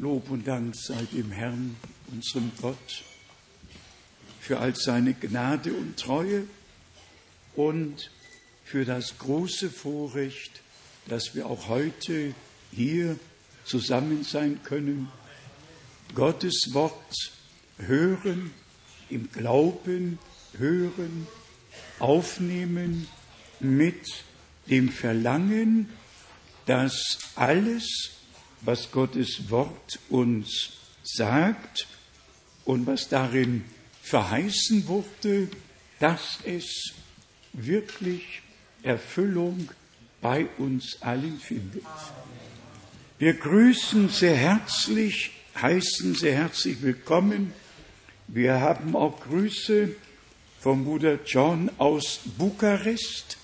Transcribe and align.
Lob 0.00 0.30
und 0.30 0.48
Dank 0.48 0.74
sei 0.76 1.06
dem 1.12 1.30
Herrn, 1.30 1.76
unserem 2.10 2.50
Gott, 2.62 3.04
für 4.40 4.58
all 4.58 4.74
seine 4.74 5.12
Gnade 5.12 5.74
und 5.74 5.98
Treue 5.98 6.44
und 7.54 8.10
für 8.64 8.86
das 8.86 9.18
große 9.18 9.68
Vorrecht, 9.68 10.62
dass 11.06 11.34
wir 11.34 11.44
auch 11.44 11.68
heute 11.68 12.34
hier 12.72 13.18
zusammen 13.66 14.24
sein 14.24 14.60
können, 14.64 15.10
Gottes 16.14 16.70
Wort 16.72 17.14
hören, 17.76 18.52
im 19.10 19.30
Glauben 19.30 20.18
hören, 20.56 21.26
aufnehmen 21.98 23.06
mit 23.60 24.24
dem 24.70 24.88
Verlangen, 24.88 25.90
dass 26.64 27.18
alles, 27.34 28.12
was 28.62 28.90
Gottes 28.90 29.50
Wort 29.50 29.98
uns 30.08 30.72
sagt 31.02 31.86
und 32.64 32.86
was 32.86 33.08
darin 33.08 33.64
verheißen 34.02 34.86
wurde, 34.86 35.48
dass 35.98 36.38
es 36.44 36.92
wirklich 37.52 38.42
Erfüllung 38.82 39.70
bei 40.20 40.46
uns 40.58 41.00
allen 41.00 41.38
findet. 41.38 41.84
Wir 43.18 43.34
grüßen 43.34 44.08
sehr 44.08 44.36
herzlich, 44.36 45.32
heißen 45.60 46.14
sehr 46.14 46.34
herzlich 46.34 46.80
willkommen. 46.82 47.52
Wir 48.28 48.60
haben 48.60 48.96
auch 48.96 49.20
Grüße 49.20 49.94
vom 50.60 50.84
Bruder 50.84 51.18
John 51.24 51.70
aus 51.78 52.20
Bukarest. 52.38 53.36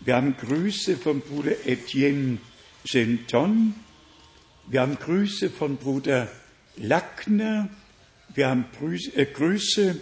Wir 0.00 0.16
haben 0.16 0.36
Grüße 0.36 0.96
vom 0.96 1.20
Bruder 1.20 1.66
Etienne 1.66 2.38
Genton. 2.84 3.74
Wir 4.66 4.80
haben 4.80 4.98
Grüße 4.98 5.50
von 5.50 5.76
Bruder 5.76 6.26
Lackner. 6.76 7.68
Wir 8.34 8.48
haben 8.48 8.64
äh, 9.14 9.26
Grüße 9.26 10.00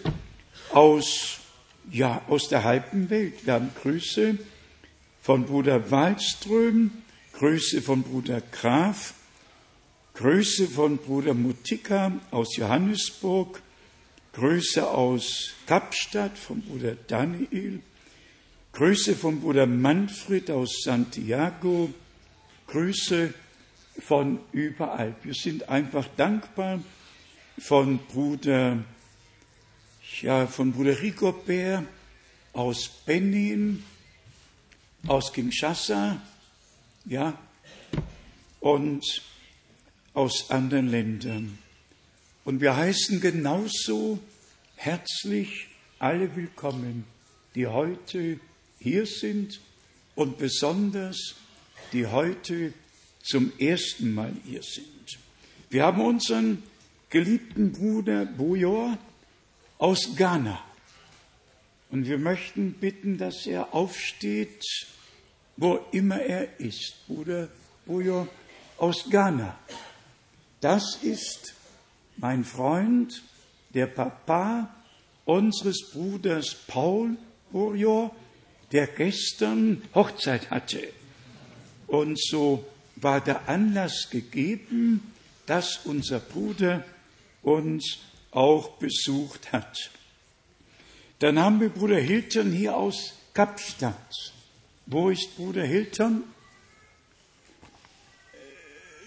aus, 0.71 1.41
ja, 1.91 2.23
aus 2.29 2.49
der 2.49 2.63
halben 2.63 3.11
Welt. 3.11 3.45
Wir 3.45 3.55
haben 3.55 3.71
Grüße 3.83 4.39
von 5.21 5.47
Bruder 5.47 5.91
Waldström, 5.91 6.93
Grüße 7.33 7.83
von 7.83 8.05
Bruder 8.05 8.41
Graf, 8.41 9.15
Grüße 10.15 10.69
von 10.69 10.99
Bruder 10.99 11.35
Mutika 11.35 12.13
aus 12.31 12.57
Johannesburg, 12.57 13.61
Grüße 14.33 14.89
aus 14.89 15.55
Kapstadt 15.67 16.39
von 16.39 16.63
Bruder 16.63 16.95
Daniel, 17.09 17.81
Grüße 18.75 19.17
von 19.17 19.41
Bruder 19.41 19.67
Manfred 19.67 20.53
aus 20.53 20.83
Santiago, 20.85 21.93
Grüße 22.69 23.35
von 23.99 24.41
überall. 24.53 25.15
Wir 25.23 25.35
sind 25.35 25.69
einfach 25.69 26.07
dankbar 26.17 26.81
von 27.59 27.99
Bruder, 27.99 28.79
ja, 30.21 30.47
von 30.47 30.73
Bruder 30.73 31.01
Rigobert 31.01 31.85
aus 32.53 32.89
Benin, 33.07 33.85
aus 35.07 35.33
Kinshasa, 35.33 36.21
ja, 37.05 37.39
und 38.61 39.23
aus 40.15 40.51
anderen 40.51 40.89
Ländern. 40.89 41.59
Und 42.45 42.61
wir 42.61 42.77
heißen 42.77 43.21
genauso 43.21 44.19
herzlich 44.77 45.69
alle 45.99 46.35
willkommen, 46.37 47.05
die 47.55 47.67
heute 47.67 48.41
hier 48.79 49.07
sind 49.07 49.61
und 50.15 50.39
besonders 50.39 51.37
die 51.93 52.07
heute 52.07 52.73
zum 53.23 53.53
ersten 53.59 54.15
Mal 54.15 54.33
hier 54.45 54.63
sind. 54.63 55.19
Wir 55.71 55.85
haben 55.85 56.01
unseren 56.01 56.63
geliebten 57.09 57.73
Bruder 57.73 58.27
Bujor 58.27 58.99
aus 59.79 60.17
Ghana. 60.17 60.63
Und 61.91 62.07
wir 62.07 62.19
möchten 62.19 62.73
bitten, 62.73 63.19
dass 63.19 63.47
er 63.47 63.75
aufsteht, 63.75 64.65
wo 65.57 65.81
immer 65.93 66.21
er 66.21 66.59
ist. 66.59 67.07
Bruder 67.07 67.49
Bujor 67.87 68.29
aus 68.79 69.09
Ghana. 69.11 69.59
Das 70.61 70.97
ist 71.03 71.55
mein 72.17 72.45
Freund, 72.45 73.23
der 73.75 73.87
Papa 73.87 74.75
unseres 75.25 75.91
Bruders 75.93 76.55
Paul 76.67 77.17
Bujor, 77.51 78.15
der 78.73 78.87
gestern 78.87 79.83
Hochzeit 79.95 80.51
hatte. 80.51 80.89
Und 81.87 82.19
so 82.19 82.65
war 83.03 83.21
der 83.21 83.49
Anlass 83.49 84.09
gegeben, 84.11 85.13
dass 85.47 85.81
unser 85.85 86.21
Bruder 86.21 86.85
uns 87.43 87.99
auch 88.31 88.77
besucht 88.79 89.53
hat. 89.53 89.91
Dann 91.19 91.39
haben 91.39 91.61
wir 91.61 91.69
Bruder 91.69 91.99
Hilton 91.99 92.53
hier 92.53 92.77
aus 92.77 93.15
Kapstadt. 93.35 94.33
Wo 94.87 95.11
ist 95.11 95.37
Bruder 95.37 95.65
Hilton? 95.65 96.25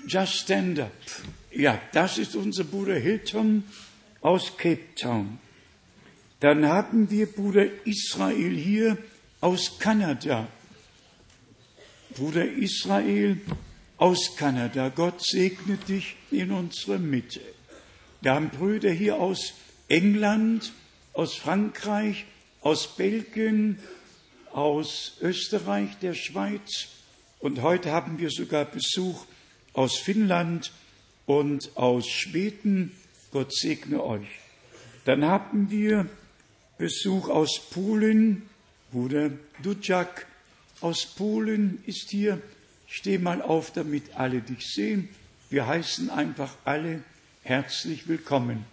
Just 0.08 0.34
Stand 0.34 0.80
Up. 0.80 0.92
Ja, 1.52 1.82
das 1.94 2.18
ist 2.18 2.36
unser 2.36 2.64
Bruder 2.64 2.96
Hilton 2.96 3.64
aus 4.22 4.56
Cape 4.58 4.96
Town. 4.96 5.40
Dann 6.40 6.66
haben 6.66 7.10
wir 7.10 7.26
Bruder 7.26 7.66
Israel 7.86 8.56
hier 8.56 8.98
aus 9.42 9.80
Kanada. 9.80 10.48
Bruder 12.16 12.46
Israel 12.46 13.42
aus 13.98 14.36
Kanada, 14.36 14.90
Gott 14.90 15.26
segne 15.26 15.78
dich 15.78 16.16
in 16.32 16.52
unserer 16.52 17.00
Mitte. 17.00 17.42
Wir 18.22 18.34
haben 18.34 18.50
Brüder 18.50 18.92
hier 18.92 19.18
aus 19.18 19.54
England, 19.88 20.74
aus 21.14 21.36
Frankreich, 21.36 22.26
aus 22.62 22.96
Belgien, 22.96 23.80
aus 24.52 25.18
Österreich, 25.22 25.98
der 26.02 26.14
Schweiz 26.14 26.88
und 27.40 27.62
heute 27.62 27.92
haben 27.92 28.18
wir 28.18 28.32
sogar 28.32 28.66
Besuch 28.66 29.26
aus 29.74 30.00
Finnland 30.00 30.72
und 31.28 31.78
aus 31.78 32.08
Schweden. 32.08 32.92
Gott 33.32 33.54
segne 33.54 34.04
euch. 34.04 34.28
Dann 35.04 35.26
haben 35.26 35.70
wir 35.70 36.10
Besuch 36.80 37.30
aus 37.30 37.60
Polen, 37.70 38.50
Bruder 38.92 39.30
Dudjak 39.62 40.26
aus 40.82 41.06
Polen 41.06 41.84
ist 41.86 42.10
hier. 42.10 42.42
Steh 42.88 43.18
mal 43.18 43.42
auf, 43.42 43.72
damit 43.72 44.16
alle 44.16 44.42
dich 44.42 44.74
sehen. 44.74 45.10
Wir 45.50 45.68
heißen 45.68 46.10
einfach 46.10 46.56
alle 46.66 47.04
herzlich 47.44 48.08
willkommen. 48.08 48.66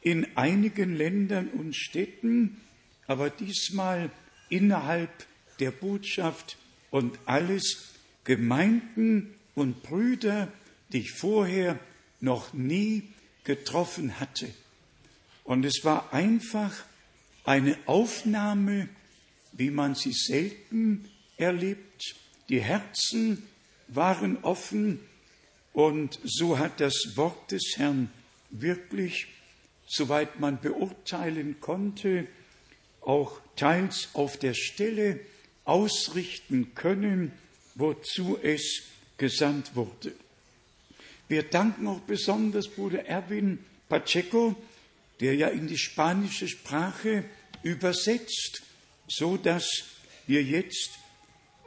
in 0.00 0.36
einigen 0.36 0.94
Ländern 0.96 1.48
und 1.48 1.74
Städten, 1.74 2.60
aber 3.06 3.30
diesmal 3.30 4.10
innerhalb 4.48 5.10
der 5.58 5.70
Botschaft 5.70 6.58
und 6.90 7.18
alles 7.26 7.94
Gemeinden 8.24 9.34
und 9.54 9.82
Brüder, 9.82 10.52
die 10.92 11.00
ich 11.00 11.12
vorher 11.12 11.78
noch 12.20 12.52
nie 12.52 13.02
getroffen 13.44 14.20
hatte. 14.20 14.48
Und 15.44 15.64
es 15.64 15.84
war 15.84 16.12
einfach 16.12 16.72
eine 17.44 17.76
Aufnahme, 17.86 18.88
wie 19.52 19.70
man 19.70 19.94
sie 19.94 20.12
selten 20.12 21.08
erlebt. 21.36 22.16
Die 22.48 22.60
Herzen 22.60 23.42
waren 23.88 24.38
offen 24.42 25.00
und 25.72 26.18
so 26.24 26.58
hat 26.58 26.80
das 26.80 27.16
Wort 27.16 27.52
des 27.52 27.74
Herrn 27.76 28.10
wirklich, 28.50 29.28
soweit 29.86 30.40
man 30.40 30.60
beurteilen 30.60 31.60
konnte, 31.60 32.26
auch 33.00 33.40
teils 33.56 34.10
auf 34.14 34.36
der 34.36 34.54
Stelle 34.54 35.20
ausrichten 35.64 36.74
können, 36.74 37.32
wozu 37.74 38.38
es 38.42 38.82
gesandt 39.16 39.74
wurde. 39.76 40.12
Wir 41.28 41.42
danken 41.42 41.86
auch 41.88 42.00
besonders 42.00 42.68
Bruder 42.68 43.04
Erwin 43.06 43.58
Pacheco, 43.88 44.54
der 45.20 45.34
ja 45.34 45.48
in 45.48 45.66
die 45.66 45.78
spanische 45.78 46.48
Sprache 46.48 47.24
übersetzt, 47.62 48.62
so 49.08 49.36
dass 49.36 49.84
wir 50.26 50.42
jetzt 50.42 50.90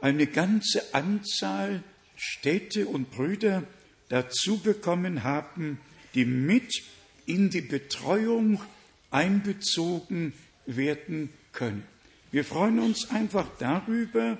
eine 0.00 0.26
ganze 0.26 0.94
Anzahl 0.94 1.82
Städte 2.16 2.86
und 2.86 3.10
Brüder 3.10 3.64
dazu 4.08 4.58
bekommen 4.58 5.24
haben, 5.24 5.80
die 6.14 6.24
mit 6.24 6.82
in 7.26 7.50
die 7.50 7.60
Betreuung 7.60 8.60
einbezogen 9.10 10.32
werden 10.66 11.30
können. 11.52 11.84
Wir 12.32 12.44
freuen 12.44 12.78
uns 12.78 13.10
einfach 13.10 13.46
darüber, 13.58 14.38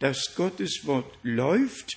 dass 0.00 0.34
Gottes 0.34 0.86
Wort 0.86 1.18
läuft 1.22 1.96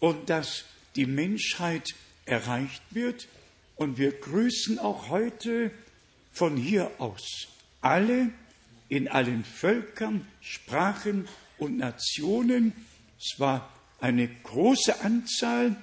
und 0.00 0.30
dass 0.30 0.64
die 0.94 1.06
Menschheit 1.06 1.94
erreicht 2.24 2.82
wird. 2.90 3.28
Und 3.76 3.98
wir 3.98 4.12
grüßen 4.12 4.78
auch 4.78 5.08
heute 5.08 5.70
von 6.32 6.56
hier 6.56 6.90
aus 6.98 7.48
alle 7.80 8.30
in 8.88 9.08
allen 9.08 9.44
Völkern, 9.44 10.26
Sprachen 10.40 11.28
und 11.58 11.78
Nationen. 11.78 12.72
Es 13.18 13.38
war 13.38 13.72
eine 14.00 14.28
große 14.28 15.00
Anzahl, 15.00 15.76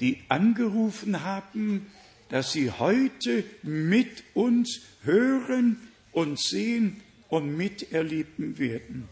die 0.00 0.22
angerufen 0.28 1.22
haben, 1.22 1.86
dass 2.34 2.50
sie 2.50 2.72
heute 2.72 3.44
mit 3.62 4.24
uns 4.34 4.80
hören 5.04 5.76
und 6.10 6.40
sehen 6.40 7.00
und 7.28 7.56
miterleben 7.56 8.58
werden. 8.58 9.08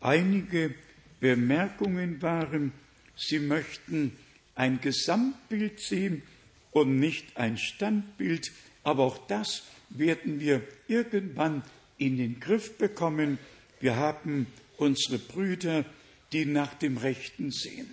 Einige 0.00 0.74
Bemerkungen 1.20 2.22
waren, 2.22 2.72
sie 3.18 3.38
möchten 3.38 4.12
ein 4.54 4.80
Gesamtbild 4.80 5.78
sehen 5.78 6.22
und 6.70 6.98
nicht 6.98 7.36
ein 7.36 7.58
Standbild, 7.58 8.50
aber 8.82 9.02
auch 9.04 9.26
das 9.26 9.64
werden 9.90 10.40
wir 10.40 10.62
irgendwann 10.88 11.64
in 11.98 12.16
den 12.16 12.40
Griff 12.40 12.78
bekommen. 12.78 13.36
Wir 13.78 13.96
haben 13.96 14.46
unsere 14.78 15.18
Brüder, 15.18 15.84
die 16.32 16.46
nach 16.46 16.72
dem 16.72 16.96
Rechten 16.96 17.50
sehen. 17.50 17.92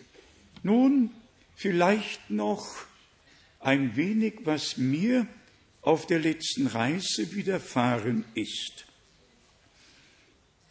Nun 0.64 1.12
vielleicht 1.58 2.30
noch 2.30 2.86
ein 3.63 3.95
wenig, 3.95 4.42
was 4.44 4.77
mir 4.77 5.25
auf 5.81 6.06
der 6.06 6.19
letzten 6.19 6.68
Reise 6.68 7.33
widerfahren 7.33 8.25
ist. 8.36 8.86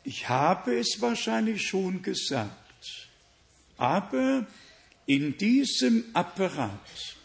Ich 0.04 0.28
habe 0.28 0.78
es 0.78 1.00
wahrscheinlich 1.00 1.62
schon 1.62 2.02
gesagt, 2.02 3.08
aber 3.76 4.46
in 5.06 5.36
diesem 5.38 6.04
Apparat, 6.12 7.16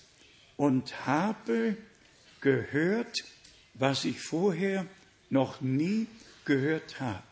und 0.57 1.07
habe 1.07 1.77
gehört, 2.41 3.19
was 3.75 4.07
ich 4.07 4.19
vorher 4.19 4.87
noch 5.29 5.61
nie 5.61 6.07
gehört 6.47 7.01
habe. 7.01 7.23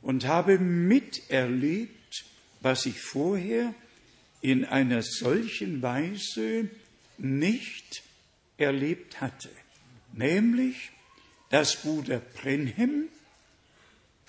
Und 0.00 0.26
habe 0.26 0.58
miterlebt, 0.58 2.24
was 2.62 2.86
ich 2.86 2.98
vorher 2.98 3.74
in 4.40 4.64
einer 4.64 5.02
solchen 5.02 5.82
Weise 5.82 6.70
nicht 7.18 8.02
erlebt 8.56 9.20
hatte, 9.20 9.50
nämlich, 10.14 10.92
dass 11.50 11.76
Bruder 11.76 12.20
Brenhem 12.20 13.10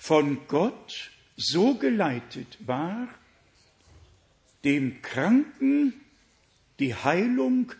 von 0.04 0.46
Gott 0.48 1.10
so 1.34 1.76
geleitet 1.76 2.58
war, 2.66 3.08
dem 4.62 5.00
Kranken 5.00 5.94
die 6.78 6.94
Heilung 6.94 7.72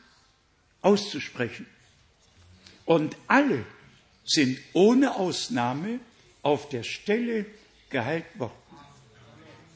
auszusprechen. 0.81 1.67
Und 2.87 3.15
alle 3.27 3.67
sind 4.25 4.59
ohne 4.73 5.17
Ausnahme 5.17 6.01
auf 6.41 6.71
der 6.71 6.83
Stelle 6.83 7.45
geheilt 7.91 8.25
worden. 8.39 8.55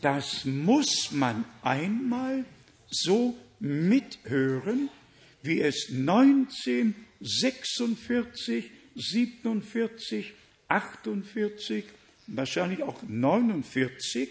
Das 0.01 0.47
muss 0.47 1.13
man 1.13 1.45
einmal 1.61 2.47
so 2.89 3.37
mithören, 3.61 4.89
wie 5.43 5.61
es 5.61 5.91
1946, 5.91 8.71
47, 8.95 10.33
48, 10.69 11.85
wahrscheinlich 12.29 12.83
auch 12.83 13.03
49 13.07 14.31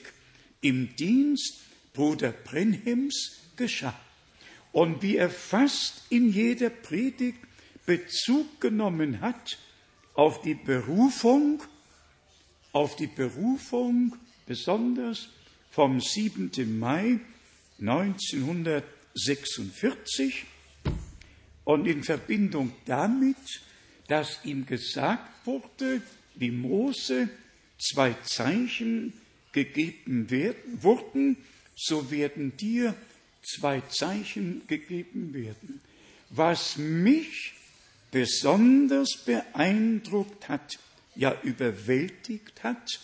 im 0.61 0.95
Dienst 0.95 1.61
Bruder 1.93 2.31
Brenhims 2.31 3.37
geschah. 3.55 3.99
und 4.71 5.01
wie 5.01 5.15
er 5.15 5.31
fast 5.31 6.03
in 6.09 6.31
jeder 6.31 6.69
Predigt 6.69 7.39
Bezug 7.87 8.61
genommen 8.61 9.21
hat 9.21 9.57
auf 10.13 10.41
die 10.41 10.55
Berufung, 10.55 11.63
auf 12.73 12.97
die 12.97 13.07
Berufung 13.07 14.13
besonders 14.45 15.29
vom 15.71 16.01
7. 16.01 16.51
Mai 16.77 17.21
1946 17.79 20.45
und 21.63 21.87
in 21.87 22.03
Verbindung 22.03 22.73
damit, 22.85 23.37
dass 24.07 24.43
ihm 24.43 24.65
gesagt 24.65 25.45
wurde, 25.45 26.01
wie 26.35 26.51
Mose 26.51 27.29
zwei 27.77 28.15
Zeichen 28.23 29.13
gegeben 29.51 30.29
werden, 30.29 30.83
wurden, 30.83 31.37
so 31.75 32.11
werden 32.11 32.55
dir 32.57 32.95
zwei 33.43 33.81
Zeichen 33.81 34.61
gegeben 34.67 35.33
werden. 35.33 35.81
Was 36.29 36.77
mich 36.77 37.53
besonders 38.11 39.23
beeindruckt 39.25 40.49
hat, 40.49 40.79
ja 41.15 41.39
überwältigt 41.43 42.63
hat, 42.63 42.99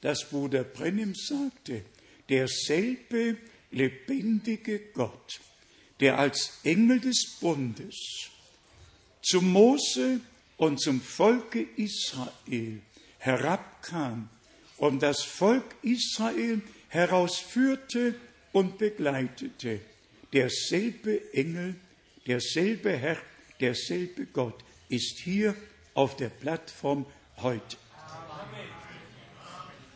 dass 0.00 0.28
Bruder 0.28 0.64
Brennim 0.64 1.14
sagte, 1.14 1.82
derselbe 2.28 3.36
lebendige 3.70 4.80
Gott, 4.94 5.40
der 6.00 6.18
als 6.18 6.58
Engel 6.64 7.00
des 7.00 7.38
Bundes 7.40 8.30
zu 9.22 9.40
Mose 9.40 10.20
und 10.56 10.80
zum 10.80 11.00
Volke 11.00 11.66
Israel 11.76 12.80
herabkam 13.26 14.28
und 14.76 15.02
das 15.02 15.22
Volk 15.22 15.74
Israel 15.82 16.62
herausführte 16.88 18.14
und 18.52 18.78
begleitete. 18.78 19.80
Derselbe 20.32 21.34
Engel, 21.34 21.74
derselbe 22.26 22.96
Herr, 22.96 23.18
derselbe 23.60 24.26
Gott 24.26 24.62
ist 24.88 25.18
hier 25.18 25.56
auf 25.94 26.16
der 26.16 26.28
Plattform 26.28 27.04
heute. 27.38 27.76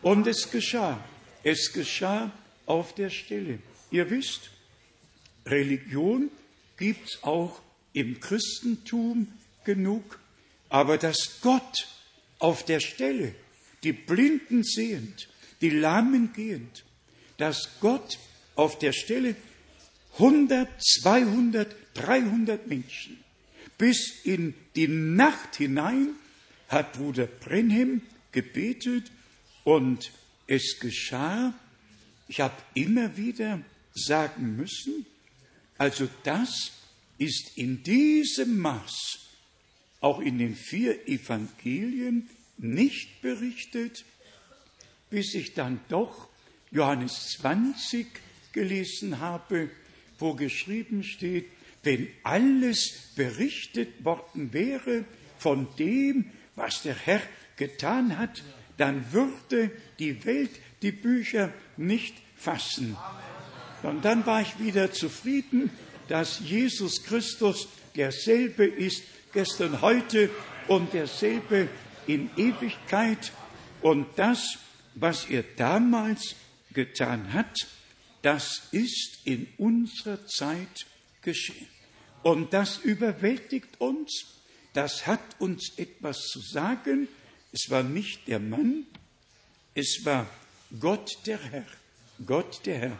Und 0.03 0.27
es 0.27 0.51
geschah, 0.51 1.03
es 1.45 1.73
geschah 1.73 2.33
auf 2.67 2.95
der 2.95 3.11
Stelle. 3.11 3.61
Ihr 3.91 4.11
wisst, 4.11 4.51
Religion 5.47 6.31
gibt 6.77 7.09
es 7.09 7.23
auch 7.23 7.61
im 7.93 8.19
Christentum 8.19 9.29
genug, 9.65 10.19
aber 10.69 10.97
dass 10.97 11.41
Gott 11.43 11.87
auf 12.41 12.65
der 12.65 12.81
Stelle 12.81 13.35
die 13.85 13.93
Blinden 13.93 14.65
sehend, 14.65 15.29
die 15.61 15.71
Lahmen 15.71 16.33
gehend, 16.33 16.85
dass 17.39 17.81
Gott 17.81 18.19
auf 18.57 18.79
der 18.79 18.93
Stelle 18.93 19.37
100, 20.15 20.69
200, 20.83 21.75
300 21.95 22.67
Menschen 22.67 23.23
bis 23.79 24.25
in 24.25 24.55
die 24.77 24.89
Nacht 24.89 25.57
hinein 25.57 26.11
hat 26.69 26.93
Bruder 26.93 27.27
Brenhem 27.27 28.03
gebetet 28.33 29.11
und 29.65 30.13
es 30.47 30.79
geschah. 30.79 31.55
Ich 32.29 32.41
habe 32.41 32.55
immer 32.75 33.17
wieder 33.17 33.61
sagen 33.95 34.57
müssen, 34.57 35.07
also 35.79 36.09
das 36.25 36.73
ist 37.19 37.57
in 37.57 37.83
diesem 37.83 38.59
Maß 38.59 39.30
auch 40.01 40.21
in 40.21 40.39
den 40.39 40.55
vier 40.55 41.09
Evangelien 41.09 42.29
nicht 42.59 43.23
berichtet, 43.23 44.05
bis 45.11 45.35
ich 45.35 45.55
dann 45.55 45.81
doch 45.89 46.29
Johannes 46.71 47.37
20 47.41 48.07
gelesen 48.53 49.19
habe, 49.19 49.71
wo 50.19 50.35
geschrieben 50.35 51.03
steht, 51.03 51.47
wenn 51.83 52.09
alles 52.23 53.13
berichtet 53.17 54.05
worden 54.05 54.53
wäre 54.53 55.05
von 55.39 55.67
dem, 55.79 56.31
was 56.55 56.83
der 56.83 56.95
Herr 56.95 57.23
getan 57.57 58.19
hat, 58.19 58.43
dann 58.77 59.13
würde 59.13 59.71
die 59.99 60.25
Welt 60.25 60.51
die 60.83 60.93
Bücher 60.93 61.53
nicht 61.77 62.15
fassen. 62.37 62.97
Und 63.83 64.05
dann 64.05 64.27
war 64.27 64.43
ich 64.43 64.59
wieder 64.59 64.93
zufrieden, 64.93 65.71
dass 66.09 66.41
Jesus 66.41 67.03
Christus 67.05 67.69
derselbe 67.97 68.67
ist, 68.67 69.03
gestern, 69.33 69.81
heute 69.81 70.31
und 70.69 70.93
derselbe 70.93 71.69
in 72.07 72.31
Ewigkeit. 72.37 73.33
Und 73.83 74.07
das, 74.17 74.59
was 74.95 75.27
er 75.27 75.43
damals 75.57 76.35
getan 76.73 77.33
hat, 77.33 77.57
das 78.23 78.69
ist 78.73 79.19
in 79.25 79.49
unserer 79.59 80.27
Zeit 80.27 80.87
geschehen. 81.23 81.69
Und 82.23 82.53
das 82.53 82.79
überwältigt 82.79 83.81
uns, 83.81 84.27
das 84.75 85.07
hat 85.07 85.21
uns 85.39 85.73
etwas 85.79 86.19
zu 86.27 86.41
sagen. 86.41 87.09
Es 87.53 87.71
war 87.71 87.83
nicht 87.83 88.29
der 88.29 88.41
Mann, 88.41 88.87
es 89.75 90.05
war 90.05 90.27
Gott 90.79 91.11
der 91.27 91.39
Herr, 91.39 91.67
Gott 92.25 92.61
der 92.67 92.79
Herr, 92.79 92.99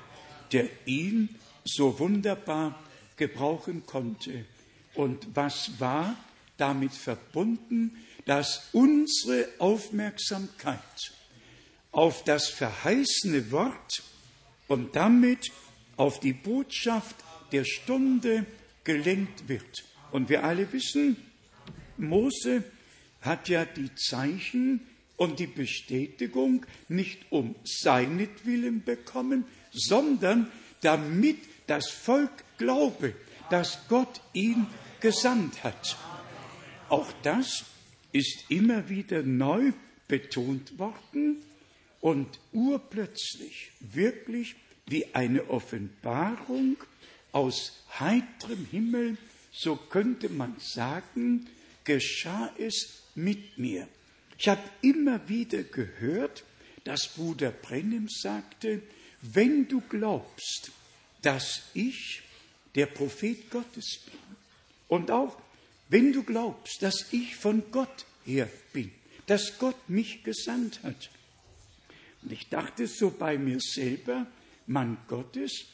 der 0.53 0.69
ihn 0.87 1.29
so 1.65 1.99
wunderbar 1.99 2.83
gebrauchen 3.17 3.85
konnte. 3.87 4.47
Und 4.95 5.27
was 5.35 5.79
war 5.79 6.17
damit 6.57 6.93
verbunden? 6.93 7.97
Dass 8.27 8.69
unsere 8.73 9.49
Aufmerksamkeit 9.59 10.79
auf 11.93 12.25
das 12.25 12.49
verheißene 12.49 13.51
Wort 13.51 14.03
und 14.69 14.95
damit 14.95 15.51
auf 15.97 16.21
die 16.21 16.33
Botschaft 16.33 17.17
der 17.53 17.65
Stunde 17.65 18.47
gelenkt 18.85 19.49
wird. 19.49 19.85
Und 20.13 20.29
wir 20.29 20.45
alle 20.45 20.73
wissen, 20.73 21.17
Mose 21.97 22.65
hat 23.21 23.49
ja 23.49 23.65
die 23.65 23.95
Zeichen 23.95 24.87
und 25.17 25.39
die 25.39 25.47
Bestätigung 25.47 26.65
nicht 26.89 27.31
um 27.31 27.55
seinetwillen 27.65 28.83
bekommen, 28.85 29.45
sondern 29.73 30.51
damit 30.81 31.39
das 31.67 31.91
Volk 31.91 32.31
glaube, 32.57 33.15
dass 33.51 33.89
Gott 33.89 34.21
ihn 34.33 34.67
gesandt 35.01 35.63
hat. 35.65 35.97
Auch 36.89 37.13
das 37.23 37.65
ist 38.13 38.45
immer 38.49 38.89
wieder 38.89 39.23
neu 39.23 39.73
betont 40.09 40.79
worden 40.79 41.43
und 42.01 42.41
urplötzlich, 42.53 43.73
wirklich 43.81 44.57
wie 44.87 45.15
eine 45.15 45.49
Offenbarung 45.51 46.77
aus 47.33 47.85
heiterem 47.99 48.67
Himmel, 48.71 49.17
so 49.53 49.77
könnte 49.77 50.29
man 50.29 50.57
sagen, 50.59 51.47
geschah 51.85 52.53
es 52.59 53.03
mit 53.15 53.59
mir. 53.59 53.87
Ich 54.39 54.49
habe 54.49 54.63
immer 54.81 55.29
wieder 55.29 55.63
gehört, 55.63 56.45
dass 56.85 57.09
Bruder 57.09 57.51
Brennim 57.51 58.09
sagte, 58.09 58.83
wenn 59.23 59.69
du 59.69 59.83
glaubst, 59.83 60.73
dass 61.23 61.63
ich 61.75 62.23
der 62.75 62.87
Prophet 62.87 63.51
Gottes 63.51 64.01
bin 64.07 64.21
und 64.89 65.11
auch 65.11 65.37
wenn 65.89 66.13
du 66.13 66.23
glaubst, 66.23 66.83
dass 66.83 67.13
ich 67.13 67.37
von 67.37 67.65
Gott 67.73 68.07
her 68.25 68.49
bin, 68.73 68.93
dass 69.27 69.59
Gott 69.59 69.89
mich 69.89 70.23
gesandt 70.23 70.83
hat, 70.83 71.11
und 72.23 72.33
ich 72.33 72.49
dachte 72.49 72.87
so 72.87 73.11
bei 73.11 73.39
mir 73.39 73.59
selber, 73.61 74.27
Mann 74.67 74.99
Gottes, 75.09 75.65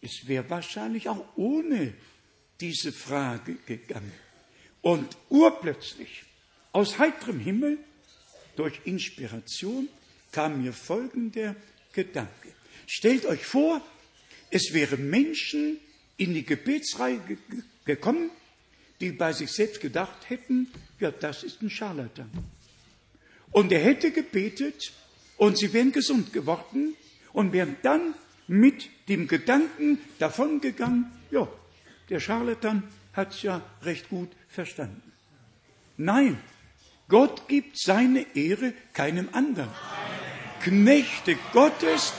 es 0.00 0.26
wäre 0.26 0.48
wahrscheinlich 0.48 1.08
auch 1.08 1.24
ohne 1.36 1.94
diese 2.60 2.92
Frage 2.92 3.56
gegangen. 3.66 4.12
Und 4.82 5.16
urplötzlich, 5.28 6.24
aus 6.72 6.98
heiterem 6.98 7.38
Himmel, 7.38 7.78
durch 8.56 8.80
Inspiration, 8.84 9.88
kam 10.32 10.62
mir 10.62 10.72
folgender 10.72 11.54
Gedanke. 11.92 12.48
Stellt 12.86 13.26
euch 13.26 13.44
vor, 13.44 13.80
es 14.50 14.72
wären 14.72 15.10
Menschen 15.10 15.78
in 16.20 16.34
die 16.34 16.44
Gebetsreihe 16.44 17.18
gekommen, 17.86 18.30
die 19.00 19.12
bei 19.12 19.32
sich 19.32 19.50
selbst 19.50 19.80
gedacht 19.80 20.28
hätten, 20.28 20.68
ja, 21.00 21.10
das 21.10 21.42
ist 21.42 21.62
ein 21.62 21.70
Scharlatan. 21.70 22.30
Und 23.50 23.72
er 23.72 23.80
hätte 23.80 24.10
gebetet, 24.10 24.92
und 25.38 25.56
sie 25.56 25.72
wären 25.72 25.90
gesund 25.90 26.34
geworden 26.34 26.94
und 27.32 27.54
wären 27.54 27.76
dann 27.82 28.12
mit 28.46 28.90
dem 29.08 29.26
Gedanken 29.26 29.98
davongegangen, 30.18 31.10
ja, 31.30 31.48
der 32.10 32.20
Scharlatan 32.20 32.82
hat 33.14 33.32
es 33.32 33.40
ja 33.42 33.62
recht 33.82 34.10
gut 34.10 34.28
verstanden. 34.48 35.12
Nein, 35.96 36.38
Gott 37.08 37.48
gibt 37.48 37.78
seine 37.78 38.26
Ehre 38.36 38.74
keinem 38.92 39.30
anderen. 39.32 39.70
Knechte 40.62 41.38
Gottes, 41.54 42.12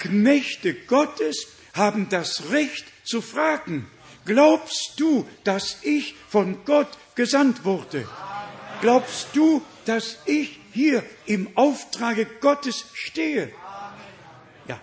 Knechte 0.00 0.74
Gottes 0.74 1.53
haben 1.74 2.08
das 2.08 2.50
Recht 2.50 2.86
zu 3.04 3.20
fragen, 3.20 3.86
glaubst 4.24 4.94
du, 4.96 5.28
dass 5.44 5.78
ich 5.82 6.14
von 6.28 6.64
Gott 6.64 6.88
gesandt 7.14 7.64
wurde? 7.64 8.08
Glaubst 8.80 9.28
du, 9.34 9.62
dass 9.84 10.18
ich 10.24 10.58
hier 10.72 11.04
im 11.26 11.56
Auftrage 11.56 12.26
Gottes 12.40 12.86
stehe. 12.94 13.52
Ja, 14.66 14.80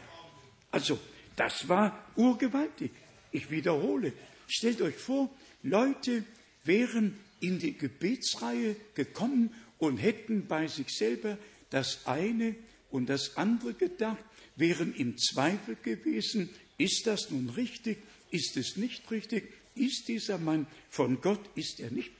also 0.71 0.99
das 1.35 1.67
war 1.67 2.05
urgewaltig. 2.15 2.91
Ich 3.31 3.49
wiederhole, 3.49 4.13
Stellt 4.53 4.81
euch 4.81 4.97
vor, 4.97 5.29
Leute 5.63 6.25
wären 6.65 7.17
in 7.39 7.57
die 7.57 7.77
Gebetsreihe 7.77 8.75
gekommen 8.95 9.55
und 9.77 9.95
hätten 9.95 10.45
bei 10.45 10.67
sich 10.67 10.89
selber 10.89 11.37
das 11.69 12.05
eine 12.05 12.55
und 12.89 13.07
das 13.07 13.37
andere 13.37 13.73
gedacht, 13.73 14.21
wären 14.57 14.93
im 14.93 15.17
Zweifel 15.17 15.77
gewesen, 15.81 16.49
ist 16.77 17.07
das 17.07 17.29
nun 17.29 17.49
richtig, 17.49 17.97
ist 18.31 18.57
es 18.57 18.77
nicht 18.77 19.09
richtig, 19.11 19.53
ist 19.75 20.07
dieser 20.07 20.37
Mann 20.37 20.67
von 20.89 21.21
Gott, 21.21 21.41
ist 21.55 21.79
er 21.79 21.91
nicht, 21.91 22.11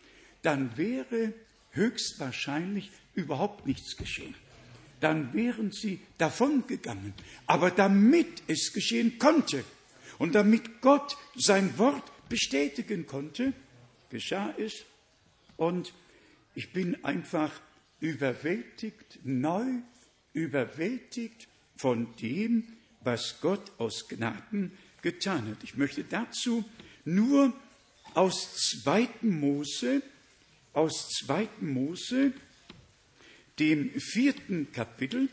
dann 0.42 0.78
wäre 0.78 1.34
höchstwahrscheinlich 1.72 2.90
überhaupt 3.16 3.66
nichts 3.66 3.96
geschehen. 3.98 4.36
Dann 5.00 5.34
wären 5.34 5.72
sie 5.72 6.00
davongegangen. 6.18 7.14
Aber 7.48 7.72
damit 7.72 8.44
es 8.48 8.72
geschehen 8.74 9.18
konnte 9.18 9.64
und 10.20 10.36
damit 10.36 10.82
Gott 10.82 11.18
sein 11.36 11.78
Wort 11.78 12.04
bestätigen 12.30 13.08
konnte, 13.08 13.54
geschah 14.10 14.54
es. 14.58 14.86
Und 15.58 15.94
ich 16.54 16.72
bin 16.72 17.04
einfach 17.04 17.52
überwältigt, 18.00 19.20
neu 19.24 19.66
überwältigt 20.34 21.48
von 21.76 22.16
dem, 22.18 22.68
was 23.04 23.40
Gott 23.42 23.72
aus 23.78 24.08
Gnaden 24.08 24.72
getan 25.02 25.48
hat. 25.48 25.64
Ich 25.64 25.76
möchte 25.78 26.04
dazu 26.04 26.64
nur 27.06 27.54
aus 28.14 28.56
2. 28.84 29.10
Mose, 29.22 30.02
aus 30.74 31.10
2. 31.26 31.48
Mose, 31.62 32.34
dem 33.60 33.92
vierten 34.00 34.72
Kapitel, 34.72 35.30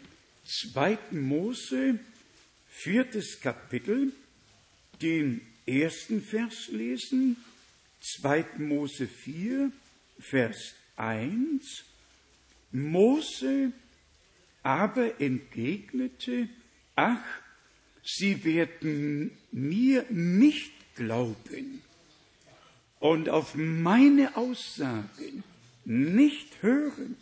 2. 0.72 0.98
Mose, 1.12 1.98
viertes 2.68 3.40
Kapitel, 3.40 4.12
den 5.02 5.40
ersten 5.66 6.22
Vers 6.22 6.68
lesen, 6.68 7.36
2. 8.00 8.44
Mose 8.58 9.06
4, 9.06 9.70
Vers 10.18 10.74
1. 10.96 11.84
Mose 12.72 13.72
aber 14.62 15.20
entgegnete, 15.20 16.48
ach, 16.94 17.24
sie 18.08 18.44
werden 18.44 19.36
mir 19.52 20.06
nicht 20.08 20.72
glauben 20.94 21.82
und 23.00 23.28
auf 23.28 23.54
meine 23.54 24.36
Aussagen 24.36 25.44
nicht 25.84 26.62
hören, 26.62 27.16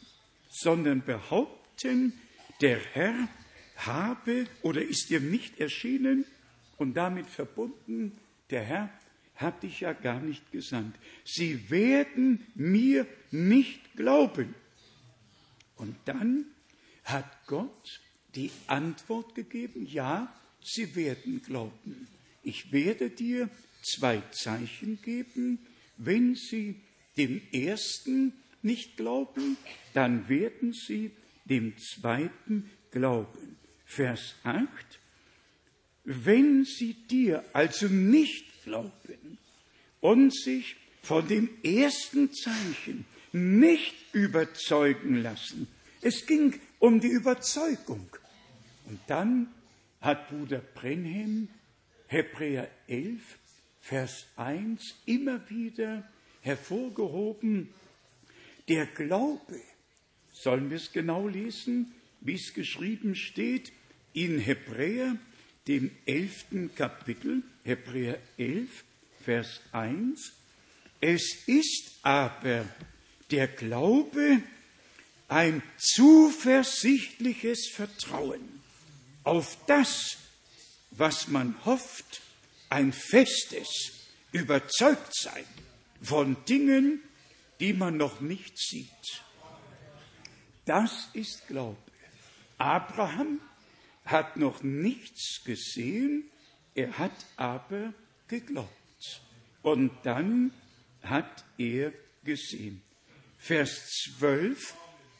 sondern 0.49 1.03
behaupten, 1.05 2.13
der 2.61 2.79
Herr 2.79 3.29
habe 3.77 4.47
oder 4.63 4.81
ist 4.81 5.11
dir 5.11 5.21
nicht 5.21 5.61
erschienen 5.61 6.25
und 6.79 6.95
damit 6.95 7.27
verbunden, 7.27 8.13
der 8.51 8.63
Herr 8.63 8.91
hat 9.35 9.65
dich 9.65 9.81
ja 9.81 9.93
gar 9.93 10.21
nicht 10.21 10.51
gesandt. 10.53 10.97
Sie 11.25 11.69
werden 11.69 12.47
mir 12.55 13.07
nicht 13.31 13.97
glauben. 13.97 14.55
Und 15.77 15.97
dann 16.07 16.47
hat 17.05 17.47
Gott 17.47 18.01
die 18.35 18.51
Antwort 18.67 19.35
gegeben, 19.35 19.85
ja, 19.85 20.33
sie 20.67 20.95
werden 20.95 21.43
glauben. 21.43 22.09
Ich 22.43 22.73
werde 22.73 23.11
dir 23.11 23.49
zwei 23.83 24.23
Zeichen 24.33 25.01
geben. 25.03 25.59
Wenn 25.97 26.35
sie 26.35 26.81
dem 27.17 27.41
ersten 27.53 28.33
nicht 28.63 28.97
glauben, 28.97 29.57
dann 29.95 30.29
werden 30.29 30.73
sie 30.73 31.13
dem 31.45 31.77
zweiten 31.79 32.71
glauben. 32.91 33.57
Vers 33.85 34.35
8. 34.43 34.69
Wenn 36.05 36.65
sie 36.65 36.95
dir 36.95 37.45
also 37.53 37.87
nicht 37.87 38.65
glauben 38.65 39.39
und 40.01 40.35
sich 40.35 40.77
von 41.03 41.27
dem 41.27 41.49
ersten 41.63 42.33
Zeichen 42.33 43.05
nicht 43.33 43.95
überzeugen 44.13 45.23
lassen, 45.23 45.69
es 46.01 46.27
ging 46.27 46.59
um 46.79 47.01
die 47.01 47.09
Überzeugung. 47.09 48.09
Und 48.87 49.01
dann 49.09 49.49
hat 50.07 50.29
Bruder 50.29 50.61
Brenhem 50.61 51.49
Hebräer 52.07 52.71
11, 52.87 53.21
Vers 53.81 54.27
1 54.37 54.81
immer 55.05 55.51
wieder 55.51 56.09
hervorgehoben. 56.43 57.71
Der 58.69 58.87
Glaube, 58.87 59.61
sollen 60.33 60.71
wir 60.71 60.77
es 60.77 60.93
genau 60.93 61.27
lesen, 61.27 61.93
wie 62.21 62.35
es 62.35 62.55
geschrieben 62.55 63.17
steht, 63.17 63.73
in 64.13 64.39
Hebräer, 64.39 65.17
dem 65.67 65.91
elften 66.07 66.73
Kapitel, 66.77 67.43
Hebräer 67.65 68.21
11, 68.39 68.85
Vers 69.25 69.61
1. 69.73 70.35
Es 71.01 71.49
ist 71.49 71.99
aber 72.03 72.65
der 73.33 73.49
Glaube 73.49 74.41
ein 75.27 75.65
zuversichtliches 75.79 77.73
Vertrauen 77.75 78.56
auf 79.27 79.59
das, 79.67 80.19
was 80.93 81.27
man 81.29 81.57
hofft, 81.65 82.23
ein 82.71 82.93
festes 82.93 83.69
Überzeugtsein 84.31 85.45
von 86.01 86.37
Dingen, 86.49 87.03
die 87.59 87.73
man 87.73 87.97
noch 87.97 88.21
nicht 88.21 88.57
sieht. 88.57 89.23
Das 90.65 91.09
ist 91.13 91.49
Glaube. 91.49 91.77
Abraham 92.59 93.41
hat 94.05 94.37
noch 94.37 94.63
nichts 94.63 95.43
gesehen, 95.45 96.31
er 96.77 96.97
hat 96.97 97.27
aber 97.37 97.93
geglaubt. 98.29 98.71
Und 99.63 99.91
dann 100.05 100.53
hat 101.03 101.45
er 101.59 101.93
gesehen. 102.23 102.81
Vers 103.39 103.91
12 104.19 104.75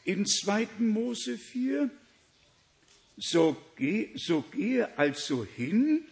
in 0.05 0.25
2. 0.25 0.67
Mose 0.79 1.37
4, 1.37 1.91
so, 3.17 3.57
geh, 3.75 4.09
so 4.15 4.41
gehe 4.41 4.97
also 4.97 5.45
hin, 5.45 6.03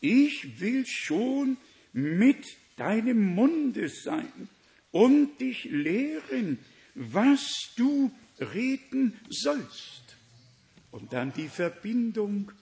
ich 0.00 0.60
will 0.60 0.84
schon 0.86 1.56
mit 1.92 2.44
deinem 2.76 3.34
Munde 3.34 3.88
sein 3.88 4.48
und 4.90 5.40
dich 5.40 5.64
lehren, 5.64 6.58
was 6.94 7.70
du 7.76 8.10
reden 8.40 9.18
sollst. 9.28 10.16
Und 10.90 11.12
dann 11.12 11.32
die 11.32 11.48
Verbindung 11.48 12.52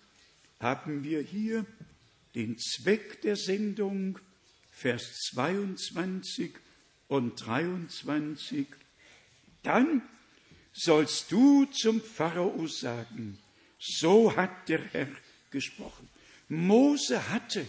haben 0.61 1.05
wir 1.05 1.21
hier 1.21 1.65
den 2.35 2.59
Zweck 2.59 3.23
der 3.23 3.37
Sendung, 3.37 4.19
Vers 4.71 5.31
22 5.33 6.53
und 7.09 7.47
23. 7.47 8.67
Dann 9.63 10.03
sollst 10.73 11.33
du 11.33 11.65
zum 11.67 12.01
Pharao 12.01 12.67
sagen, 12.67 13.39
so 13.87 14.35
hat 14.35 14.69
der 14.69 14.83
Herr 14.93 15.09
gesprochen. 15.51 16.09
Mose 16.49 17.31
hatte 17.31 17.67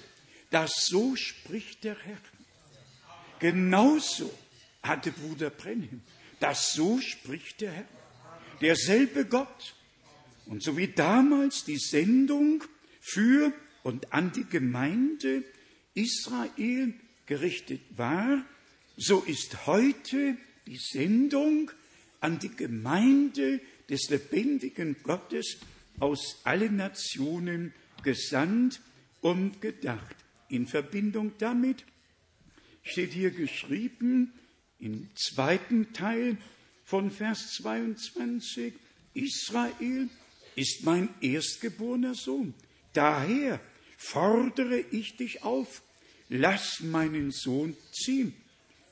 das 0.49 0.87
so 0.87 1.15
spricht 1.15 1.83
der 1.83 1.97
Herr. 1.97 2.17
Genauso 3.39 4.33
hatte 4.81 5.11
Bruder 5.11 5.49
Brenhem. 5.49 6.01
Das 6.39 6.73
so 6.73 6.99
spricht 7.01 7.61
der 7.61 7.71
Herr. 7.71 7.87
Derselbe 8.61 9.25
Gott. 9.25 9.75
Und 10.45 10.63
so 10.63 10.77
wie 10.77 10.87
damals 10.87 11.65
die 11.65 11.77
Sendung 11.77 12.63
für 13.01 13.51
und 13.83 14.13
an 14.13 14.31
die 14.31 14.45
Gemeinde 14.45 15.43
Israel 15.93 16.93
gerichtet 17.25 17.81
war, 17.97 18.45
so 18.95 19.21
ist 19.21 19.67
heute 19.67 20.37
die 20.65 20.77
Sendung 20.77 21.69
an 22.21 22.39
die 22.39 22.55
Gemeinde 22.55 23.59
des 23.89 24.09
lebendigen 24.09 24.95
Gottes 25.03 25.57
aus 25.99 26.41
allen 26.43 26.75
Nationen 26.75 27.73
gesandt 28.03 28.81
und 29.21 29.61
gedacht. 29.61 30.15
In 30.49 30.67
Verbindung 30.67 31.33
damit 31.39 31.83
steht 32.83 33.13
hier 33.13 33.31
geschrieben 33.31 34.31
im 34.79 35.09
zweiten 35.15 35.91
Teil 35.93 36.37
von 36.85 37.11
Vers 37.11 37.53
22, 37.55 38.73
Israel 39.13 40.09
ist 40.55 40.83
mein 40.83 41.09
erstgeborener 41.19 42.15
Sohn. 42.15 42.53
Daher 42.93 43.59
fordere 43.97 44.79
ich 44.79 45.17
dich 45.17 45.43
auf, 45.43 45.81
lass 46.29 46.81
meinen 46.81 47.31
Sohn 47.31 47.75
ziehen, 47.91 48.33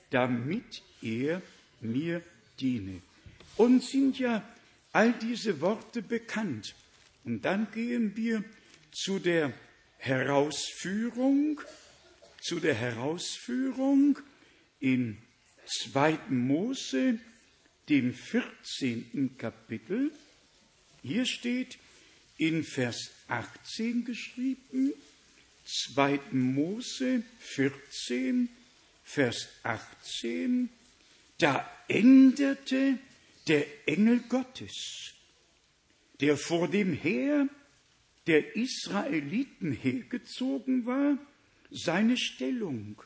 damit 0.10 0.84
er 1.02 1.42
mir 1.80 2.22
diene. 2.60 3.02
Uns 3.58 3.92
sind 3.92 4.20
ja 4.20 4.44
all 4.92 5.14
diese 5.14 5.62
Worte 5.62 6.02
bekannt. 6.02 6.76
Und 7.26 7.44
dann 7.44 7.72
gehen 7.72 8.16
wir 8.16 8.44
zu 8.92 9.20
der 9.20 9.52
Herausführung, 9.98 11.60
zu 12.40 12.60
der 12.60 12.76
Herausführung 12.76 14.20
in 14.80 15.18
2. 15.66 16.20
Mose, 16.30 17.20
dem 17.90 18.14
14. 18.14 19.36
Kapitel. 19.38 20.12
Hier 21.02 21.26
steht 21.26 21.80
in 22.38 22.64
Vers 22.64 23.12
18 23.28 24.06
geschrieben, 24.06 24.94
2. 25.66 26.20
Mose 26.32 27.24
14, 27.40 28.50
Vers 29.04 29.50
18, 29.64 30.70
da 31.40 31.70
änderte 31.88 33.00
der 33.48 33.66
Engel 33.88 34.20
Gottes, 34.30 35.15
der 36.22 36.38
vor 36.38 36.68
dem 36.68 36.94
Heer 36.94 37.48
der 38.28 38.56
Israeliten 38.56 39.72
hergezogen 39.72 40.86
war, 40.86 41.18
seine 41.70 42.18
Stellung 42.18 43.02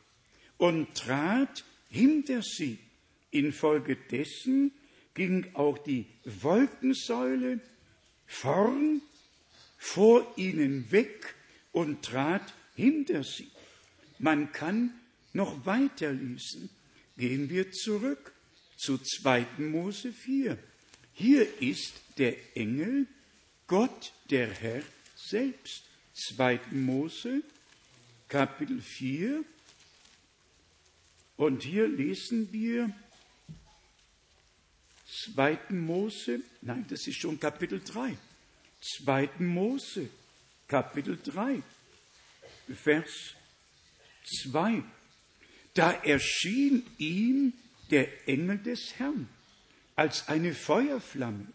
und 0.57 0.93
trat 0.95 1.63
hinter 1.89 2.41
sie. 2.41 2.77
Infolgedessen 3.31 4.71
ging 5.13 5.47
auch 5.53 5.77
die 5.77 6.05
Wolkensäule 6.23 7.59
vorn 8.25 9.01
vor 9.77 10.33
ihnen 10.37 10.91
weg 10.91 11.35
und 11.71 12.03
trat 12.03 12.53
hinter 12.75 13.23
sie. 13.23 13.49
Man 14.19 14.51
kann 14.51 14.91
noch 15.33 15.65
weiter 15.65 16.11
lesen. 16.11 16.69
Gehen 17.17 17.49
wir 17.49 17.71
zurück 17.71 18.33
zu 18.77 18.97
2. 18.97 19.45
Mose 19.57 20.11
4. 20.11 20.57
Hier 21.13 21.61
ist 21.61 22.01
der 22.19 22.35
Engel, 22.55 23.07
Gott 23.67 24.13
der 24.29 24.51
Herr 24.53 24.83
selbst. 25.15 25.83
2. 26.35 26.59
Mose, 26.71 27.43
Kapitel 28.27 28.81
4. 28.81 29.43
Und 31.37 31.63
hier 31.63 31.87
lesen 31.87 32.51
wir 32.51 32.93
2. 35.33 35.57
Mose, 35.69 36.41
nein, 36.61 36.85
das 36.89 37.07
ist 37.07 37.19
schon 37.19 37.39
Kapitel 37.39 37.81
3. 37.81 38.17
2. 38.81 39.29
Mose, 39.39 40.09
Kapitel 40.67 41.17
3, 41.23 41.61
Vers 42.73 43.35
2. 44.43 44.83
Da 45.73 45.91
erschien 46.03 46.85
ihm 46.97 47.53
der 47.89 48.27
Engel 48.27 48.59
des 48.59 48.99
Herrn 48.99 49.29
als 49.95 50.27
eine 50.27 50.53
Feuerflamme, 50.53 51.47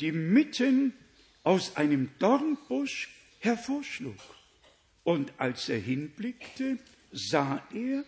die 0.00 0.12
mitten 0.12 0.92
aus 1.42 1.76
einem 1.76 2.10
Dornbusch 2.18 3.08
hervorschlug. 3.38 4.16
Und 5.04 5.32
als 5.38 5.68
er 5.68 5.78
hinblickte, 5.78 6.78
sah 7.12 7.66
er, 7.72 8.04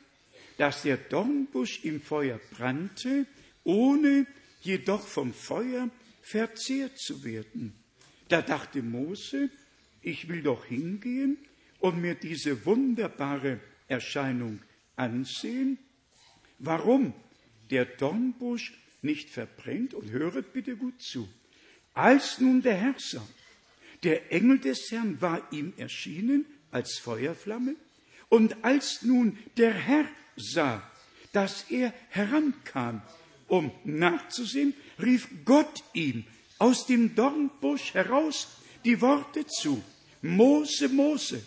dass 0.58 0.82
der 0.82 0.98
Dornbusch 0.98 1.84
im 1.84 2.02
Feuer 2.02 2.38
brannte, 2.50 3.26
ohne 3.64 4.26
jedoch 4.60 5.06
vom 5.06 5.32
Feuer 5.32 5.88
verzehrt 6.22 6.98
zu 6.98 7.24
werden. 7.24 7.72
Da 8.28 8.42
dachte 8.42 8.82
Mose, 8.82 9.50
ich 10.02 10.28
will 10.28 10.42
doch 10.42 10.66
hingehen 10.66 11.38
und 11.78 12.00
mir 12.00 12.14
diese 12.14 12.64
wunderbare 12.66 13.60
Erscheinung 13.88 14.60
ansehen, 14.96 15.78
warum 16.58 17.14
der 17.70 17.86
Dornbusch 17.86 18.74
nicht 19.02 19.30
verbrennt. 19.30 19.94
Und 19.94 20.10
höret 20.10 20.52
bitte 20.52 20.76
gut 20.76 21.00
zu. 21.00 21.28
Als 21.94 22.38
nun 22.38 22.62
der 22.62 22.74
Herr 22.74 22.94
sah, 22.98 23.26
der 24.02 24.32
Engel 24.32 24.58
des 24.58 24.90
Herrn 24.90 25.20
war 25.20 25.40
ihm 25.52 25.72
erschienen 25.76 26.46
als 26.70 26.98
Feuerflamme, 26.98 27.74
und 28.28 28.64
als 28.64 29.02
nun 29.02 29.38
der 29.56 29.72
Herr 29.74 30.06
sah, 30.36 30.82
dass 31.32 31.70
er 31.70 31.92
herankam, 32.10 33.02
um 33.48 33.72
nachzusehen, 33.84 34.74
rief 35.00 35.28
Gott 35.44 35.82
ihm 35.92 36.24
aus 36.58 36.86
dem 36.86 37.14
Dornbusch 37.14 37.94
heraus 37.94 38.48
die 38.84 39.00
Worte 39.00 39.46
zu. 39.46 39.82
Mose, 40.22 40.88
Mose. 40.88 41.42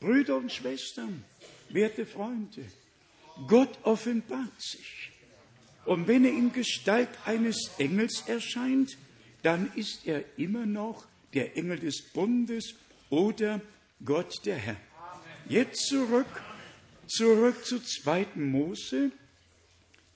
Brüder 0.00 0.36
und 0.36 0.50
Schwestern, 0.50 1.24
werte 1.68 2.06
Freunde, 2.06 2.64
Gott 3.46 3.78
offenbart 3.84 4.60
sich. 4.60 5.12
Und 5.84 6.08
wenn 6.08 6.24
er 6.24 6.32
in 6.32 6.52
Gestalt 6.52 7.08
eines 7.24 7.70
Engels 7.78 8.24
erscheint, 8.26 8.96
dann 9.42 9.72
ist 9.74 10.06
er 10.06 10.24
immer 10.38 10.66
noch 10.66 11.06
der 11.34 11.56
Engel 11.56 11.78
des 11.78 12.02
Bundes 12.02 12.74
oder 13.10 13.60
Gott 14.04 14.44
der 14.44 14.56
Herr. 14.56 14.80
Jetzt 15.48 15.86
zurück, 15.88 16.42
zurück 17.06 17.64
zu 17.64 17.80
2. 17.80 18.28
Mose, 18.36 19.10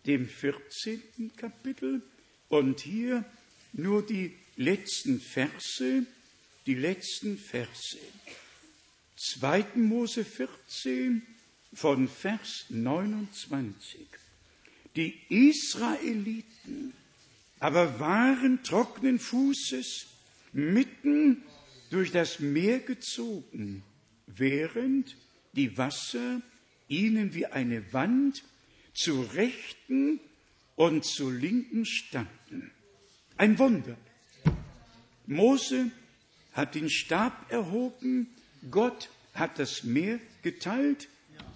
dem 0.06 0.28
14. 0.28 1.32
Kapitel 1.36 2.02
und 2.48 2.80
hier 2.80 3.24
nur 3.72 4.04
die 4.06 4.34
letzten 4.56 5.20
Verse, 5.20 6.06
die 6.66 6.74
letzten 6.74 7.38
Verse. 7.38 7.98
2. 9.16 9.64
Mose 9.76 10.24
14 10.24 11.22
von 11.72 12.08
Vers 12.08 12.66
29. 12.68 14.06
Die 14.94 15.18
Israeliten 15.28 16.94
aber 17.66 17.98
waren 17.98 18.62
trockenen 18.62 19.18
Fußes 19.18 20.06
mitten 20.52 21.42
durch 21.90 22.12
das 22.12 22.38
Meer 22.38 22.78
gezogen, 22.78 23.82
während 24.28 25.16
die 25.54 25.76
Wasser 25.76 26.42
ihnen 26.86 27.34
wie 27.34 27.46
eine 27.46 27.92
Wand 27.92 28.44
zu 28.94 29.20
Rechten 29.20 30.20
und 30.76 31.04
zu 31.04 31.28
Linken 31.28 31.84
standen. 31.86 32.70
Ein 33.36 33.58
Wunder. 33.58 33.96
Mose 35.26 35.90
hat 36.52 36.76
den 36.76 36.88
Stab 36.88 37.50
erhoben, 37.50 38.28
Gott 38.70 39.10
hat 39.34 39.58
das 39.58 39.82
Meer 39.82 40.20
geteilt 40.42 41.08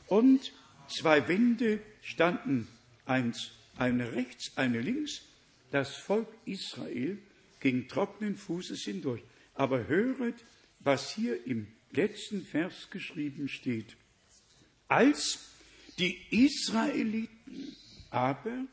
und 0.08 0.52
zwei 0.88 1.28
Wände 1.28 1.78
standen, 2.02 2.66
eins, 3.06 3.52
eine 3.76 4.10
rechts, 4.14 4.56
eine 4.56 4.80
links. 4.80 5.29
Das 5.70 5.96
Volk 5.96 6.28
Israel 6.44 7.18
ging 7.60 7.88
trockenen 7.88 8.36
Fußes 8.36 8.82
hindurch. 8.82 9.22
Aber 9.54 9.86
höret, 9.86 10.44
was 10.80 11.14
hier 11.14 11.46
im 11.46 11.66
letzten 11.92 12.44
Vers 12.44 12.88
geschrieben 12.90 13.48
steht. 13.48 13.96
Als 14.88 15.50
die 15.98 16.18
Israeliten 16.30 17.76
aber 18.10 18.64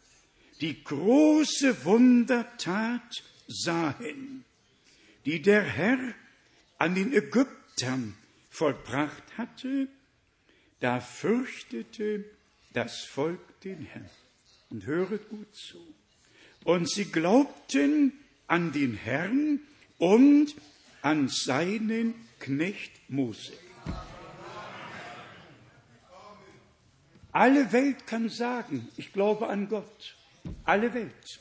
die 0.62 0.84
große 0.84 1.86
Wundertat 1.86 3.24
sahen, 3.48 4.44
die 5.26 5.42
der 5.42 5.64
Herr 5.64 6.00
an 6.78 6.96
den 6.96 7.14
Ägyptern 7.14 8.16
vollbracht 8.50 9.38
hatte, 9.38 9.88
da 10.80 11.00
fürchtete 11.00 12.26
das 12.74 13.06
Volk 13.06 13.62
den 13.62 13.82
Herrn. 13.82 14.10
Und 14.70 14.86
höret 14.86 15.30
gut 15.30 15.56
zu. 15.56 15.80
Und 16.64 16.90
sie 16.90 17.06
glaubten 17.06 18.14
an 18.48 18.72
den 18.72 18.94
Herrn 18.94 19.60
und 19.98 20.54
an 21.02 21.28
seinen 21.30 22.16
Knecht 22.40 22.92
Mose. 23.10 23.54
Alle 27.32 27.72
Welt 27.72 28.08
kann 28.08 28.30
sagen, 28.30 28.88
ich 28.98 29.14
glaube 29.14 29.48
an 29.48 29.70
Gott. 29.70 30.16
Alle 30.64 30.94
Welt. 30.94 31.40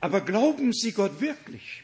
Aber 0.00 0.20
glauben 0.20 0.72
Sie 0.72 0.92
Gott 0.92 1.20
wirklich? 1.20 1.82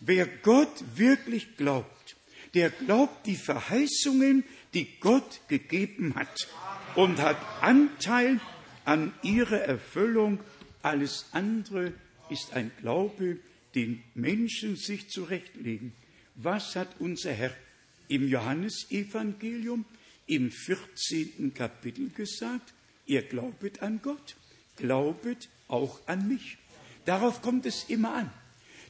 Wer 0.00 0.26
Gott 0.26 0.84
wirklich 0.94 1.56
glaubt, 1.56 2.16
der 2.54 2.70
glaubt 2.70 3.26
die 3.26 3.36
Verheißungen, 3.36 4.44
die 4.74 4.88
Gott 5.00 5.40
gegeben 5.48 6.14
hat 6.14 6.48
und 6.94 7.18
hat 7.20 7.36
Anteil 7.60 8.40
an 8.84 9.12
ihrer 9.22 9.60
Erfüllung. 9.60 10.40
Alles 10.82 11.26
andere 11.32 11.92
ist 12.30 12.52
ein 12.52 12.70
Glaube, 12.80 13.38
den 13.74 14.02
Menschen 14.14 14.76
sich 14.76 15.08
zurechtlegen. 15.08 15.92
Was 16.34 16.76
hat 16.76 16.88
unser 16.98 17.32
Herr 17.32 17.54
im 18.08 18.28
Johannesevangelium 18.28 19.84
im 20.26 20.50
14. 20.50 21.52
Kapitel 21.54 22.10
gesagt? 22.10 22.72
Ihr 23.06 23.22
glaubet 23.22 23.82
an 23.82 24.00
Gott, 24.02 24.36
glaubet 24.76 25.48
auch 25.68 26.00
an 26.06 26.28
mich. 26.28 26.58
Darauf 27.04 27.42
kommt 27.42 27.66
es 27.66 27.84
immer 27.88 28.14
an, 28.14 28.30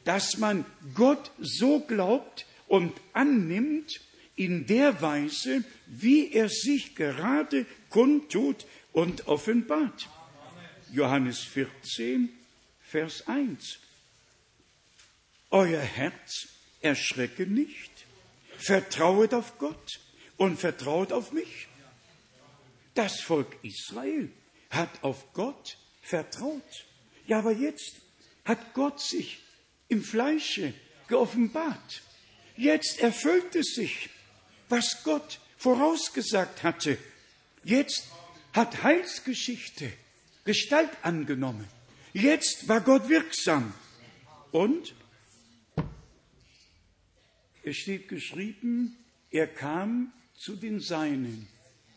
dass 0.05 0.39
man 0.39 0.65
Gott 0.95 1.31
so 1.39 1.81
glaubt 1.81 2.47
und 2.67 2.93
annimmt 3.13 4.01
in 4.37 4.67
der 4.67 5.01
Weise, 5.03 5.65
wie 5.87 6.33
er 6.33 6.49
sich 6.49 6.95
gerade 6.95 7.67
kundtut 7.91 8.67
und 8.93 9.29
offenbart. 9.29 10.09
Johannes 10.93 11.41
14, 11.41 12.31
Vers 12.89 13.27
1. 13.27 13.81
Euer 15.51 15.81
Herz 15.81 16.47
erschrecke 16.81 17.45
nicht, 17.45 17.91
vertrauet 18.59 19.35
auf 19.35 19.59
Gott 19.59 20.01
und 20.37 20.61
vertraut 20.61 21.13
auf 21.13 21.33
mich. 21.33 21.67
Das 22.95 23.21
Volk 23.21 23.57
Israel 23.63 24.31
hat 24.71 25.03
auf 25.03 25.33
Gott 25.33 25.79
vertraut. 26.01 26.87
Ja, 27.27 27.41
aber 27.41 27.51
jetzt 27.51 27.97
hat 28.45 28.73
Gott 28.73 29.01
sich 29.01 29.41
im 29.89 30.05
Fleische 30.05 30.73
geoffenbart. 31.09 32.03
Jetzt 32.57 33.01
erfüllt 33.01 33.57
es 33.57 33.75
sich, 33.75 34.11
was 34.69 35.03
Gott 35.03 35.41
vorausgesagt 35.59 36.63
hatte. 36.63 36.99
Jetzt 37.65 38.07
hat 38.53 38.85
Heilsgeschichte 38.85 39.93
Gestalt 40.45 40.91
angenommen. 41.03 41.69
Jetzt 42.17 42.67
war 42.67 42.81
Gott 42.81 43.11
wirksam. 43.11 43.75
Und 44.51 44.95
es 47.63 47.77
steht 47.77 48.09
geschrieben, 48.09 48.97
er 49.31 49.47
kam 49.47 50.13
zu 50.35 50.57
den 50.57 50.81
Seinen 50.81 51.47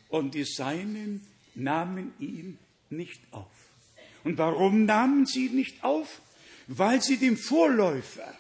und 0.10 0.36
die 0.36 0.44
Seinen 0.44 1.26
nahmen 1.56 2.12
ihn 2.20 2.58
nicht 2.90 3.22
auf. 3.32 3.48
Und 4.26 4.38
warum 4.38 4.84
nahmen 4.84 5.26
sie 5.26 5.46
ihn 5.46 5.56
nicht 5.56 5.86
auf? 5.86 6.20
Weil 6.68 7.02
sie 7.02 7.16
dem 7.16 7.38
Vorläufer 7.38 8.38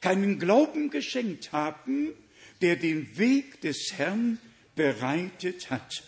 keinen 0.00 0.38
Glauben 0.38 0.90
geschenkt 0.90 1.50
haben, 1.50 2.12
der 2.60 2.76
den 2.76 3.18
Weg 3.18 3.60
des 3.62 3.94
Herrn 3.96 4.38
bereitet 4.76 5.70
hat. 5.70 6.04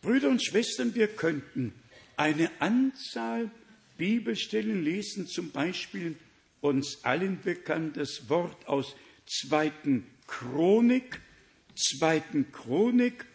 Brüder 0.00 0.30
und 0.30 0.42
Schwestern, 0.42 0.94
wir 0.94 1.08
könnten 1.08 1.74
eine 2.16 2.50
Anzahl 2.62 3.50
Bibelstellen 3.98 4.82
lesen, 4.82 5.26
zum 5.26 5.50
Beispiel 5.50 6.16
uns 6.62 7.04
allen 7.04 7.42
bekanntes 7.42 8.30
Wort 8.30 8.66
aus 8.66 8.96
zweiten 9.26 10.06
Chronik, 10.26 11.20
zweiten 11.74 12.50
Chronik 12.50 13.26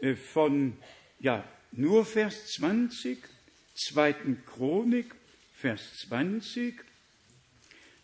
äh, 0.00 0.14
von, 0.14 0.76
ja, 1.18 1.44
nur 1.72 2.06
Vers 2.06 2.52
20, 2.52 3.18
zweiten 3.74 4.42
Chronik, 4.46 5.14
Vers 5.56 5.98
20, 6.08 6.74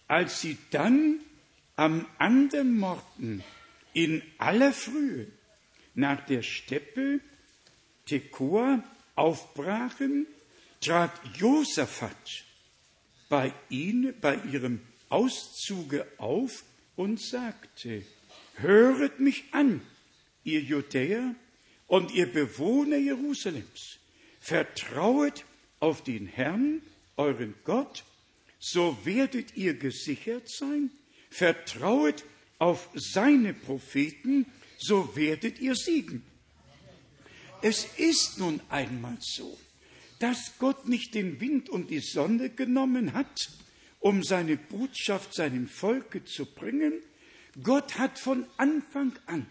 als 0.09 0.41
sie 0.41 0.59
dann 0.71 1.21
am 1.77 2.07
anderen 2.19 2.79
Morgen 2.79 3.45
in 3.93 4.23
aller 4.39 4.73
Frühe 4.73 5.27
nach 5.95 6.25
der 6.27 6.43
Steppe 6.43 7.21
Tekoa 8.07 8.83
aufbrachen, 9.15 10.27
trat 10.81 11.13
Josaphat 11.37 12.45
bei 13.29 13.53
ihnen, 13.69 14.15
bei 14.21 14.37
ihrem 14.53 14.81
Auszuge 15.09 16.07
auf 16.19 16.65
und 16.97 17.21
sagte, 17.21 18.03
Höret 18.57 19.21
mich 19.21 19.45
an, 19.53 19.81
ihr 20.45 20.61
Judäer 20.61 21.35
und 21.87 22.13
ihr 22.13 22.31
Bewohner 22.31 22.99
Jerusalems, 22.99 23.99
vertrauet 24.41 25.45
auf 25.81 26.05
den 26.05 26.27
Herrn, 26.27 26.83
euren 27.17 27.55
Gott, 27.65 28.05
so 28.59 28.99
werdet 29.05 29.57
ihr 29.57 29.75
gesichert 29.75 30.49
sein, 30.49 30.91
vertrauet 31.31 32.25
auf 32.59 32.91
seine 32.95 33.55
Propheten, 33.55 34.47
so 34.79 35.17
werdet 35.17 35.59
ihr 35.59 35.75
siegen. 35.75 36.23
Es 37.63 37.87
ist 37.97 38.39
nun 38.39 38.61
einmal 38.69 39.17
so, 39.21 39.59
dass 40.21 40.59
Gott 40.59 40.87
nicht 40.87 41.15
den 41.15 41.41
Wind 41.41 41.69
und 41.69 41.91
die 41.91 41.99
Sonne 41.99 42.51
genommen 42.51 43.15
hat, 43.15 43.51
um 43.99 44.23
seine 44.23 44.57
Botschaft 44.57 45.35
seinem 45.35 45.67
Volke 45.67 46.25
zu 46.25 46.47
bringen. 46.47 46.93
Gott 47.63 47.99
hat 47.99 48.19
von 48.19 48.47
Anfang 48.57 49.13
an 49.27 49.47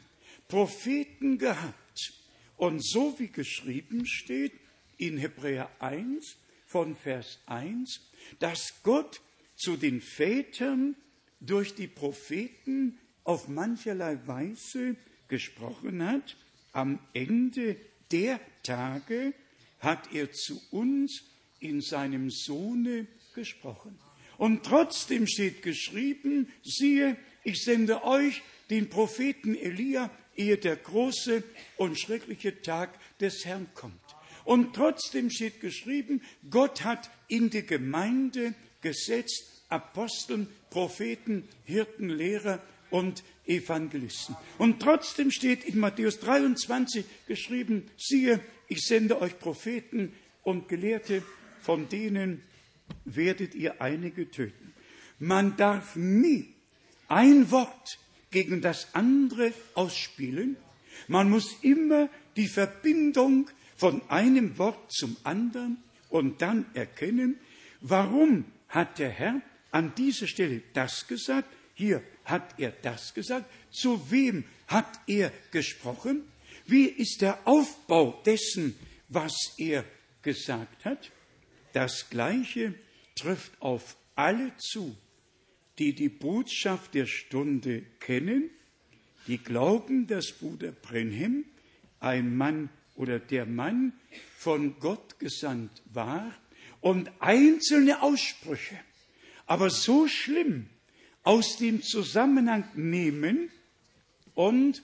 Propheten 0.47 1.37
gehabt. 1.37 2.13
Und 2.55 2.85
so 2.85 3.17
wie 3.19 3.27
geschrieben 3.27 4.05
steht 4.05 4.53
in 4.97 5.17
Hebräer 5.17 5.69
1 5.79 6.37
von 6.65 6.95
Vers 6.95 7.39
1, 7.47 8.01
dass 8.39 8.81
Gott 8.83 9.21
zu 9.55 9.75
den 9.75 10.01
Vätern 10.01 10.95
durch 11.39 11.73
die 11.73 11.87
Propheten 11.87 12.99
auf 13.23 13.47
mancherlei 13.47 14.19
Weise 14.27 14.95
gesprochen 15.29 16.05
hat, 16.05 16.37
am 16.73 16.99
Ende 17.13 17.75
der 18.11 18.39
Tage 18.63 19.33
hat 19.79 20.13
er 20.13 20.31
zu 20.31 20.61
uns 20.71 21.23
in 21.59 21.81
seinem 21.81 22.29
Sohne 22.29 23.07
gesprochen. 23.33 23.97
Und 24.37 24.63
trotzdem 24.63 25.27
steht 25.27 25.61
geschrieben, 25.61 26.51
siehe, 26.63 27.17
ich 27.43 27.63
sende 27.63 28.03
euch 28.03 28.41
den 28.69 28.89
Propheten 28.89 29.55
Elia, 29.55 30.09
ehe 30.35 30.57
der 30.57 30.77
große 30.77 31.43
und 31.77 31.99
schreckliche 31.99 32.61
Tag 32.61 32.97
des 33.19 33.45
Herrn 33.45 33.67
kommt. 33.73 33.99
Und 34.45 34.73
trotzdem 34.75 35.29
steht 35.29 35.59
geschrieben, 35.59 36.21
Gott 36.49 36.83
hat 36.83 37.09
in 37.27 37.49
die 37.49 37.65
Gemeinde 37.65 38.53
gesetzt 38.81 39.63
Aposteln, 39.69 40.47
Propheten, 40.69 41.47
Hirten, 41.65 42.09
Lehrer 42.09 42.61
und 42.89 43.23
Evangelisten. 43.45 44.35
Und 44.57 44.81
trotzdem 44.81 45.31
steht 45.31 45.63
in 45.65 45.79
Matthäus 45.79 46.19
23 46.19 47.05
geschrieben, 47.27 47.89
siehe, 47.97 48.39
ich 48.67 48.81
sende 48.81 49.21
euch 49.21 49.39
Propheten 49.39 50.13
und 50.43 50.67
Gelehrte, 50.67 51.23
von 51.61 51.89
denen 51.89 52.41
werdet 53.05 53.55
ihr 53.55 53.81
einige 53.81 54.29
töten. 54.29 54.73
Man 55.19 55.57
darf 55.57 55.95
nie 55.95 56.53
ein 57.07 57.51
Wort 57.51 57.97
gegen 58.31 58.61
das 58.61 58.93
andere 58.93 59.53
ausspielen. 59.73 60.55
Man 61.07 61.29
muss 61.29 61.57
immer 61.61 62.09
die 62.35 62.47
Verbindung 62.47 63.49
von 63.75 64.01
einem 64.09 64.57
Wort 64.57 64.91
zum 64.91 65.17
anderen 65.23 65.77
und 66.09 66.41
dann 66.41 66.65
erkennen, 66.73 67.39
warum 67.81 68.45
hat 68.67 68.99
der 68.99 69.09
Herr 69.09 69.41
an 69.71 69.93
dieser 69.95 70.27
Stelle 70.27 70.61
das 70.73 71.07
gesagt, 71.07 71.49
hier 71.79 72.03
hat 72.25 72.59
er 72.59 72.71
das 72.71 73.13
gesagt, 73.13 73.49
zu 73.71 74.11
wem 74.11 74.43
hat 74.67 74.99
er 75.07 75.31
gesprochen, 75.51 76.23
wie 76.65 76.85
ist 76.85 77.21
der 77.21 77.47
Aufbau 77.47 78.21
dessen, 78.25 78.77
was 79.07 79.33
er 79.57 79.85
gesagt 80.21 80.83
hat. 80.83 81.09
Das 81.71 82.09
Gleiche 82.09 82.73
trifft 83.15 83.53
auf 83.61 83.95
alle 84.15 84.51
zu, 84.57 84.93
die 85.77 85.95
die 85.95 86.09
Botschaft 86.09 86.93
der 86.95 87.05
Stunde 87.05 87.83
kennen, 88.01 88.49
die 89.27 89.37
glauben, 89.37 90.05
dass 90.05 90.33
Bruder 90.33 90.73
Brenhem 90.73 91.45
ein 92.01 92.35
Mann 92.35 92.69
oder 92.95 93.19
der 93.19 93.45
Mann 93.45 93.93
von 94.37 94.77
Gott 94.81 95.17
gesandt 95.17 95.81
war 95.93 96.29
und 96.81 97.09
einzelne 97.19 98.01
Aussprüche, 98.01 98.77
aber 99.45 99.69
so 99.69 100.09
schlimm 100.09 100.67
aus 101.23 101.57
dem 101.57 101.81
Zusammenhang 101.81 102.65
nehmen 102.75 103.49
und 104.35 104.81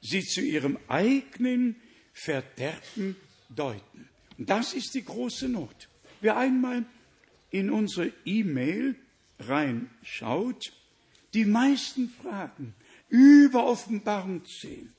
sie 0.00 0.22
zu 0.22 0.40
ihrem 0.40 0.78
eigenen 0.88 1.76
Verderben 2.12 3.16
deuten. 3.48 4.08
Und 4.38 4.50
das 4.50 4.74
ist 4.74 4.94
die 4.94 5.04
große 5.04 5.48
Not. 5.48 5.88
Wer 6.20 6.36
einmal 6.36 6.84
in 7.50 7.70
unsere 7.70 8.12
E-Mail 8.24 8.96
reinschaut, 9.38 10.72
die 11.34 11.44
meisten 11.44 12.08
Fragen 12.08 12.74
über 13.08 13.66
Offenbarung 13.66 14.44
10, 14.44 14.92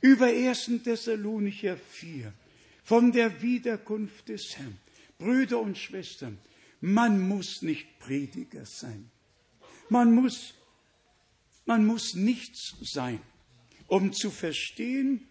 über 0.00 0.26
1. 0.26 0.70
Thessalonicher 0.82 1.76
4, 1.76 2.32
von 2.82 3.12
der 3.12 3.40
Wiederkunft 3.40 4.28
des 4.28 4.58
Herrn. 4.58 4.78
Brüder 5.18 5.60
und 5.60 5.78
Schwestern, 5.78 6.38
man 6.80 7.20
muss 7.20 7.62
nicht 7.62 7.98
Prediger 7.98 8.66
sein. 8.66 9.10
Man 9.88 10.14
muss, 10.14 10.54
man 11.66 11.86
muss 11.86 12.14
nichts 12.14 12.74
sein, 12.82 13.20
um 13.86 14.12
zu 14.12 14.30
verstehen, 14.30 15.26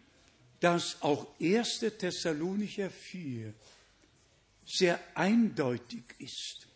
dass 0.60 1.02
auch 1.02 1.28
1. 1.42 1.80
Thessalonicher 1.98 2.90
4 2.90 3.54
sehr 4.66 5.00
eindeutig 5.16 6.04
ist. 6.20 6.68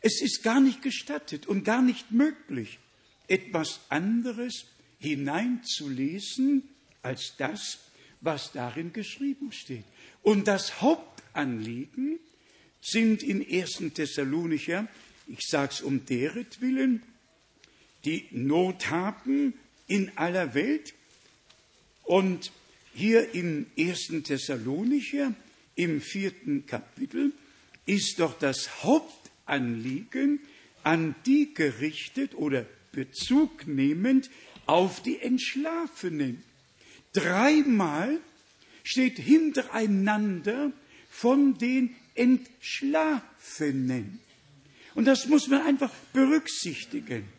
Es 0.00 0.20
ist 0.20 0.42
gar 0.42 0.60
nicht 0.60 0.82
gestattet 0.82 1.46
und 1.46 1.64
gar 1.64 1.82
nicht 1.82 2.10
möglich, 2.10 2.78
etwas 3.28 3.80
anderes 3.88 4.66
hineinzulesen 4.98 6.68
als 7.02 7.34
das, 7.38 7.78
was 8.20 8.52
darin 8.52 8.92
geschrieben 8.92 9.52
steht. 9.52 9.84
Und 10.22 10.48
das 10.48 10.80
Hauptanliegen 10.80 12.18
sind 12.80 13.22
in 13.22 13.46
1. 13.48 13.94
Thessalonicher, 13.94 14.88
ich 15.28 15.46
sage 15.46 15.72
es 15.72 15.80
um 15.80 16.04
deretwillen, 16.04 17.02
die 18.04 18.26
Not 18.30 18.90
haben 18.90 19.54
in 19.86 20.10
aller 20.16 20.54
Welt. 20.54 20.94
Und 22.04 22.52
hier 22.94 23.34
im 23.34 23.66
1. 23.78 24.22
Thessalonicher, 24.24 25.34
im 25.74 26.00
vierten 26.00 26.66
Kapitel, 26.66 27.32
ist 27.84 28.20
doch 28.20 28.38
das 28.38 28.82
Hauptanliegen 28.82 30.40
an 30.82 31.14
die 31.26 31.52
gerichtet 31.52 32.34
oder 32.34 32.64
Bezug 32.92 33.66
nehmend 33.66 34.30
auf 34.66 35.02
die 35.02 35.20
Entschlafenen. 35.20 36.42
Dreimal 37.12 38.18
steht 38.82 39.18
hintereinander 39.18 40.72
von 41.10 41.58
den 41.58 41.94
Entschlafenen. 42.14 44.20
Und 44.94 45.06
das 45.06 45.26
muss 45.26 45.48
man 45.48 45.62
einfach 45.62 45.92
berücksichtigen. 46.12 47.35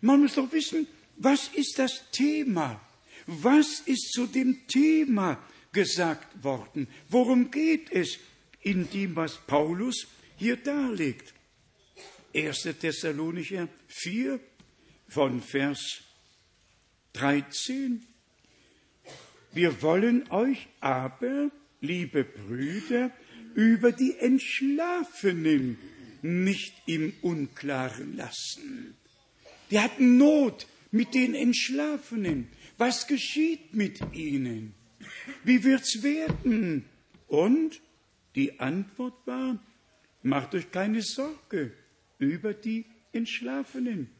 Man 0.00 0.20
muss 0.20 0.34
doch 0.34 0.50
wissen, 0.52 0.86
was 1.16 1.48
ist 1.54 1.78
das 1.78 2.10
Thema? 2.10 2.80
Was 3.26 3.80
ist 3.80 4.12
zu 4.12 4.26
dem 4.26 4.66
Thema 4.66 5.38
gesagt 5.76 6.42
worden. 6.42 6.88
Worum 7.10 7.50
geht 7.50 7.92
es 7.92 8.18
in 8.62 8.88
dem, 8.90 9.14
was 9.14 9.36
Paulus 9.46 10.06
hier 10.38 10.56
darlegt? 10.56 11.34
1. 12.34 12.62
Thessalonicher 12.80 13.68
4 13.88 14.40
von 15.06 15.42
Vers 15.42 16.00
13. 17.12 18.06
Wir 19.52 19.82
wollen 19.82 20.30
euch 20.30 20.66
aber, 20.80 21.50
liebe 21.82 22.24
Brüder, 22.24 23.10
über 23.54 23.92
die 23.92 24.16
Entschlafenen 24.18 25.76
nicht 26.22 26.72
im 26.86 27.12
Unklaren 27.20 28.16
lassen. 28.16 28.96
Die 29.70 29.80
hatten 29.80 30.16
Not 30.16 30.66
mit 30.90 31.14
den 31.14 31.34
Entschlafenen. 31.34 32.48
Was 32.78 33.06
geschieht 33.06 33.74
mit 33.74 34.00
ihnen? 34.12 34.74
Wie 35.44 35.64
wird's 35.64 36.02
werden? 36.02 36.84
Und 37.26 37.80
die 38.34 38.60
Antwort 38.60 39.14
war, 39.26 39.58
macht 40.22 40.54
euch 40.54 40.70
keine 40.70 41.02
Sorge 41.02 41.72
über 42.18 42.54
die 42.54 42.84
Entschlafenen. 43.12 44.10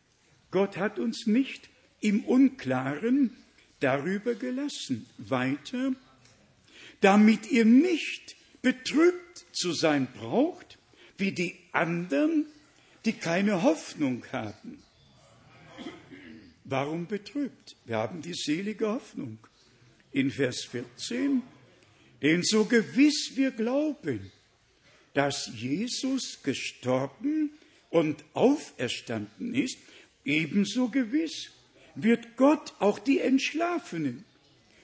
Gott 0.51 0.77
hat 0.77 0.99
uns 0.99 1.27
nicht 1.27 1.69
im 2.01 2.25
Unklaren 2.25 3.37
darüber 3.81 4.35
gelassen. 4.35 5.07
Weiter, 5.19 5.93
damit 7.01 7.51
ihr 7.51 7.65
nicht 7.65 8.37
betrübt 8.63 9.47
zu 9.53 9.73
sein 9.73 10.09
braucht, 10.19 10.79
wie 11.19 11.33
die 11.33 11.57
anderen, 11.73 12.47
die 13.05 13.13
keine 13.13 13.63
Hoffnung 13.63 14.25
haben. 14.33 14.83
Warum 16.68 17.07
betrübt? 17.07 17.76
Wir 17.85 17.98
haben 17.98 18.22
die 18.22 18.35
selige 18.35 18.88
Hoffnung. 18.88 19.38
In 20.11 20.31
Vers 20.31 20.64
14, 20.64 21.42
denn 22.22 22.42
so 22.42 22.64
gewiss 22.64 23.33
wir 23.35 23.50
glauben, 23.50 24.33
dass 25.14 25.50
Jesus 25.55 26.42
gestorben 26.42 27.50
und 27.90 28.24
auferstanden 28.33 29.55
ist, 29.55 29.79
ebenso 30.24 30.88
gewiss 30.88 31.50
wird 31.94 32.37
Gott 32.37 32.74
auch 32.79 32.98
die 32.98 33.20
Entschlafenen, 33.20 34.24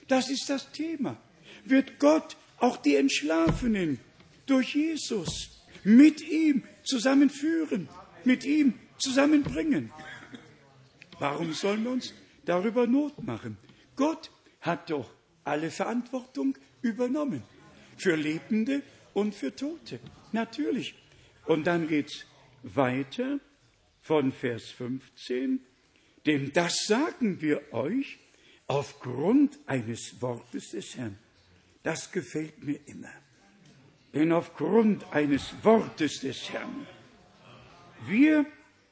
das 0.07 0.29
ist 0.29 0.49
das 0.49 0.71
Thema, 0.71 1.17
wird 1.65 1.99
Gott 1.99 2.37
auch 2.59 2.77
die 2.77 2.95
Entschlafenen 2.95 3.99
durch 4.45 4.75
Jesus 4.75 5.49
mit 5.83 6.21
ihm 6.21 6.63
zusammenführen, 6.83 7.89
mit 8.23 8.45
ihm 8.45 8.75
zusammenbringen. 8.99 9.91
Warum 11.19 11.53
sollen 11.53 11.83
wir 11.83 11.91
uns 11.91 12.13
darüber 12.45 12.87
Not 12.87 13.21
machen? 13.23 13.57
Gott 13.95 14.31
hat 14.61 14.89
doch 14.89 15.09
alle 15.43 15.71
Verantwortung 15.71 16.57
übernommen. 16.81 17.43
Für 17.97 18.15
Lebende 18.15 18.81
und 19.13 19.35
für 19.35 19.55
Tote. 19.55 19.99
Natürlich. 20.31 20.95
Und 21.45 21.67
dann 21.67 21.87
geht's 21.87 22.25
weiter 22.63 23.39
von 24.01 24.31
Vers 24.31 24.69
15. 24.71 25.59
Denn 26.25 26.51
das 26.53 26.85
sagen 26.85 27.41
wir 27.41 27.73
euch 27.73 28.19
aufgrund 28.67 29.59
eines 29.67 30.21
Wortes 30.21 30.71
des 30.71 30.97
Herrn. 30.97 31.17
Das 31.83 32.11
gefällt 32.11 32.63
mir 32.63 32.79
immer. 32.85 33.11
Denn 34.13 34.31
aufgrund 34.31 35.11
eines 35.11 35.53
Wortes 35.63 36.21
des 36.21 36.49
Herrn, 36.51 36.87
wir, 38.07 38.45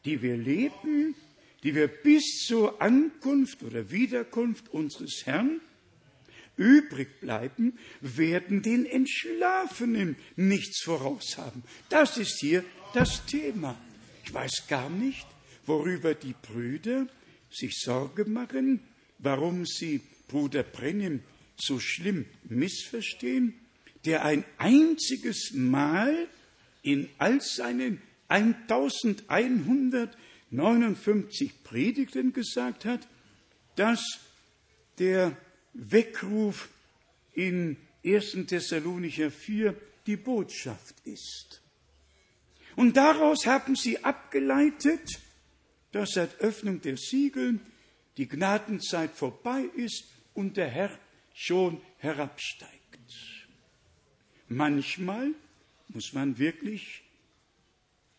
die 0.03 0.21
wir 0.21 0.35
leben, 0.35 1.15
die 1.63 1.75
wir 1.75 1.87
bis 1.87 2.45
zur 2.47 2.81
Ankunft 2.81 3.63
oder 3.63 3.91
Wiederkunft 3.91 4.69
unseres 4.69 5.25
Herrn 5.25 5.61
übrig 6.57 7.19
bleiben, 7.19 7.77
werden 8.01 8.61
den 8.61 8.85
Entschlafenen 8.85 10.15
nichts 10.35 10.83
voraus 10.83 11.37
haben. 11.37 11.63
Das 11.89 12.17
ist 12.17 12.39
hier 12.39 12.63
das 12.93 13.25
Thema. 13.25 13.77
Ich 14.25 14.33
weiß 14.33 14.67
gar 14.67 14.89
nicht, 14.89 15.25
worüber 15.65 16.13
die 16.13 16.35
Brüder 16.41 17.07
sich 17.49 17.79
Sorge 17.79 18.25
machen, 18.25 18.79
warum 19.19 19.65
sie 19.65 20.01
Bruder 20.27 20.63
Brennim 20.63 21.21
so 21.57 21.79
schlimm 21.79 22.25
missverstehen, 22.45 23.53
der 24.05 24.25
ein 24.25 24.43
einziges 24.57 25.51
Mal 25.53 26.27
in 26.81 27.09
all 27.17 27.39
seinen 27.41 28.01
1159 30.51 31.63
Predigten 31.63 32.33
gesagt 32.33 32.85
hat, 32.85 33.07
dass 33.75 34.19
der 34.99 35.35
Weckruf 35.73 36.69
in 37.33 37.77
1. 38.05 38.37
Thessalonicher 38.47 39.31
4 39.31 39.75
die 40.05 40.17
Botschaft 40.17 40.95
ist. 41.05 41.61
Und 42.75 42.97
daraus 42.97 43.45
haben 43.45 43.75
sie 43.75 44.03
abgeleitet, 44.03 45.19
dass 45.91 46.11
seit 46.13 46.39
Öffnung 46.39 46.81
der 46.81 46.97
Siegel 46.97 47.59
die 48.17 48.27
Gnadenzeit 48.27 49.11
vorbei 49.11 49.63
ist 49.75 50.05
und 50.33 50.57
der 50.57 50.67
Herr 50.67 50.97
schon 51.33 51.81
herabsteigt. 51.97 52.71
Manchmal 54.47 55.33
muss 55.89 56.13
man 56.13 56.37
wirklich 56.37 57.03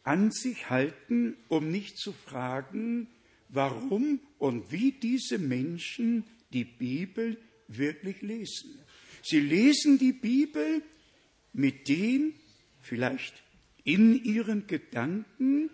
an 0.05 0.31
sich 0.31 0.71
halten, 0.71 1.37
um 1.49 1.71
nicht 1.71 1.99
zu 1.99 2.13
fragen, 2.13 3.09
warum 3.49 4.21
und 4.39 4.73
wie 4.73 4.93
diese 4.93 5.39
Menschen 5.39 6.25
die 6.53 6.65
Bibel 6.65 7.39
wirklich 7.69 8.23
lesen. 8.23 8.79
Sie 9.23 9.41
lesen 9.41 9.99
die 9.99 10.13
Bibel 10.13 10.83
mit 11.53 11.89
dem, 11.89 12.35
vielleicht 12.81 13.35
in 13.85 14.23
ihren 14.25 14.67
Gedanken, 14.67 15.71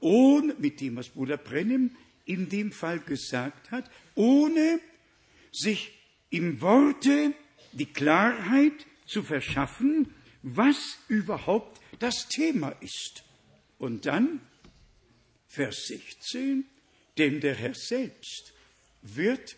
ohne, 0.00 0.54
mit 0.58 0.80
dem, 0.80 0.96
was 0.96 1.08
Bruder 1.08 1.36
Brennim 1.36 1.90
in 2.24 2.48
dem 2.48 2.72
Fall 2.72 3.00
gesagt 3.00 3.70
hat, 3.70 3.90
ohne 4.14 4.80
sich 5.52 5.92
im 6.30 6.60
Worte 6.60 7.32
die 7.72 7.86
Klarheit 7.86 8.86
zu 9.06 9.22
verschaffen, 9.22 10.14
was 10.42 10.98
überhaupt 11.08 11.80
das 11.98 12.28
Thema 12.28 12.70
ist. 12.80 13.24
Und 13.78 14.06
dann 14.06 14.40
Vers 15.48 15.86
16, 15.86 16.64
denn 17.18 17.40
der 17.40 17.54
Herr 17.54 17.74
selbst 17.74 18.52
wird, 19.02 19.56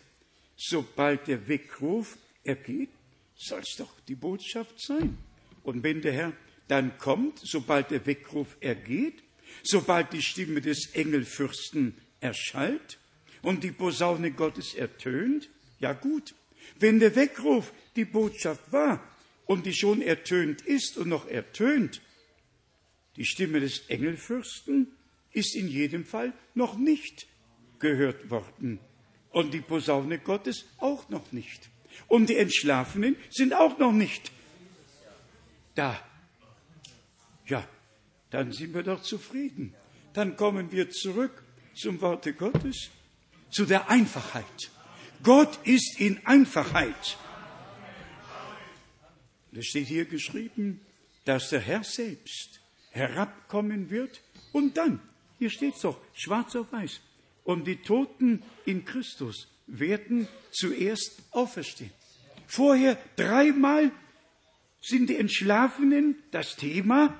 sobald 0.55 1.27
der 1.27 1.47
Weckruf 1.47 2.17
ergeht, 2.43 2.89
soll 3.35 3.61
es 3.61 3.75
doch 3.77 3.99
die 4.07 4.15
Botschaft 4.15 4.79
sein. 4.79 5.17
Und 5.63 5.83
wenn 5.83 6.01
der 6.01 6.13
Herr 6.13 6.33
dann 6.67 6.97
kommt, 6.97 7.39
sobald 7.43 7.91
der 7.91 8.05
Weckruf 8.05 8.57
ergeht, 8.59 9.23
sobald 9.63 10.13
die 10.13 10.21
Stimme 10.21 10.61
des 10.61 10.93
Engelfürsten 10.93 11.95
erschallt 12.19 12.99
und 13.41 13.63
die 13.63 13.71
Posaune 13.71 14.31
Gottes 14.31 14.73
ertönt, 14.73 15.49
ja 15.79 15.93
gut, 15.93 16.35
wenn 16.79 16.99
der 16.99 17.15
Weckruf 17.15 17.71
die 17.95 18.05
Botschaft 18.05 18.71
war 18.71 19.03
und 19.45 19.65
die 19.65 19.73
schon 19.73 20.01
ertönt 20.01 20.61
ist 20.61 20.97
und 20.97 21.09
noch 21.09 21.27
ertönt, 21.27 22.01
die 23.17 23.25
Stimme 23.25 23.59
des 23.59 23.89
Engelfürsten 23.89 24.91
ist 25.31 25.55
in 25.55 25.67
jedem 25.67 26.05
Fall 26.05 26.33
noch 26.53 26.77
nicht 26.77 27.27
gehört 27.79 28.29
worden 28.29 28.79
und 29.31 29.53
die 29.53 29.61
Posaune 29.61 30.19
Gottes 30.19 30.65
auch 30.77 31.09
noch 31.09 31.31
nicht. 31.31 31.69
Und 32.07 32.29
die 32.29 32.37
Entschlafenen 32.37 33.15
sind 33.29 33.53
auch 33.53 33.77
noch 33.77 33.91
nicht 33.91 34.31
da. 35.75 35.99
Ja, 37.47 37.67
dann 38.29 38.51
sind 38.51 38.73
wir 38.73 38.83
doch 38.83 39.01
zufrieden. 39.01 39.73
Dann 40.13 40.35
kommen 40.35 40.71
wir 40.71 40.89
zurück 40.89 41.43
zum 41.75 42.01
Worte 42.01 42.33
Gottes, 42.33 42.89
zu 43.49 43.65
der 43.65 43.89
Einfachheit. 43.89 44.71
Gott 45.23 45.59
ist 45.65 45.99
in 45.99 46.25
Einfachheit. 46.25 47.17
Es 49.51 49.65
steht 49.65 49.87
hier 49.87 50.05
geschrieben, 50.05 50.81
dass 51.25 51.49
der 51.49 51.59
Herr 51.59 51.83
selbst 51.83 52.56
herabkommen 52.97 53.89
wird. 53.89 54.21
Und 54.51 54.77
dann, 54.77 54.99
hier 55.39 55.49
steht 55.49 55.75
es 55.75 55.81
doch, 55.81 55.99
schwarz 56.13 56.55
auf 56.55 56.71
weiß, 56.71 56.99
und 57.43 57.65
die 57.65 57.77
Toten 57.77 58.43
in 58.65 58.83
Christus 58.83 59.47
werden 59.67 60.27
zuerst 60.51 61.21
auferstehen. 61.31 61.91
Vorher 62.47 62.97
dreimal 63.15 63.91
sind 64.81 65.09
die 65.09 65.17
Entschlafenen 65.17 66.15
das 66.31 66.55
Thema, 66.55 67.17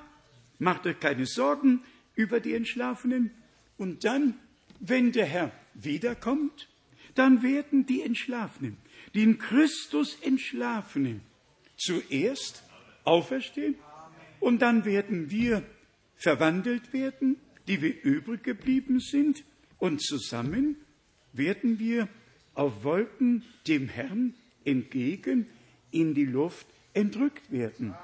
macht 0.58 0.86
euch 0.86 0.98
keine 1.00 1.26
Sorgen 1.26 1.82
über 2.14 2.40
die 2.40 2.54
Entschlafenen, 2.54 3.30
und 3.76 4.04
dann, 4.04 4.34
wenn 4.80 5.12
der 5.12 5.26
Herr 5.26 5.52
wiederkommt, 5.74 6.68
dann 7.14 7.42
werden 7.42 7.86
die 7.86 8.02
Entschlafenen, 8.02 8.76
die 9.14 9.22
in 9.22 9.38
Christus 9.38 10.18
Entschlafenen, 10.22 11.20
zuerst 11.76 12.64
auferstehen 13.04 13.76
und 14.40 14.62
dann 14.62 14.84
werden 14.84 15.30
wir 15.30 15.62
verwandelt 16.16 16.92
werden, 16.92 17.36
die 17.66 17.82
wir 17.82 18.02
übrig 18.02 18.42
geblieben 18.42 19.00
sind 19.00 19.44
und 19.78 20.02
zusammen 20.02 20.76
werden 21.32 21.78
wir 21.78 22.08
auf 22.54 22.82
Wolken 22.82 23.44
dem 23.66 23.88
Herrn 23.88 24.34
entgegen 24.64 25.46
in 25.90 26.14
die 26.14 26.24
Luft 26.24 26.66
entrückt 26.94 27.50
werden. 27.52 27.94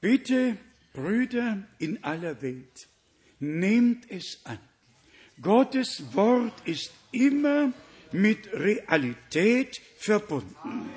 Bitte, 0.00 0.56
Brüder 0.92 1.62
in 1.78 2.02
aller 2.04 2.40
Welt, 2.42 2.88
nehmt 3.40 4.10
es 4.10 4.40
an. 4.44 4.58
Gottes 5.40 6.04
Wort 6.12 6.54
ist 6.66 6.92
immer 7.10 7.72
mit 8.12 8.52
Realität 8.52 9.80
verbunden. 9.98 10.90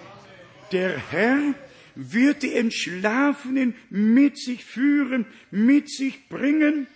Der 0.72 0.98
Herr 1.12 1.56
wird 1.98 2.44
die 2.44 2.54
Entschlafenen 2.54 3.76
mit 3.90 4.38
sich 4.38 4.64
führen, 4.64 5.26
mit 5.50 5.90
sich 5.90 6.30
bringen. 6.30 6.88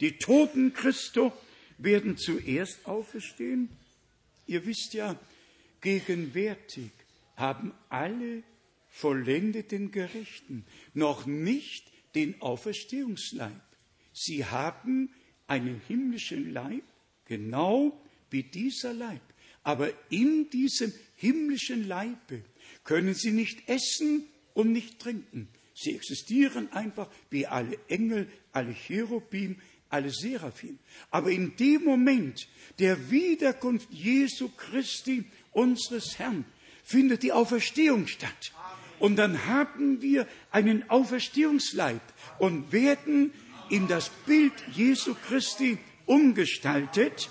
Die 0.00 0.18
Toten 0.18 0.74
Christo 0.74 1.32
werden 1.78 2.16
zuerst 2.16 2.84
auferstehen. 2.86 3.68
Ihr 4.46 4.66
wisst 4.66 4.92
ja, 4.94 5.18
gegenwärtig 5.80 6.90
haben 7.36 7.72
alle 7.88 8.42
vollendeten 8.88 9.90
Gerechten 9.90 10.64
noch 10.94 11.26
nicht 11.26 11.86
den 12.14 12.40
Auferstehungsleib. 12.42 13.62
Sie 14.12 14.44
haben 14.44 15.10
einen 15.46 15.80
himmlischen 15.86 16.52
Leib, 16.52 16.84
genau 17.24 18.00
wie 18.30 18.42
dieser 18.42 18.92
Leib. 18.92 19.22
Aber 19.62 19.90
in 20.10 20.50
diesem 20.50 20.92
himmlischen 21.16 21.88
Leibe 21.88 22.42
können 22.84 23.14
sie 23.14 23.32
nicht 23.32 23.68
essen 23.68 24.24
und 24.52 24.72
nicht 24.72 24.98
trinken. 25.00 25.48
Sie 25.74 25.94
existieren 25.94 26.70
einfach 26.72 27.08
wie 27.30 27.46
alle 27.46 27.76
Engel, 27.88 28.28
alle 28.52 28.74
Cherubim, 28.74 29.56
alle 29.88 30.10
Seraphim. 30.10 30.78
Aber 31.10 31.30
in 31.30 31.56
dem 31.56 31.84
Moment 31.84 32.48
der 32.78 33.10
Wiederkunft 33.10 33.88
Jesu 33.90 34.50
Christi, 34.56 35.24
unseres 35.52 36.18
Herrn, 36.18 36.44
findet 36.84 37.22
die 37.22 37.32
Auferstehung 37.32 38.06
statt. 38.06 38.52
Und 38.98 39.16
dann 39.16 39.46
haben 39.46 40.00
wir 40.00 40.28
einen 40.50 40.88
Auferstehungsleib 40.88 42.00
und 42.38 42.72
werden 42.72 43.32
in 43.70 43.88
das 43.88 44.10
Bild 44.26 44.52
Jesu 44.72 45.14
Christi 45.26 45.78
umgestaltet 46.06 47.30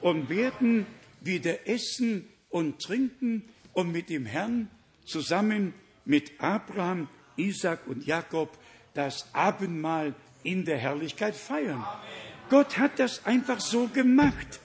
und 0.00 0.28
werden 0.28 0.86
wieder 1.20 1.68
essen 1.68 2.28
und 2.50 2.80
trinken 2.80 3.44
und 3.72 3.92
mit 3.92 4.08
dem 4.08 4.26
Herrn 4.26 4.68
zusammen 5.04 5.74
mit 6.04 6.40
Abraham, 6.40 7.08
Isaac 7.36 7.86
und 7.86 8.06
Jakob 8.06 8.56
das 8.94 9.32
Abendmahl 9.34 10.14
in 10.42 10.64
der 10.64 10.78
Herrlichkeit 10.78 11.34
feiern. 11.34 11.84
Gott 12.50 12.78
hat 12.78 12.98
das 12.98 13.24
einfach 13.24 13.60
so 13.60 13.88
gemacht 13.88 14.60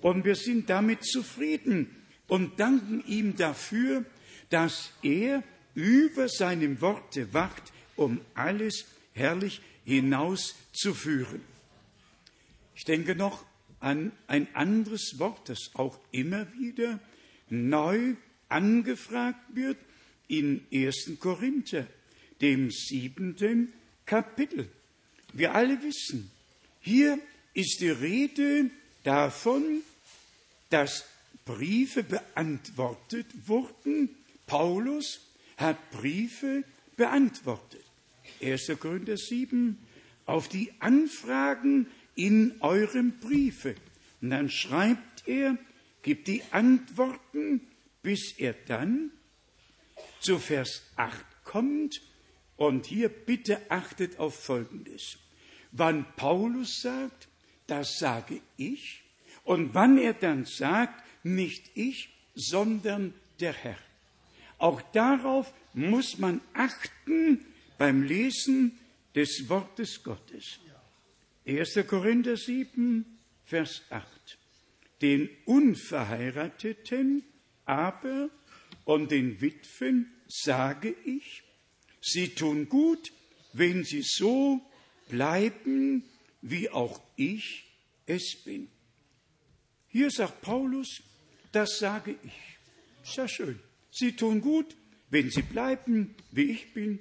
und 0.00 0.24
wir 0.24 0.34
sind 0.34 0.68
damit 0.68 1.04
zufrieden 1.04 1.96
und 2.28 2.60
danken 2.60 3.02
ihm 3.06 3.36
dafür, 3.36 4.04
dass 4.50 4.92
er 5.02 5.42
über 5.74 6.28
seinem 6.28 6.80
Worte 6.80 7.32
wacht, 7.32 7.72
um 7.96 8.20
alles 8.34 8.84
herrlich 9.14 9.60
hinauszuführen. 9.84 11.40
Ich 12.74 12.84
denke 12.84 13.14
noch 13.14 13.44
an 13.78 14.12
ein 14.26 14.48
anderes 14.54 15.18
Wort, 15.18 15.48
das 15.48 15.70
auch 15.74 15.98
immer 16.10 16.46
wieder 16.58 16.98
neu 17.48 18.14
angefragt 18.50 19.54
wird 19.54 19.78
in 20.28 20.64
1. 20.72 21.18
Korinther, 21.18 21.86
dem 22.40 22.70
siebenten 22.70 23.72
Kapitel. 24.06 24.68
Wir 25.32 25.54
alle 25.54 25.82
wissen, 25.82 26.30
hier 26.80 27.18
ist 27.54 27.80
die 27.80 27.90
Rede 27.90 28.70
davon, 29.04 29.82
dass 30.70 31.04
Briefe 31.44 32.02
beantwortet 32.02 33.26
wurden. 33.46 34.10
Paulus 34.46 35.20
hat 35.56 35.90
Briefe 35.90 36.64
beantwortet. 36.96 37.84
1. 38.42 38.72
Korinther 38.78 39.16
7 39.16 39.78
auf 40.26 40.48
die 40.48 40.72
Anfragen 40.78 41.86
in 42.14 42.54
eurem 42.60 43.12
Briefe. 43.20 43.74
Und 44.20 44.30
dann 44.30 44.50
schreibt 44.50 45.26
er, 45.26 45.58
gibt 46.02 46.28
die 46.28 46.42
Antworten, 46.50 47.60
bis 48.02 48.32
er 48.38 48.54
dann 48.66 49.10
zu 50.20 50.38
Vers 50.38 50.82
8 50.96 51.24
kommt. 51.44 52.02
Und 52.56 52.86
hier 52.86 53.08
bitte 53.08 53.70
achtet 53.70 54.18
auf 54.18 54.38
Folgendes. 54.38 55.18
Wann 55.72 56.04
Paulus 56.16 56.82
sagt, 56.82 57.28
das 57.66 57.98
sage 57.98 58.40
ich, 58.56 59.02
und 59.44 59.74
wann 59.74 59.96
er 59.96 60.12
dann 60.12 60.44
sagt, 60.44 61.02
nicht 61.24 61.70
ich, 61.74 62.10
sondern 62.34 63.14
der 63.40 63.52
Herr. 63.52 63.78
Auch 64.58 64.82
darauf 64.92 65.52
muss 65.72 66.18
man 66.18 66.40
achten 66.52 67.46
beim 67.78 68.02
Lesen 68.02 68.78
des 69.14 69.48
Wortes 69.48 70.02
Gottes. 70.02 70.60
1. 71.46 71.78
Korinther 71.86 72.36
7, 72.36 73.04
Vers 73.46 73.82
8. 73.88 74.38
Den 75.00 75.30
Unverheirateten 75.46 77.24
aber 77.70 78.30
und 78.84 79.12
den 79.12 79.40
Witwen 79.40 80.12
sage 80.26 80.94
ich, 81.04 81.44
sie 82.00 82.30
tun 82.30 82.68
gut, 82.68 83.12
wenn 83.52 83.84
sie 83.84 84.02
so 84.02 84.60
bleiben, 85.08 86.04
wie 86.42 86.68
auch 86.68 87.00
ich 87.16 87.64
es 88.06 88.42
bin. 88.44 88.68
Hier 89.86 90.10
sagt 90.10 90.40
Paulus, 90.40 91.02
das 91.52 91.78
sage 91.78 92.16
ich. 92.24 93.12
Sehr 93.14 93.28
schön. 93.28 93.60
Sie 93.92 94.12
tun 94.16 94.40
gut, 94.40 94.76
wenn 95.10 95.30
sie 95.30 95.42
bleiben, 95.42 96.14
wie 96.32 96.50
ich 96.50 96.72
bin. 96.74 96.98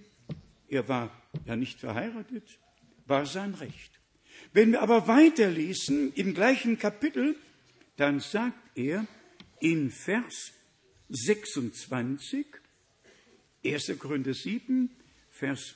Er 0.67 0.87
war 0.87 1.11
ja 1.45 1.55
nicht 1.55 1.79
verheiratet, 1.79 2.59
war 3.07 3.25
sein 3.25 3.55
Recht. 3.55 3.99
Wenn 4.53 4.71
wir 4.71 4.81
aber 4.81 5.07
weiterlesen 5.07 6.13
im 6.13 6.33
gleichen 6.33 6.77
Kapitel, 6.77 7.35
dann 7.97 8.19
sagt 8.19 8.77
er 8.77 9.05
in 9.59 9.89
Vers 9.89 10.53
26, 11.09 12.45
1. 13.65 13.99
Korinther 13.99 14.33
7, 14.33 14.89
Vers 15.29 15.75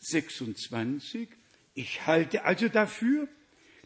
26, 0.00 1.28
ich 1.74 2.06
halte 2.06 2.44
also 2.44 2.68
dafür, 2.68 3.28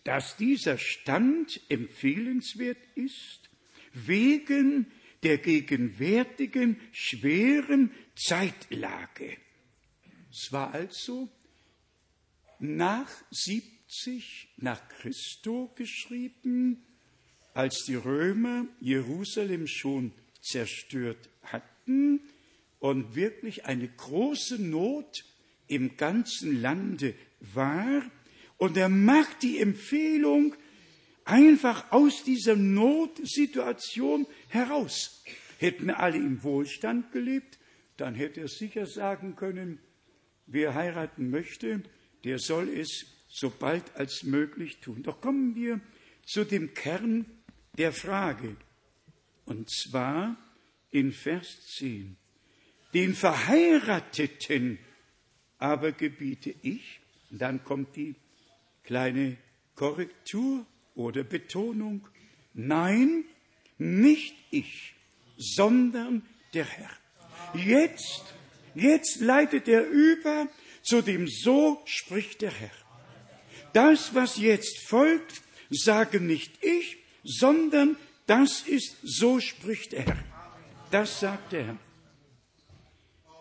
dass 0.04 0.36
dieser 0.36 0.78
Stand 0.78 1.60
empfehlenswert 1.68 2.78
ist, 2.94 3.48
wegen 3.92 4.86
der 5.22 5.38
gegenwärtigen 5.38 6.80
schweren 6.92 7.90
Zeitlage. 8.14 9.36
Es 10.30 10.52
war 10.52 10.72
also 10.72 11.28
nach 12.58 13.10
70 13.30 14.48
nach 14.56 14.88
Christo 14.88 15.72
geschrieben, 15.74 16.84
als 17.54 17.84
die 17.86 17.94
Römer 17.94 18.66
Jerusalem 18.80 19.66
schon 19.66 20.12
zerstört 20.40 21.28
hatten 21.42 22.20
und 22.78 23.14
wirklich 23.14 23.64
eine 23.66 23.88
große 23.88 24.60
Not 24.60 25.24
im 25.66 25.96
ganzen 25.96 26.60
Lande 26.60 27.14
war. 27.40 28.02
Und 28.56 28.76
er 28.76 28.88
macht 28.88 29.42
die 29.42 29.58
Empfehlung, 29.58 30.54
einfach 31.24 31.92
aus 31.92 32.24
dieser 32.24 32.56
Notsituation 32.56 34.26
heraus. 34.48 35.22
Hätten 35.58 35.90
alle 35.90 36.16
im 36.16 36.42
Wohlstand 36.42 37.12
gelebt, 37.12 37.58
dann 37.96 38.14
hätte 38.14 38.40
er 38.40 38.48
sicher 38.48 38.86
sagen 38.86 39.36
können, 39.36 39.78
wer 40.46 40.74
heiraten 40.74 41.30
möchte, 41.30 41.82
der 42.24 42.38
soll 42.38 42.68
es 42.68 43.06
so 43.28 43.50
bald 43.50 43.84
als 43.94 44.22
möglich 44.22 44.80
tun. 44.80 45.02
Doch 45.02 45.20
kommen 45.20 45.54
wir 45.54 45.80
zu 46.24 46.44
dem 46.44 46.74
Kern 46.74 47.26
der 47.76 47.92
Frage. 47.92 48.56
Und 49.48 49.70
zwar 49.70 50.36
in 50.90 51.10
Vers 51.10 51.66
10. 51.76 52.18
Den 52.92 53.14
Verheirateten 53.14 54.78
aber 55.58 55.92
gebiete 55.92 56.54
ich, 56.60 57.00
dann 57.30 57.64
kommt 57.64 57.96
die 57.96 58.14
kleine 58.84 59.38
Korrektur 59.74 60.66
oder 60.94 61.24
Betonung, 61.24 62.06
nein, 62.52 63.24
nicht 63.78 64.34
ich, 64.50 64.94
sondern 65.38 66.26
der 66.52 66.66
Herr. 66.66 66.90
Jetzt, 67.54 68.34
jetzt 68.74 69.20
leitet 69.20 69.66
er 69.66 69.88
über 69.88 70.46
zu 70.82 71.00
dem 71.00 71.26
So 71.26 71.80
spricht 71.86 72.42
der 72.42 72.52
Herr. 72.52 72.70
Das, 73.72 74.14
was 74.14 74.36
jetzt 74.36 74.86
folgt, 74.86 75.40
sage 75.70 76.20
nicht 76.20 76.52
ich, 76.62 76.98
sondern 77.24 77.96
das 78.28 78.62
ist 78.68 78.98
So 79.02 79.40
spricht 79.40 79.92
der 79.92 80.04
Herr. 80.04 80.24
Das 80.90 81.20
sagt 81.20 81.52
der 81.52 81.66
Herr. 81.66 81.78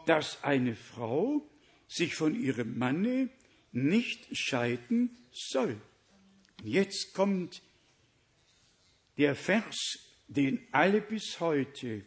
Dass 0.05 0.43
eine 0.43 0.75
Frau 0.75 1.47
sich 1.87 2.15
von 2.15 2.33
ihrem 2.33 2.77
Manne 2.77 3.29
nicht 3.71 4.35
scheiden 4.35 5.15
soll. 5.31 5.79
Jetzt 6.63 7.13
kommt 7.13 7.61
der 9.17 9.35
Vers, 9.35 9.99
den 10.27 10.65
alle 10.71 11.01
bis 11.01 11.39
heute 11.39 12.03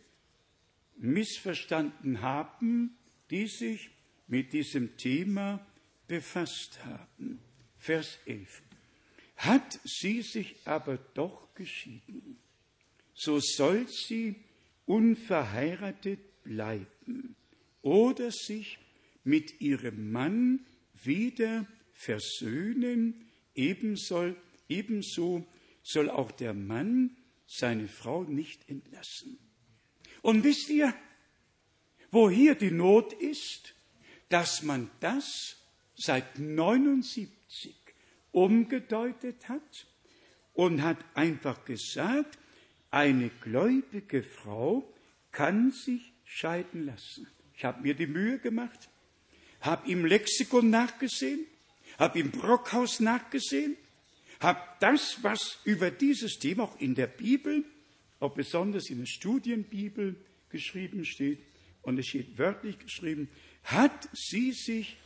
missverstanden 0.97 2.23
haben, 2.23 2.97
die 3.31 3.47
sich 3.47 3.91
mit 4.27 4.53
diesem 4.53 4.97
Thema 4.97 5.65
befasst 6.07 6.85
haben. 6.85 7.41
Vers 7.79 8.19
11. 8.27 8.63
Hat 9.37 9.81
sie 9.85 10.23
sich 10.23 10.57
aber 10.67 10.97
doch 11.15 11.55
geschieden, 11.55 12.39
so 13.21 13.39
soll 13.39 13.87
sie 13.87 14.35
unverheiratet 14.87 16.43
bleiben 16.43 17.37
oder 17.83 18.31
sich 18.31 18.79
mit 19.25 19.61
ihrem 19.61 20.11
Mann 20.11 20.65
wieder 21.05 21.67
versöhnen, 21.93 23.27
ebenso, 23.55 24.35
ebenso 24.71 25.47
soll 25.83 26.09
auch 26.09 26.31
der 26.31 26.55
Mann 26.55 27.15
seine 27.47 27.89
Frau 27.89 28.25
nicht 28.25 28.67
entlassen. 28.71 29.39
Und 30.23 30.43
wisst 30.43 30.71
ihr, 30.71 30.95
wo 32.11 32.31
hier 32.31 32.55
die 32.55 32.71
Not 32.71 33.13
ist, 33.13 33.75
dass 34.31 34.63
man 34.63 34.91
das 35.01 35.57
seit 35.95 36.39
79 36.39 37.75
umgedeutet 38.33 39.47
hat 39.51 39.87
und 40.55 40.83
hat 40.83 40.99
einfach 41.15 41.67
gesagt, 41.67 42.39
eine 42.91 43.31
gläubige 43.41 44.23
Frau 44.23 44.93
kann 45.33 45.71
sich 45.71 46.13
scheiden 46.25 46.87
lassen. 46.87 47.27
Ich 47.55 47.65
habe 47.65 47.83
mir 47.83 47.95
die 47.95 48.07
Mühe 48.07 48.39
gemacht, 48.39 48.89
habe 49.61 49.91
im 49.91 50.05
Lexikon 50.05 50.71
nachgesehen, 50.71 51.47
habe 51.99 52.19
im 52.19 52.31
Brockhaus 52.31 53.01
nachgesehen, 53.01 53.77
habe 54.41 54.61
das, 54.81 55.19
was 55.23 55.59
über 55.65 55.91
dieses 55.91 56.39
Thema 56.39 56.65
auch 56.65 56.81
in 56.81 56.95
der 56.95 57.07
Bibel, 57.07 57.65
auch 58.19 58.35
besonders 58.35 58.89
in 58.91 58.99
der 58.99 59.07
Studienbibel 59.07 60.17
geschrieben 60.49 61.05
steht, 61.05 61.39
und 61.83 61.99
es 61.99 62.09
steht 62.09 62.39
wörtlich 62.39 62.79
geschrieben, 62.79 63.29
hat 63.65 64.09
sie 64.13 64.53
sich 64.53 64.97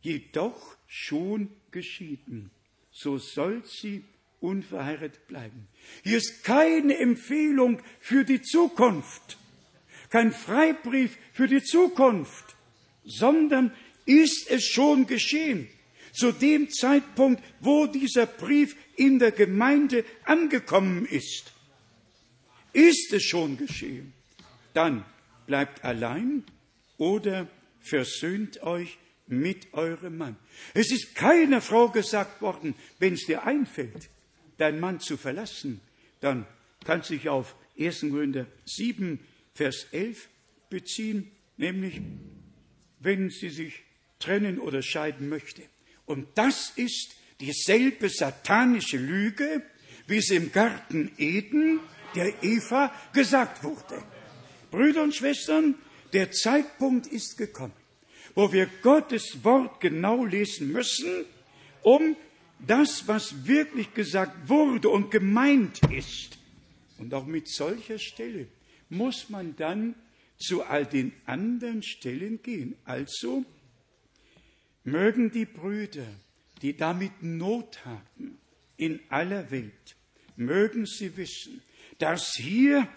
jedoch 0.00 0.76
schon 0.86 1.48
geschieden, 1.70 2.50
so 2.90 3.18
soll 3.18 3.64
sie 3.64 4.04
unverheiratet 4.42 5.26
bleiben. 5.28 5.68
Hier 6.02 6.18
ist 6.18 6.44
keine 6.44 6.98
Empfehlung 6.98 7.80
für 8.00 8.24
die 8.24 8.42
Zukunft, 8.42 9.38
kein 10.10 10.32
Freibrief 10.32 11.16
für 11.32 11.48
die 11.48 11.62
Zukunft, 11.62 12.56
sondern 13.04 13.72
ist 14.04 14.50
es 14.50 14.66
schon 14.66 15.06
geschehen. 15.06 15.68
Zu 16.12 16.32
dem 16.32 16.68
Zeitpunkt, 16.70 17.42
wo 17.60 17.86
dieser 17.86 18.26
Brief 18.26 18.76
in 18.96 19.18
der 19.18 19.32
Gemeinde 19.32 20.04
angekommen 20.24 21.06
ist, 21.06 21.52
ist 22.72 23.12
es 23.12 23.22
schon 23.22 23.56
geschehen. 23.56 24.12
Dann 24.74 25.04
bleibt 25.46 25.84
allein 25.84 26.44
oder 26.98 27.48
versöhnt 27.80 28.62
euch 28.62 28.98
mit 29.26 29.72
eurem 29.72 30.18
Mann. 30.18 30.36
Es 30.74 30.90
ist 30.92 31.14
keiner 31.14 31.60
Frau 31.60 31.88
gesagt 31.88 32.42
worden, 32.42 32.74
wenn 32.98 33.14
es 33.14 33.24
dir 33.24 33.44
einfällt, 33.44 34.10
deinen 34.62 34.78
Mann 34.78 35.00
zu 35.00 35.16
verlassen, 35.16 35.80
dann 36.20 36.46
kannst 36.84 37.10
du 37.10 37.14
dich 37.14 37.28
auf 37.28 37.56
1. 37.78 38.02
Gründer 38.02 38.46
7, 38.64 39.18
Vers 39.54 39.88
11 39.90 40.28
beziehen, 40.70 41.32
nämlich 41.56 42.00
wenn 43.00 43.28
sie 43.28 43.50
sich 43.50 43.82
trennen 44.20 44.60
oder 44.60 44.80
scheiden 44.80 45.28
möchte. 45.28 45.62
Und 46.06 46.28
das 46.36 46.72
ist 46.76 47.16
dieselbe 47.40 48.08
satanische 48.08 48.98
Lüge, 48.98 49.62
wie 50.06 50.18
es 50.18 50.30
im 50.30 50.52
Garten 50.52 51.10
Eden 51.18 51.80
der 52.14 52.44
Eva 52.44 52.94
gesagt 53.12 53.64
wurde. 53.64 54.00
Brüder 54.70 55.02
und 55.02 55.14
Schwestern, 55.14 55.74
der 56.12 56.30
Zeitpunkt 56.30 57.08
ist 57.08 57.36
gekommen, 57.36 57.74
wo 58.36 58.52
wir 58.52 58.68
Gottes 58.82 59.42
Wort 59.42 59.80
genau 59.80 60.24
lesen 60.24 60.70
müssen, 60.70 61.24
um 61.82 62.16
das, 62.66 63.08
was 63.08 63.46
wirklich 63.46 63.92
gesagt 63.94 64.48
wurde 64.48 64.88
und 64.88 65.10
gemeint 65.10 65.80
ist. 65.90 66.38
Und 66.98 67.12
auch 67.14 67.26
mit 67.26 67.48
solcher 67.48 67.98
Stelle 67.98 68.46
muss 68.88 69.28
man 69.28 69.56
dann 69.56 69.94
zu 70.38 70.62
all 70.62 70.86
den 70.86 71.12
anderen 71.26 71.82
Stellen 71.82 72.42
gehen. 72.42 72.76
Also 72.84 73.44
mögen 74.84 75.30
die 75.30 75.44
Brüder, 75.44 76.06
die 76.60 76.76
damit 76.76 77.22
Not 77.22 77.84
haben 77.84 78.38
in 78.76 79.00
aller 79.08 79.50
Welt, 79.50 79.96
mögen 80.36 80.86
sie 80.86 81.16
wissen, 81.16 81.62
dass 81.98 82.34
hier 82.36 82.88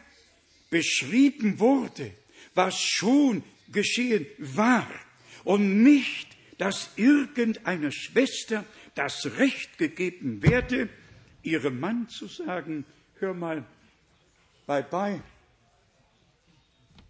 beschrieben 0.70 1.59
wurde, 1.59 2.11
was 2.53 2.80
schon 2.80 3.43
geschehen 3.72 4.26
war 4.38 4.89
und 5.43 5.84
nicht, 5.84 6.28
dass 6.57 6.89
irgendeiner 6.95 7.91
Schwester 7.91 8.66
das 8.95 9.37
Recht 9.37 9.77
gegeben 9.77 10.41
werde, 10.41 10.89
ihrem 11.43 11.79
Mann 11.79 12.09
zu 12.09 12.27
sagen, 12.27 12.85
hör 13.19 13.33
mal, 13.33 13.65
bye 14.65 14.83
bye, 14.83 15.21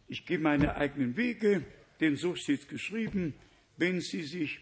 ich 0.07 0.25
gehe 0.25 0.39
meine 0.39 0.75
eigenen 0.75 1.17
Wege, 1.17 1.63
denn 1.99 2.15
so 2.15 2.35
steht 2.35 2.67
geschrieben, 2.67 3.33
wenn 3.77 4.01
sie 4.01 4.23
sich 4.23 4.59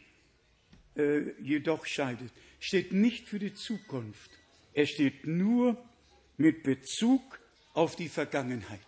äh, 0.96 1.32
jedoch 1.42 1.86
scheidet. 1.86 2.32
Steht 2.60 2.94
nicht 2.94 3.28
für 3.28 3.40
die 3.40 3.54
Zukunft. 3.54 4.32
Er 4.74 4.86
steht 4.86 5.28
nur 5.28 5.84
mit 6.38 6.64
Bezug 6.64 7.40
auf 7.74 7.96
die 7.96 8.10
Vergangenheit. 8.10 8.80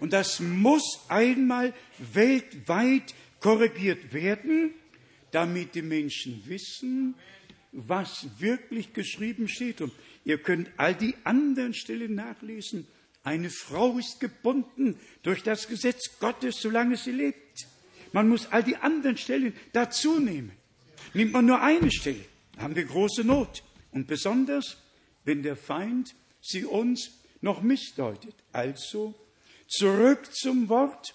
Und 0.00 0.12
das 0.12 0.40
muss 0.40 1.04
einmal 1.08 1.74
weltweit 1.98 3.14
korrigiert 3.40 4.12
werden, 4.12 4.74
damit 5.30 5.74
die 5.74 5.82
Menschen 5.82 6.42
wissen, 6.46 7.14
was 7.74 8.26
wirklich 8.38 8.92
geschrieben 8.92 9.48
steht. 9.48 9.80
Und 9.80 9.92
ihr 10.24 10.38
könnt 10.38 10.70
all 10.76 10.94
die 10.94 11.14
anderen 11.24 11.74
Stellen 11.74 12.14
nachlesen. 12.14 12.86
Eine 13.22 13.50
Frau 13.50 13.98
ist 13.98 14.20
gebunden 14.20 14.98
durch 15.22 15.42
das 15.42 15.68
Gesetz 15.68 16.18
Gottes, 16.20 16.60
solange 16.60 16.96
sie 16.96 17.12
lebt. 17.12 17.66
Man 18.12 18.28
muss 18.28 18.46
all 18.52 18.62
die 18.62 18.76
anderen 18.76 19.16
Stellen 19.16 19.54
dazu 19.72 20.20
nehmen. 20.20 20.52
Nimmt 21.14 21.32
man 21.32 21.46
nur 21.46 21.60
eine 21.60 21.90
Stelle, 21.90 22.24
haben 22.58 22.76
wir 22.76 22.84
große 22.84 23.24
Not. 23.24 23.62
Und 23.92 24.06
besonders, 24.06 24.76
wenn 25.24 25.42
der 25.42 25.56
Feind 25.56 26.14
sie 26.40 26.64
uns 26.64 27.22
noch 27.40 27.62
missdeutet. 27.62 28.34
Also 28.52 29.14
zurück 29.68 30.34
zum 30.34 30.68
Wort 30.68 31.14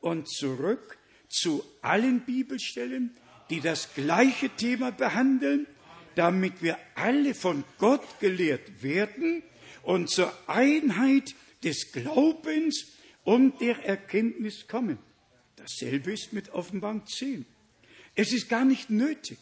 und 0.00 0.28
zurück 0.28 0.98
zu 1.28 1.64
allen 1.82 2.20
Bibelstellen, 2.20 3.16
die 3.50 3.60
das 3.60 3.94
gleiche 3.94 4.48
Thema 4.50 4.92
behandeln, 4.92 5.66
damit 6.14 6.62
wir 6.62 6.78
alle 6.94 7.34
von 7.34 7.64
Gott 7.78 8.20
gelehrt 8.20 8.82
werden 8.82 9.42
und 9.82 10.08
zur 10.08 10.32
Einheit 10.48 11.34
des 11.62 11.92
Glaubens 11.92 12.86
und 13.24 13.60
der 13.60 13.84
Erkenntnis 13.84 14.66
kommen. 14.66 14.98
Dasselbe 15.56 16.12
ist 16.12 16.32
mit 16.32 16.50
Offenbarung 16.50 17.06
10. 17.06 17.44
Es 18.14 18.32
ist 18.32 18.48
gar 18.48 18.64
nicht 18.64 18.90
nötig, 18.90 19.38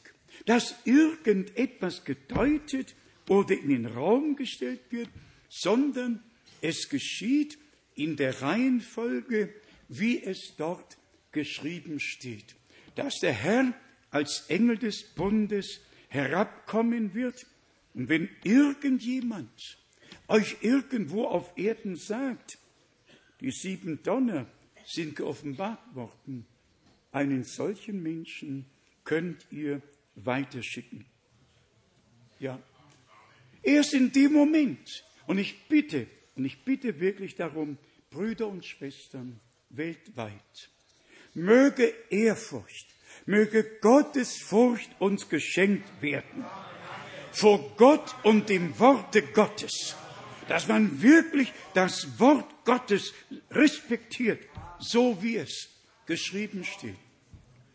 dass 0.46 0.74
irgendetwas 0.84 2.04
gedeutet 2.04 2.94
oder 3.28 3.54
in 3.54 3.68
den 3.68 3.86
Raum 3.86 4.36
gestellt 4.36 4.80
wird, 4.90 5.08
sondern 5.48 6.22
es 6.60 6.88
geschieht 6.88 7.58
in 7.94 8.16
der 8.16 8.42
Reihenfolge, 8.42 9.54
wie 9.88 10.22
es 10.22 10.54
dort 10.56 10.96
geschrieben 11.32 12.00
steht, 12.00 12.56
dass 12.94 13.14
der 13.20 13.32
Herr 13.32 13.74
als 14.10 14.46
Engel 14.48 14.78
des 14.78 15.02
Bundes 15.02 15.80
herabkommen 16.08 17.14
wird. 17.14 17.46
Und 17.94 18.08
wenn 18.08 18.28
irgendjemand 18.44 19.78
euch 20.28 20.56
irgendwo 20.60 21.26
auf 21.26 21.56
Erden 21.56 21.96
sagt, 21.96 22.58
die 23.40 23.50
sieben 23.50 24.02
Donner 24.02 24.46
sind 24.86 25.16
geoffenbart 25.16 25.94
worden, 25.94 26.46
einen 27.12 27.44
solchen 27.44 28.02
Menschen 28.02 28.66
könnt 29.04 29.46
ihr 29.50 29.82
weiterschicken. 30.16 31.04
Ja. 32.38 32.60
Erst 33.62 33.94
in 33.94 34.12
dem 34.12 34.32
Moment, 34.32 35.04
und 35.26 35.38
ich 35.38 35.66
bitte, 35.68 36.06
und 36.36 36.44
ich 36.44 36.64
bitte 36.64 37.00
wirklich 37.00 37.34
darum, 37.34 37.78
Brüder 38.10 38.48
und 38.48 38.64
Schwestern 38.64 39.40
weltweit, 39.70 40.70
möge 41.34 41.92
Ehrfurcht, 42.10 42.86
möge 43.28 43.62
Gottes 43.82 44.38
Furcht 44.38 44.90
uns 44.98 45.28
geschenkt 45.28 46.00
werden. 46.00 46.46
Vor 47.30 47.76
Gott 47.76 48.14
und 48.24 48.48
dem 48.48 48.78
Worte 48.78 49.20
Gottes. 49.20 49.94
Dass 50.48 50.66
man 50.66 51.02
wirklich 51.02 51.52
das 51.74 52.18
Wort 52.18 52.64
Gottes 52.64 53.12
respektiert, 53.50 54.40
so 54.78 55.22
wie 55.22 55.36
es 55.36 55.68
geschrieben 56.06 56.64
steht. 56.64 56.96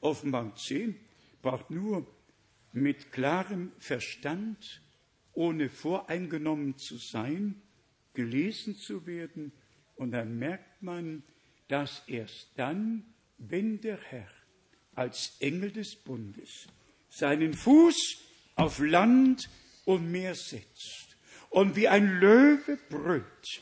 Offenbar 0.02 0.56
10 0.56 1.00
braucht 1.44 1.70
nur 1.70 2.08
mit 2.72 3.12
klarem 3.12 3.74
Verstand 3.78 4.82
ohne 5.34 5.70
voreingenommen 5.70 6.80
zu 6.80 6.98
sein, 6.98 7.62
gelesen 8.16 8.76
zu 8.76 9.06
werden. 9.06 9.52
Und 9.96 10.14
dann 10.14 10.40
merkt 10.40 10.82
man, 10.82 11.22
dass 11.68 12.02
erst 12.08 12.50
dann, 12.56 13.06
wenn 13.38 13.80
der 13.82 14.00
Herr 14.02 14.43
als 14.96 15.38
Engel 15.40 15.72
des 15.72 15.96
Bundes 15.96 16.68
seinen 17.10 17.54
Fuß 17.54 18.18
auf 18.56 18.80
Land 18.80 19.50
und 19.86 20.12
Meer 20.12 20.36
setzt 20.36 21.16
und 21.50 21.76
wie 21.76 21.88
ein 21.88 22.20
Löwe 22.20 22.78
brüllt, 22.90 23.62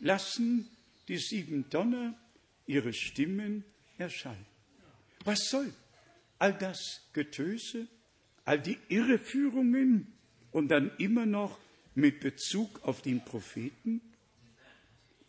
lassen 0.00 0.70
die 1.08 1.18
sieben 1.18 1.68
Donner 1.70 2.14
ihre 2.66 2.92
Stimmen 2.92 3.64
erschallen. 3.98 4.46
Was 5.24 5.48
soll 5.50 5.72
all 6.38 6.52
das 6.52 7.02
Getöse, 7.12 7.88
all 8.44 8.60
die 8.60 8.78
Irreführungen 8.88 10.12
und 10.52 10.68
dann 10.68 10.90
immer 10.98 11.26
noch 11.26 11.58
mit 11.94 12.20
Bezug 12.20 12.82
auf 12.84 13.02
den 13.02 13.24
Propheten? 13.24 14.00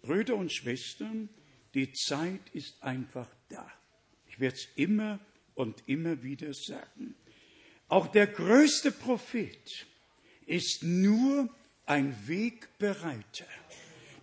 Brüder 0.01 0.35
und 0.35 0.53
Schwestern, 0.53 1.29
die 1.73 1.91
Zeit 1.93 2.41
ist 2.53 2.81
einfach 2.83 3.29
da. 3.49 3.71
Ich 4.27 4.39
werde 4.39 4.55
es 4.55 4.67
immer 4.75 5.19
und 5.55 5.83
immer 5.87 6.21
wieder 6.21 6.53
sagen. 6.53 7.15
Auch 7.87 8.07
der 8.07 8.27
größte 8.27 8.91
Prophet 8.91 9.87
ist 10.45 10.83
nur 10.83 11.49
ein 11.85 12.15
Wegbereiter. 12.27 13.45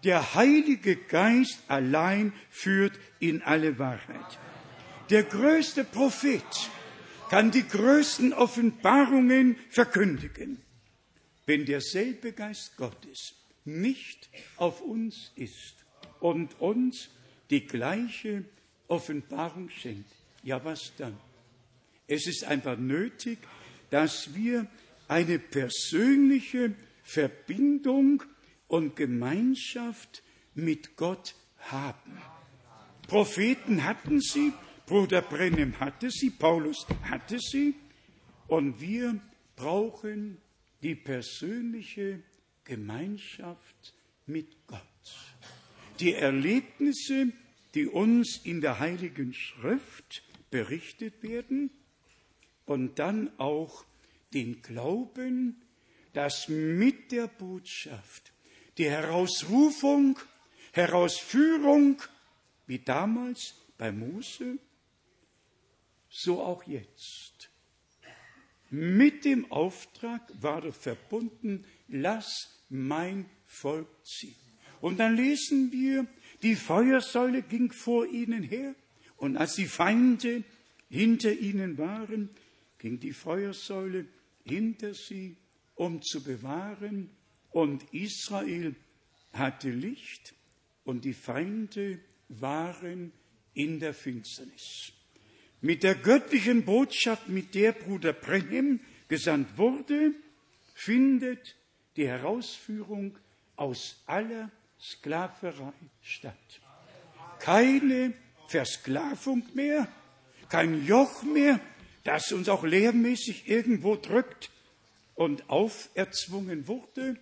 Der 0.05 0.35
Heilige 0.35 0.97
Geist 0.97 1.59
allein 1.69 2.33
führt 2.51 2.99
in 3.21 3.43
alle 3.43 3.79
Wahrheit. 3.79 4.39
Der 5.11 5.23
größte 5.23 5.85
Prophet 5.85 6.43
kann 7.31 7.51
die 7.51 7.67
größten 7.67 8.33
Offenbarungen 8.33 9.57
verkündigen. 9.71 10.61
Wenn 11.47 11.67
derselbe 11.67 12.33
Geist 12.33 12.77
Gottes 12.77 13.35
nicht 13.65 14.29
auf 14.57 14.81
uns 14.81 15.33
ist 15.37 15.85
und 16.21 16.61
uns 16.61 17.11
die 17.51 17.67
gleiche 17.67 18.45
Offenbarung 18.89 19.69
schenkt, 19.71 20.13
ja 20.43 20.65
was 20.65 20.93
dann? 20.97 21.19
Es 22.07 22.27
ist 22.27 22.45
einfach 22.45 22.79
nötig, 22.79 23.39
dass 23.91 24.35
wir 24.35 24.67
eine 25.09 25.39
persönliche 25.39 26.75
Verbindung 27.03 28.23
und 28.69 28.97
Gemeinschaft 28.97 30.23
mit 30.55 30.97
Gott 30.97 31.35
haben. 31.59 32.19
Propheten 33.07 33.85
hatten 33.85 34.21
sie, 34.21 34.53
Bruder 34.87 35.23
Brennem 35.23 35.79
hatte 35.81 36.11
sie, 36.11 36.31
Paulus 36.31 36.87
hatte 37.03 37.39
sie, 37.39 37.75
und 38.49 38.81
wir 38.81 39.21
brauchen 39.57 40.39
die 40.83 40.95
persönliche 40.95 42.23
Gemeinschaft 42.65 43.95
mit 44.27 44.67
Gott. 44.67 44.81
Die 46.01 46.15
Erlebnisse, 46.15 47.33
die 47.75 47.87
uns 47.87 48.41
in 48.45 48.61
der 48.61 48.79
Heiligen 48.79 49.35
Schrift 49.35 50.23
berichtet 50.53 51.25
werden, 51.25 51.71
und 52.65 52.99
dann 52.99 53.39
auch 53.39 53.85
den 54.33 54.63
Glauben, 54.63 55.61
dass 56.13 56.49
mit 56.49 57.13
der 57.13 57.27
Botschaft 57.27 58.33
die 58.79 58.89
Herausrufung, 58.89 60.19
Herausführung, 60.73 62.01
wie 62.67 62.79
damals 62.79 63.55
bei 63.77 63.93
Mose, 63.93 64.59
so 66.09 66.41
auch 66.41 66.65
jetzt. 66.65 67.51
Mit 68.71 69.25
dem 69.25 69.51
Auftrag 69.51 70.23
war 70.41 70.65
er 70.65 70.73
verbunden, 70.73 71.67
lass 71.89 72.63
mein 72.71 73.29
Volk 73.45 73.89
ziehen. 74.05 74.35
Und 74.81 74.99
dann 74.99 75.15
lesen 75.15 75.71
wir, 75.73 76.07
die 76.43 76.57
Feuersäule 76.57 77.43
ging 77.43 77.71
vor 77.71 78.07
ihnen 78.07 78.43
her, 78.43 78.75
und 79.23 79.37
als 79.37 79.55
die 79.55 79.67
Feinde 79.67 80.43
hinter 80.91 81.33
ihnen 81.33 81.79
waren, 81.79 82.29
ging 82.79 82.99
die 82.99 83.13
Feuersäule 83.13 84.05
hinter 84.45 84.95
sie, 84.95 85.37
um 85.77 86.03
zu 86.03 86.25
bewahren, 86.25 87.09
und 87.51 87.85
Israel 87.95 88.75
hatte 89.33 89.71
Licht, 89.71 90.35
und 90.83 91.05
die 91.05 91.15
Feinde 91.15 92.01
waren 92.31 93.13
in 93.55 93.79
der 93.79 93.95
Finsternis. 93.95 94.93
Mit 95.61 95.85
der 95.85 95.95
göttlichen 95.95 96.65
Botschaft, 96.65 97.29
mit 97.29 97.55
der 97.55 97.71
Bruder 97.71 98.15
Brenhem 98.15 98.81
gesandt 99.07 99.57
wurde, 99.57 100.17
findet 100.75 101.55
die 101.95 102.09
Herausführung 102.09 103.17
aus 103.55 104.03
aller 104.07 104.51
Sklaverei 104.81 105.73
statt. 106.01 106.61
Keine 107.39 108.15
Versklavung 108.53 109.43
mehr, 109.55 109.89
kein 110.51 110.87
Joch 110.87 111.23
mehr, 111.23 111.59
das 112.05 112.33
uns 112.33 112.51
auch 112.51 112.65
lehrmäßig 112.65 113.49
irgendwo 113.49 113.97
drückt 113.97 114.51
und 115.15 115.49
auferzwungen 115.49 116.69
wurde, 116.69 117.17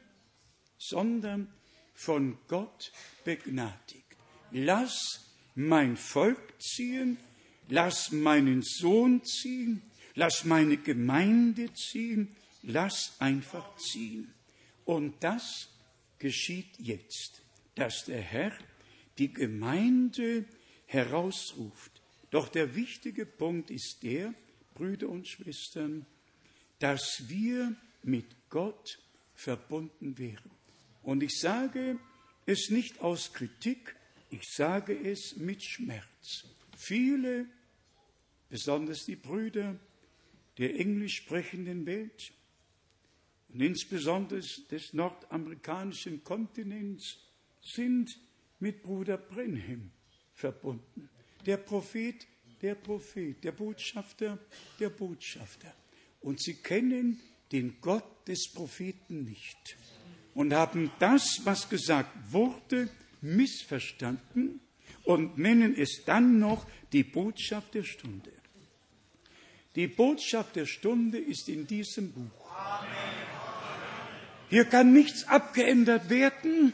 sondern 0.76 1.52
von 1.94 2.36
Gott 2.48 2.90
begnadigt. 3.22 4.16
Lass 4.50 5.20
mein 5.54 5.96
Volk 5.96 6.60
ziehen, 6.60 7.16
lass 7.68 8.10
meinen 8.10 8.62
Sohn 8.62 9.22
ziehen, 9.22 9.82
lass 10.16 10.44
meine 10.44 10.78
Gemeinde 10.78 11.72
ziehen, 11.74 12.34
lass 12.62 13.14
einfach 13.20 13.76
ziehen. 13.76 14.34
Und 14.84 15.22
das 15.22 15.68
geschieht 16.18 16.76
jetzt, 16.78 17.42
dass 17.76 18.06
der 18.06 18.20
Herr 18.20 18.52
die 19.18 19.32
Gemeinde 19.32 20.44
herausruft. 20.90 22.02
Doch 22.30 22.48
der 22.48 22.74
wichtige 22.74 23.24
Punkt 23.24 23.70
ist 23.70 24.02
der, 24.02 24.34
Brüder 24.74 25.08
und 25.08 25.28
Schwestern, 25.28 26.04
dass 26.80 27.28
wir 27.28 27.76
mit 28.02 28.26
Gott 28.48 28.98
verbunden 29.34 30.18
wären. 30.18 30.50
Und 31.02 31.22
ich 31.22 31.38
sage 31.38 31.98
es 32.44 32.70
nicht 32.70 33.00
aus 33.00 33.32
Kritik, 33.32 33.94
ich 34.30 34.42
sage 34.52 34.98
es 34.98 35.36
mit 35.36 35.62
Schmerz. 35.62 36.44
Viele, 36.76 37.46
besonders 38.48 39.04
die 39.04 39.16
Brüder 39.16 39.78
der 40.58 40.74
englisch 40.78 41.18
sprechenden 41.18 41.86
Welt 41.86 42.32
und 43.48 43.60
insbesondere 43.60 44.40
des 44.40 44.92
nordamerikanischen 44.92 46.24
Kontinents, 46.24 47.18
sind 47.62 48.18
mit 48.58 48.82
Bruder 48.82 49.18
Brenhem 49.18 49.92
verbunden. 50.40 51.08
Der 51.46 51.56
Prophet 51.56 52.26
der 52.62 52.74
Prophet, 52.74 53.42
der 53.42 53.52
Botschafter, 53.52 54.38
der 54.78 54.90
Botschafter. 54.90 55.72
Und 56.20 56.42
sie 56.42 56.54
kennen 56.54 57.20
den 57.52 57.80
Gott 57.80 58.28
des 58.28 58.52
Propheten 58.52 59.24
nicht 59.24 59.76
und 60.34 60.52
haben 60.52 60.90
das, 60.98 61.40
was 61.44 61.68
gesagt 61.68 62.10
wurde, 62.30 62.88
missverstanden 63.22 64.60
und 65.04 65.38
nennen 65.38 65.74
es 65.76 66.02
dann 66.04 66.38
noch 66.38 66.66
die 66.92 67.04
Botschaft 67.04 67.74
der 67.74 67.84
Stunde. 67.84 68.32
Die 69.74 69.86
Botschaft 69.86 70.56
der 70.56 70.66
Stunde 70.66 71.18
ist 71.18 71.48
in 71.48 71.66
diesem 71.66 72.12
Buch. 72.12 72.50
Hier 74.50 74.64
kann 74.64 74.92
nichts 74.92 75.24
abgeändert 75.28 76.10
werden, 76.10 76.72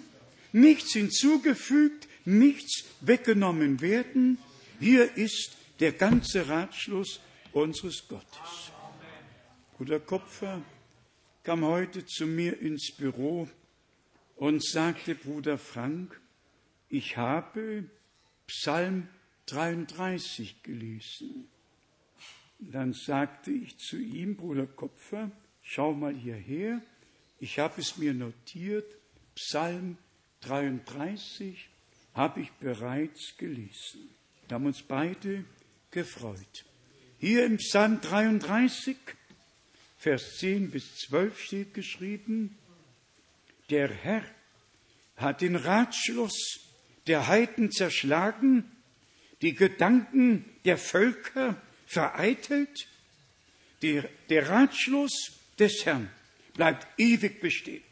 nichts 0.53 0.95
hinzugefügt, 0.95 2.06
nichts 2.27 2.85
weggenommen 3.01 3.81
werden. 3.81 4.39
Hier 4.79 5.17
ist 5.17 5.57
der 5.81 5.93
ganze 5.93 6.49
Ratschluss 6.49 7.21
unseres 7.53 8.07
Gottes. 8.09 8.73
Bruder 9.77 10.01
Kopfer 10.01 10.63
kam 11.43 11.65
heute 11.65 12.05
zu 12.05 12.27
mir 12.27 12.61
ins 12.61 12.93
Büro 12.93 13.49
und 14.37 14.65
sagte, 14.65 15.15
Bruder 15.15 15.57
Frank, 15.57 16.21
ich 16.89 17.17
habe 17.17 17.85
Psalm 18.47 19.09
33 19.47 20.63
gelesen. 20.63 21.49
Dann 22.59 22.93
sagte 22.93 23.51
ich 23.51 23.79
zu 23.79 23.97
ihm, 23.99 24.37
Bruder 24.37 24.67
Kopfer, 24.67 25.31
schau 25.63 25.93
mal 25.95 26.15
hierher, 26.15 26.83
ich 27.39 27.59
habe 27.59 27.81
es 27.81 27.99
mir 27.99 28.15
notiert, 28.15 28.97
Psalm 29.35 29.99
33 30.41 31.69
habe 32.17 32.41
ich 32.41 32.51
bereits 32.53 33.37
gelesen. 33.37 34.09
Wir 34.49 34.55
haben 34.55 34.67
uns 34.67 34.83
beide 34.83 35.45
gefreut. 35.91 36.65
Hier 37.19 37.45
im 37.45 37.59
Psalm 37.59 38.01
33, 38.01 38.97
Vers 39.99 40.39
10 40.39 40.71
bis 40.71 40.97
12 40.97 41.39
steht 41.41 41.75
geschrieben, 41.75 42.57
der 43.71 43.93
Herr 43.93 44.23
hat 45.17 45.41
den 45.41 45.57
Ratschluss 45.57 46.61
der 47.07 47.27
Heiden 47.27 47.71
zerschlagen, 47.71 48.65
die 49.43 49.55
Gedanken 49.55 50.45
der 50.65 50.79
Völker 50.79 51.61
vereitelt. 51.87 52.89
Der, 53.83 54.09
der 54.31 54.49
Ratschluss 54.49 55.33
des 55.59 55.85
Herrn 55.85 56.11
bleibt 56.55 56.87
ewig 56.99 57.41
bestehen. 57.41 57.83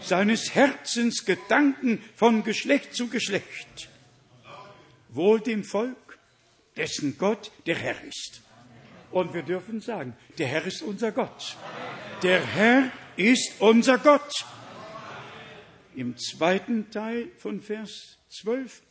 Seines 0.00 0.54
Herzens 0.54 1.24
Gedanken 1.24 2.02
von 2.16 2.42
Geschlecht 2.44 2.94
zu 2.94 3.08
Geschlecht. 3.08 3.90
wohl 5.12 5.40
dem 5.40 5.64
Volk, 5.64 6.18
dessen 6.76 7.18
Gott 7.18 7.50
der 7.66 7.76
Herr 7.76 8.02
ist. 8.04 8.42
Und 9.10 9.34
wir 9.34 9.42
dürfen 9.42 9.80
sagen, 9.80 10.16
der 10.38 10.46
Herr 10.46 10.64
ist 10.64 10.82
unser 10.82 11.12
Gott. 11.12 11.56
Der 12.22 12.44
Herr 12.44 12.92
ist 13.16 13.60
unser 13.60 13.98
Gott. 13.98 14.32
Im 15.96 16.16
zweiten 16.16 16.90
Teil 16.90 17.30
von 17.36 17.60
Vers 17.60 18.18
12, 18.28 18.82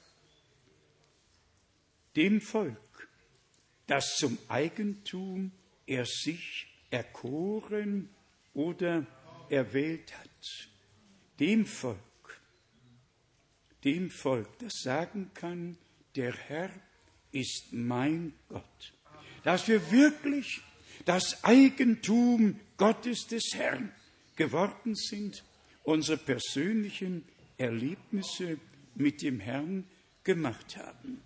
dem 2.16 2.42
Volk, 2.42 3.08
das 3.88 4.18
zum 4.18 4.38
Eigentum 4.50 5.52
er 5.88 6.06
sich 6.06 6.68
erkoren 6.92 8.10
oder 8.54 9.06
erwählt 9.50 10.14
hat, 10.20 10.70
dem 11.40 11.66
Volk, 11.66 11.98
dem 13.84 14.10
Volk, 14.10 14.48
das 14.60 14.74
sagen 14.84 15.32
kann, 15.34 15.78
der 16.16 16.34
Herr 16.34 16.72
ist 17.32 17.72
mein 17.72 18.34
Gott. 18.50 18.94
Dass 19.44 19.68
wir 19.68 19.92
wirklich 19.92 20.62
das 21.06 21.44
Eigentum 21.44 22.60
Gottes 22.78 23.28
des 23.28 23.52
Herrn 23.54 23.92
geworden 24.36 24.96
sind, 24.96 25.44
unsere 25.84 26.18
persönlichen 26.18 27.24
Erlebnisse 27.58 28.58
mit 28.96 29.22
dem 29.22 29.40
Herrn 29.40 29.86
gemacht 30.24 30.78
haben. 30.78 31.22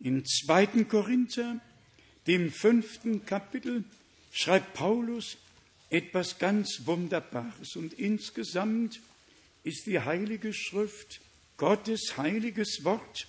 In 0.00 0.24
2. 0.24 0.84
Korinther, 0.84 1.60
dem 2.26 2.50
fünften 2.50 3.24
Kapitel, 3.26 3.84
schreibt 4.32 4.74
Paulus 4.74 5.36
etwas 5.90 6.38
ganz 6.38 6.82
Wunderbares. 6.86 7.76
Und 7.76 7.92
insgesamt 7.94 9.00
ist 9.62 9.86
die 9.86 10.00
Heilige 10.00 10.52
Schrift 10.52 11.20
Gottes 11.56 12.16
heiliges 12.16 12.84
Wort. 12.84 13.26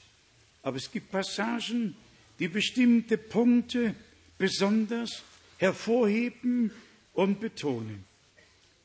Aber 0.64 0.78
es 0.78 0.92
gibt 0.92 1.12
Passagen, 1.12 1.96
die 2.40 2.48
bestimmte 2.48 3.18
Punkte 3.18 3.96
besonders 4.38 5.24
hervorheben 5.58 6.72
und 7.14 7.40
betonen. 7.40 8.06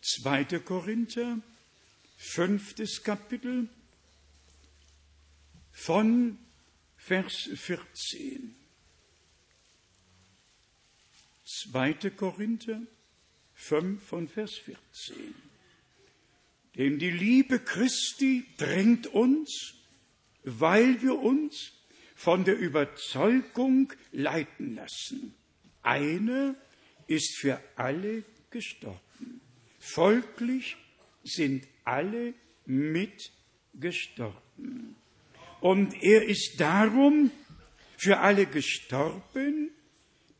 2. 0.02 0.44
Korinther, 0.60 1.38
fünftes 2.16 3.02
Kapitel 3.02 3.68
von 5.72 6.38
Vers 6.96 7.48
14. 7.54 8.54
2. 11.44 11.94
Korinther 12.10 12.82
5 13.54 14.02
von 14.02 14.28
Vers 14.28 14.54
14. 14.56 15.45
Denn 16.76 16.98
die 16.98 17.10
Liebe 17.10 17.58
Christi 17.58 18.44
drängt 18.58 19.06
uns, 19.06 19.74
weil 20.44 21.00
wir 21.02 21.18
uns 21.18 21.72
von 22.14 22.44
der 22.44 22.58
Überzeugung 22.58 23.92
leiten 24.12 24.74
lassen. 24.74 25.34
Einer 25.82 26.54
ist 27.06 27.38
für 27.38 27.58
alle 27.76 28.24
gestorben. 28.50 29.40
Folglich 29.78 30.76
sind 31.22 31.66
alle 31.84 32.34
mitgestorben. 32.66 34.96
Und 35.60 35.94
er 36.02 36.26
ist 36.26 36.60
darum 36.60 37.30
für 37.96 38.18
alle 38.18 38.46
gestorben, 38.46 39.70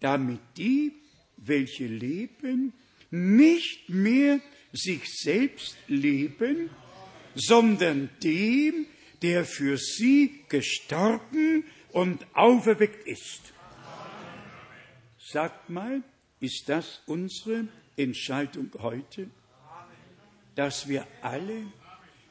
damit 0.00 0.40
die, 0.56 0.92
welche 1.36 1.86
leben, 1.86 2.72
nicht 3.10 3.88
mehr 3.88 4.40
sich 4.72 5.02
selbst 5.06 5.76
leben, 5.88 6.70
sondern 7.34 8.10
dem, 8.22 8.86
der 9.22 9.44
für 9.44 9.78
sie 9.78 10.44
gestorben 10.48 11.64
und 11.92 12.26
auferweckt 12.34 13.06
ist. 13.06 13.52
Sagt 15.18 15.70
mal, 15.70 16.02
ist 16.40 16.68
das 16.68 17.02
unsere 17.06 17.68
Entscheidung 17.96 18.70
heute, 18.78 19.28
dass 20.54 20.88
wir 20.88 21.06
alle 21.22 21.64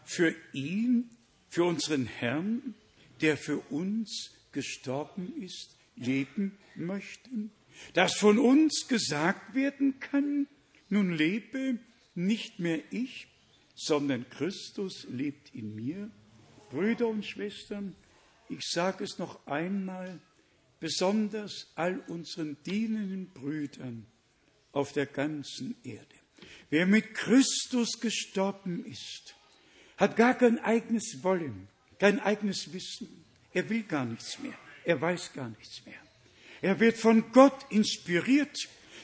für 0.06 0.36
ihn, 0.54 1.10
für 1.50 1.64
unseren 1.64 2.06
Herrn, 2.06 2.76
der 3.22 3.38
für 3.38 3.58
uns 3.70 4.32
gestorben 4.52 5.34
ist, 5.42 5.76
leben 5.96 6.58
möchten? 6.76 7.52
Dass 7.94 8.16
von 8.16 8.40
uns 8.40 8.88
gesagt 8.88 9.54
werden 9.56 10.00
kann, 10.00 10.48
nun 10.90 11.12
lebe 11.12 11.80
nicht 12.16 12.59
mehr 12.59 12.82
ich, 12.91 13.28
sondern 13.76 14.30
Christus 14.30 15.05
lebt 15.09 15.53
in 15.53 15.76
mir. 15.76 16.09
Brüder 16.70 17.07
und 17.07 17.26
Schwestern, 17.26 17.95
ich 18.49 18.61
sage 18.63 19.03
es 19.03 19.20
noch 19.20 19.45
einmal, 19.45 20.20
besonders 20.80 21.68
all 21.76 21.99
unseren 22.07 22.57
dienenden 22.63 23.30
Brüdern 23.30 24.05
auf 24.72 24.91
der 24.91 25.05
ganzen 25.05 25.76
Erde. 25.84 26.05
Wer 26.70 26.86
mit 26.86 27.13
Christus 27.13 27.99
gestorben 27.99 28.86
ist, 28.86 29.36
hat 29.97 30.16
gar 30.16 30.34
kein 30.34 30.59
eigenes 30.59 31.24
Wollen, 31.24 31.68
kein 31.99 32.20
eigenes 32.20 32.74
Wissen. 32.74 33.26
Er 33.53 33.70
will 33.70 33.84
gar 33.84 34.05
nichts 34.05 34.39
mehr. 34.39 34.57
Er 34.84 34.99
weiß 34.99 35.34
gar 35.34 35.49
nichts 35.49 35.86
mehr. 35.86 35.99
Er 36.61 36.80
wird 36.80 36.97
von 36.97 37.32
Gott 37.32 37.66
inspiriert, 37.70 38.57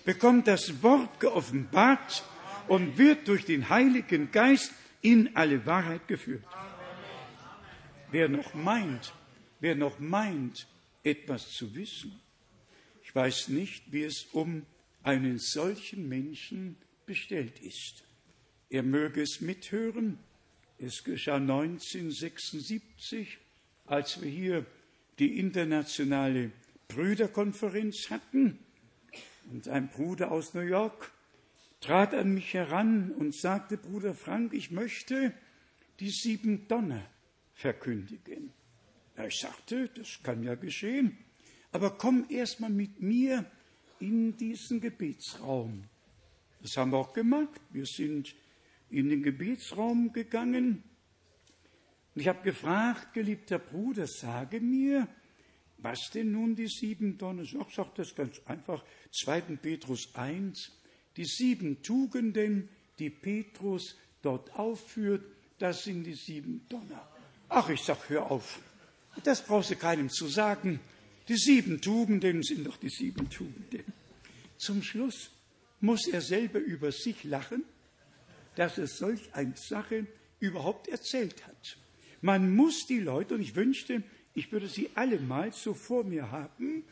bekommt 0.04 0.48
das 0.48 0.84
Wort 0.84 1.20
geoffenbart 1.20 2.24
und 2.68 2.98
wird 2.98 3.28
durch 3.28 3.46
den 3.46 3.70
Heiligen 3.70 4.32
Geist 4.32 4.72
in 5.02 5.36
alle 5.36 5.66
Wahrheit 5.66 6.08
geführt. 6.08 6.46
Wer 8.12 8.30
noch 8.30 8.54
meint, 8.54 9.14
wer 9.60 9.76
noch 9.76 10.00
meint, 10.00 10.68
etwas 11.04 11.52
zu 11.52 11.74
wissen, 11.76 12.20
ich 13.04 13.16
weiß 13.16 13.50
nicht, 13.50 13.92
wie 13.92 14.04
es 14.04 14.28
um 14.32 14.66
einen 15.04 15.38
solchen 15.38 16.08
Menschen 16.08 16.78
bestellt 17.06 17.60
ist. 17.60 18.06
Er 18.70 18.84
möge 18.84 19.22
es 19.22 19.42
mithören. 19.42 20.18
Es 20.78 21.04
geschah 21.04 21.36
1976, 21.36 23.38
als 23.86 24.22
wir 24.22 24.30
hier 24.30 24.66
die 25.20 25.40
internationale 25.40 26.54
Brüderkonferenz 26.88 28.10
hatten. 28.10 28.60
Und 29.52 29.68
ein 29.68 29.90
Bruder 29.90 30.32
aus 30.32 30.54
New 30.54 30.62
York 30.62 31.12
trat 31.82 32.14
an 32.14 32.34
mich 32.34 32.54
heran 32.54 33.12
und 33.12 33.36
sagte, 33.36 33.78
Bruder 33.78 34.14
Frank, 34.14 34.54
ich 34.54 34.72
möchte 34.72 35.34
die 36.00 36.10
sieben 36.10 36.68
Donner 36.68 37.04
verkündigen. 37.54 38.54
Ja, 39.18 39.26
ich 39.26 39.40
sagte, 39.40 39.90
das 39.90 40.20
kann 40.24 40.44
ja 40.44 40.56
geschehen, 40.56 41.18
aber 41.72 41.98
komm 41.98 42.26
erst 42.30 42.60
mal 42.60 42.70
mit 42.70 43.02
mir 43.02 43.46
in 44.00 44.38
diesen 44.38 44.80
Gebetsraum. 44.80 45.84
Das 46.62 46.78
haben 46.78 46.92
wir 46.92 46.98
auch 46.98 47.14
gemacht. 47.14 47.60
Wir 47.72 47.86
sind 47.86 48.36
in 48.90 49.10
den 49.10 49.24
Gebetsraum 49.24 50.14
gegangen. 50.14 50.84
Und 52.14 52.22
ich 52.22 52.28
habe 52.28 52.44
gefragt, 52.44 53.14
geliebter 53.14 53.58
Bruder, 53.58 54.06
sage 54.06 54.60
mir, 54.60 55.08
was 55.78 56.12
denn 56.14 56.32
nun 56.32 56.56
die 56.56 56.68
sieben 56.68 57.18
Tonnen? 57.18 57.46
Ich 57.46 57.58
sage 57.74 57.92
das 57.96 58.14
ganz 58.14 58.40
einfach. 58.46 58.84
2. 59.12 59.42
Petrus 59.62 60.14
1. 60.14 60.72
Die 61.18 61.26
sieben 61.26 61.82
Tugenden, 61.82 62.70
die 63.00 63.10
Petrus 63.10 63.96
dort 64.22 64.54
aufführt, 64.58 65.24
das 65.60 65.84
sind 65.84 66.04
die 66.04 66.14
sieben 66.14 66.66
Donner. 66.70 67.08
Ach, 67.50 67.70
ich 67.70 67.82
sag, 67.82 68.10
hör 68.10 68.32
auf. 68.32 68.60
Das 69.24 69.46
brauchst 69.46 69.72
du 69.72 69.76
keinem 69.76 70.10
zu 70.10 70.28
sagen. 70.28 70.80
Die 71.28 71.36
sieben 71.36 71.82
Tugenden 71.82 72.42
sind 72.44 72.66
doch 72.66 72.78
die 72.78 72.90
sieben 72.90 73.30
Tugenden. 73.30 73.84
Zum 74.58 74.82
Schluss 74.82 75.32
muss 75.82 76.08
er 76.08 76.22
selber 76.22 76.60
über 76.60 76.92
sich 76.92 77.24
lachen, 77.24 77.64
dass 78.56 78.78
er 78.78 78.88
solch 78.88 79.34
eine 79.34 79.56
Sache 79.58 80.08
überhaupt 80.40 80.88
erzählt 80.88 81.46
hat. 81.46 81.78
Man 82.22 82.56
muss 82.56 82.86
die 82.88 83.00
Leute, 83.00 83.36
und 83.36 83.42
ich 83.42 83.56
wünschte, 83.56 84.04
ich 84.34 84.52
würde 84.52 84.68
sie 84.68 84.90
alle 84.96 85.20
mal 85.20 85.52
so 85.52 85.74
vor 85.74 86.04
mir 86.04 86.32
haben, 86.32 86.84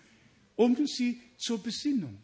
um 0.55 0.75
sie 0.87 1.21
zur 1.37 1.61
Besinnung 1.61 2.17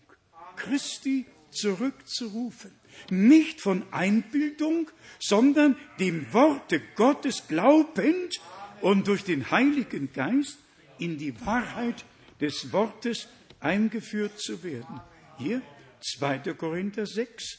Christi 0.56 1.26
zurückzurufen. 1.56 2.72
Nicht 3.10 3.62
von 3.62 3.84
Einbildung, 3.92 4.90
sondern 5.20 5.78
dem 6.00 6.32
Worte 6.34 6.82
Gottes 6.96 7.48
glaubend 7.48 8.40
und 8.82 9.08
durch 9.08 9.24
den 9.24 9.52
Heiligen 9.52 10.12
Geist 10.14 10.58
in 11.00 11.18
die 11.18 11.40
Wahrheit 11.46 12.06
des 12.40 12.72
Wortes 12.72 13.28
eingeführt 13.60 14.40
zu 14.40 14.64
werden. 14.64 15.02
Hier 15.38 15.62
2. 16.02 16.54
Korinther 16.54 17.06
6, 17.06 17.58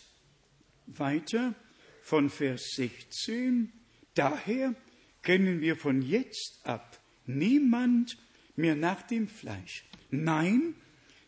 weiter 0.86 1.54
von 2.02 2.30
Vers 2.30 2.70
16. 2.76 3.72
Daher 4.14 4.74
kennen 5.22 5.60
wir 5.60 5.76
von 5.76 6.02
jetzt 6.02 6.60
ab 6.64 7.00
niemand 7.26 8.16
mehr 8.54 8.76
nach 8.76 9.02
dem 9.02 9.28
Fleisch. 9.28 9.84
Nein, 10.10 10.74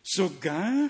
sogar 0.01 0.89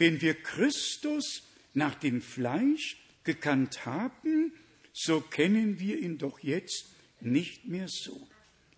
wenn 0.00 0.22
wir 0.22 0.34
Christus 0.34 1.42
nach 1.74 1.94
dem 1.94 2.22
Fleisch 2.22 2.96
gekannt 3.22 3.84
haben, 3.84 4.52
so 4.94 5.20
kennen 5.20 5.78
wir 5.78 5.98
ihn 5.98 6.16
doch 6.16 6.40
jetzt 6.40 6.86
nicht 7.20 7.66
mehr 7.66 7.86
so. 7.86 8.26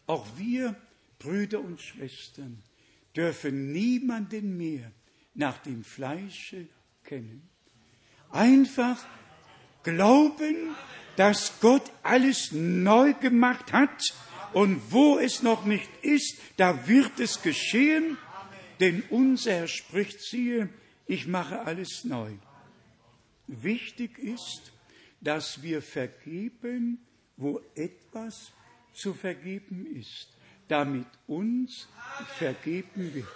Auch 0.06 0.26
wir 0.36 0.74
Brüder 1.20 1.60
und 1.60 1.80
Schwestern, 1.80 2.60
dürfen 3.14 3.70
niemanden 3.70 4.56
mehr 4.56 4.90
nach 5.34 5.58
dem 5.58 5.84
Fleische 5.84 6.66
kennen. 7.04 7.48
Einfach 8.30 9.06
glauben, 9.84 10.74
dass 11.14 11.60
Gott 11.60 11.88
alles 12.02 12.50
neu 12.50 13.12
gemacht 13.14 13.72
hat 13.72 14.02
und 14.54 14.90
wo 14.90 15.18
es 15.18 15.44
noch 15.44 15.66
nicht 15.66 15.88
ist, 16.02 16.36
da 16.56 16.88
wird 16.88 17.20
es 17.20 17.42
geschehen, 17.42 18.18
denn 18.80 19.04
unser 19.10 19.52
Herr 19.52 19.68
spricht, 19.68 20.20
siehe, 20.20 20.68
ich 21.12 21.26
mache 21.26 21.60
alles 21.60 22.04
neu. 22.04 22.32
Wichtig 23.46 24.18
ist, 24.18 24.72
dass 25.20 25.62
wir 25.62 25.82
vergeben, 25.82 27.04
wo 27.36 27.60
etwas 27.74 28.50
zu 28.94 29.12
vergeben 29.12 29.84
ist, 29.94 30.28
damit 30.68 31.06
uns 31.26 31.86
vergeben 32.38 33.12
wird. 33.12 33.28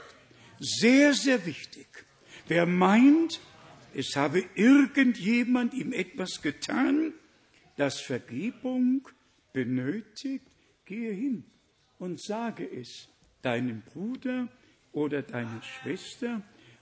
Sehr, 0.58 1.12
sehr 1.12 1.44
wichtig. 1.44 1.86
Wer 2.48 2.64
meint, 2.64 3.40
es 3.92 4.16
habe 4.16 4.42
irgendjemand 4.54 5.74
ihm 5.74 5.92
etwas 5.92 6.40
getan, 6.40 7.12
das 7.76 8.00
Vergebung 8.00 9.06
benötigt, 9.52 10.46
gehe 10.86 11.12
hin 11.12 11.44
und 11.98 12.22
sage 12.22 12.66
es 12.66 13.10
deinem 13.42 13.82
Bruder 13.82 14.48
oder 14.92 15.20
deiner 15.20 15.62
Schwester 15.62 16.40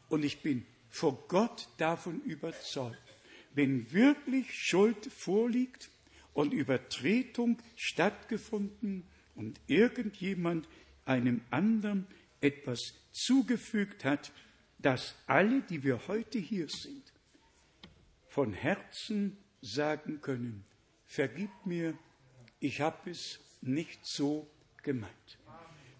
und 0.09 0.24
ich 0.24 0.40
bin 0.40 0.64
vor 0.95 1.26
Gott 1.26 1.68
davon 1.78 2.20
überzeugt, 2.22 2.97
wenn 3.53 3.92
wirklich 3.92 4.55
Schuld 4.55 5.07
vorliegt 5.07 5.90
und 6.34 6.53
Übertretung 6.53 7.59
stattgefunden 7.74 9.05
und 9.34 9.61
irgendjemand 9.66 10.68
einem 11.05 11.40
anderen 11.51 12.07
etwas 12.40 12.95
zugefügt 13.11 14.05
hat, 14.05 14.30
dass 14.78 15.16
alle, 15.26 15.62
die 15.62 15.82
wir 15.82 16.07
heute 16.07 16.38
hier 16.38 16.68
sind, 16.68 17.12
von 18.28 18.53
Herzen 18.53 19.36
sagen 19.61 20.20
können, 20.20 20.64
vergib 21.07 21.51
mir, 21.64 21.99
ich 22.61 22.80
habe 22.80 23.11
es 23.11 23.40
nicht 23.61 24.07
so 24.07 24.49
gemeint. 24.84 25.38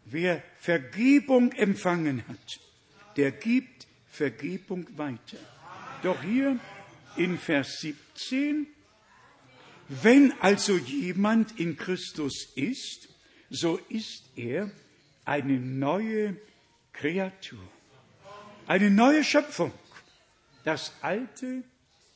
Wer 0.05 0.41
Vergebung 0.61 1.51
empfangen 1.51 2.27
hat, 2.29 2.61
der 3.17 3.33
gibt 3.33 3.89
Vergebung 4.15 4.87
weiter. 4.97 5.39
Doch 6.03 6.23
hier 6.23 6.59
in 7.17 7.37
Vers 7.37 7.81
17, 7.81 8.67
wenn 9.89 10.33
also 10.41 10.77
jemand 10.77 11.59
in 11.59 11.77
Christus 11.77 12.47
ist, 12.55 13.09
so 13.51 13.77
ist 13.89 14.23
er 14.37 14.71
eine 15.25 15.59
neue 15.59 16.37
Kreatur, 16.93 17.67
eine 18.67 18.91
neue 18.91 19.25
Schöpfung. 19.25 19.73
Das 20.65 20.93
Alte 21.03 21.65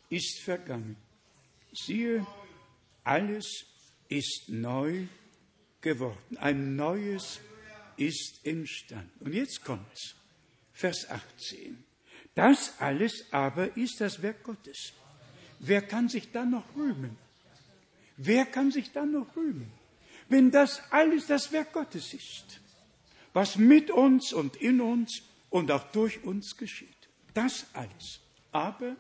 ist 0.09 0.41
vergangen. 0.41 0.97
Siehe, 1.73 2.27
alles 3.05 3.67
ist 4.09 4.49
neu 4.49 5.07
geworden. 5.81 6.39
Ein 6.39 6.77
neues 6.77 7.41
ist 7.97 8.41
entstanden. 8.45 9.11
Und 9.21 9.35
jetzt 9.35 9.65
kommt's. 9.65 10.15
Vers 10.73 11.11
18. 11.11 11.88
Das 12.39 12.75
alles 12.79 13.25
aber 13.33 13.77
ist 13.77 14.01
das 14.01 14.23
Werk 14.23 14.45
Gottes. 14.45 14.93
Wer 15.59 15.83
kann 15.83 16.09
sich 16.09 16.31
dann 16.31 16.53
noch 16.53 16.77
rühmen? 16.77 17.19
Wer 18.17 18.47
kann 18.47 18.71
sich 18.71 18.93
dann 18.93 19.11
noch 19.11 19.35
rühmen? 19.35 19.73
Wenn 20.29 20.53
das 20.53 20.81
alles 20.93 21.27
das 21.27 21.51
Werk 21.51 21.73
Gottes 21.73 22.15
ist, 22.15 22.61
was 23.33 23.57
mit 23.57 23.91
uns 23.91 24.33
und 24.33 24.55
in 24.55 24.81
uns 24.81 25.23
und 25.51 25.73
auch 25.73 25.91
durch 25.91 26.23
uns 26.23 26.57
geschieht. 26.57 27.09
Das 27.35 27.67
alles 27.73 28.21
aber 28.53 28.95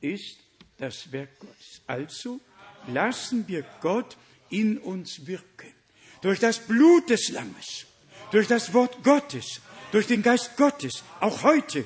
ist 0.00 0.38
das 0.78 1.10
Werk 1.10 1.40
Gottes. 1.40 1.80
Also 1.88 2.38
lassen 2.86 3.48
wir 3.48 3.64
Gott 3.80 4.16
in 4.48 4.78
uns 4.78 5.26
wirken. 5.26 5.74
Durch 6.20 6.38
das 6.38 6.60
Blut 6.60 7.10
des 7.10 7.30
Lammes, 7.30 7.86
durch 8.30 8.46
das 8.46 8.72
Wort 8.72 9.02
Gottes, 9.02 9.60
durch 9.90 10.06
den 10.06 10.22
Geist 10.22 10.56
Gottes, 10.56 11.02
auch 11.18 11.42
heute. 11.42 11.84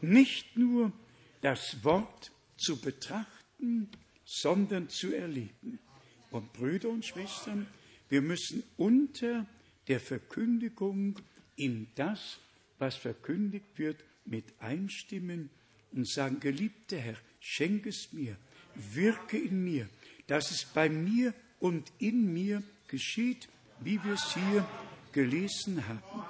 Nicht 0.00 0.56
nur 0.56 0.92
das 1.40 1.82
Wort 1.82 2.30
zu 2.56 2.80
betrachten, 2.80 3.88
sondern 4.24 4.88
zu 4.88 5.14
erleben. 5.14 5.78
Und 6.30 6.52
Brüder 6.52 6.90
und 6.90 7.04
Schwestern, 7.04 7.66
wir 8.08 8.22
müssen 8.22 8.62
unter 8.76 9.46
der 9.88 10.00
Verkündigung 10.00 11.18
in 11.56 11.88
das, 11.94 12.38
was 12.78 12.96
verkündigt 12.96 13.66
wird, 13.76 14.04
mit 14.24 14.44
einstimmen 14.60 15.50
und 15.92 16.08
sagen, 16.08 16.38
geliebter 16.40 16.98
Herr, 16.98 17.16
schenke 17.40 17.88
es 17.88 18.12
mir, 18.12 18.36
wirke 18.74 19.38
in 19.38 19.64
mir, 19.64 19.88
dass 20.26 20.50
es 20.50 20.64
bei 20.66 20.88
mir 20.88 21.32
und 21.60 21.90
in 21.98 22.32
mir 22.32 22.62
geschieht, 22.86 23.48
wie 23.80 24.02
wir 24.04 24.12
es 24.12 24.34
hier 24.34 24.66
gelesen 25.12 25.86
haben. 25.88 26.22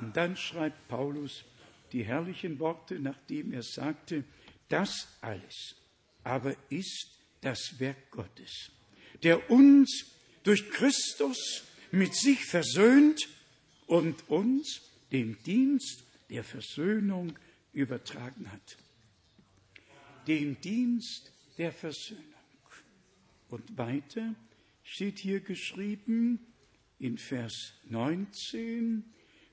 Und 0.00 0.16
dann 0.16 0.36
schreibt 0.36 0.88
Paulus 0.88 1.44
die 1.92 2.04
herrlichen 2.04 2.58
Worte, 2.58 2.98
nachdem 2.98 3.52
er 3.52 3.62
sagte, 3.62 4.24
das 4.68 5.08
alles 5.20 5.74
aber 6.24 6.54
ist 6.70 7.08
das 7.40 7.78
Werk 7.78 8.10
Gottes, 8.10 8.70
der 9.22 9.50
uns 9.50 10.06
durch 10.42 10.70
Christus 10.70 11.64
mit 11.90 12.14
sich 12.14 12.44
versöhnt 12.44 13.28
und 13.86 14.28
uns 14.28 14.82
den 15.10 15.36
Dienst 15.42 16.04
der 16.28 16.44
Versöhnung 16.44 17.36
übertragen 17.72 18.50
hat. 18.52 18.76
Den 20.26 20.60
Dienst 20.60 21.32
der 21.58 21.72
Versöhnung. 21.72 22.24
Und 23.48 23.76
weiter 23.76 24.34
steht 24.84 25.18
hier 25.18 25.40
geschrieben 25.40 26.38
in 27.00 27.18
Vers 27.18 27.72
19, 27.88 29.04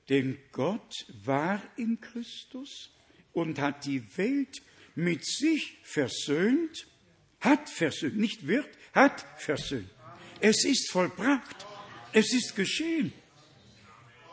denn 0.08 0.38
Gott 0.52 1.06
war 1.24 1.62
in 1.76 2.00
Christus 2.00 2.90
und 3.32 3.58
hat 3.58 3.84
die 3.84 4.16
Welt 4.16 4.62
mit 4.94 5.24
sich 5.24 5.78
versöhnt, 5.82 6.86
hat 7.40 7.68
versöhnt, 7.68 8.16
nicht 8.16 8.46
wird, 8.46 8.68
hat 8.94 9.24
versöhnt. 9.36 9.88
Es 10.40 10.64
ist 10.64 10.90
vollbracht, 10.90 11.66
es 12.12 12.32
ist 12.32 12.56
geschehen, 12.56 13.12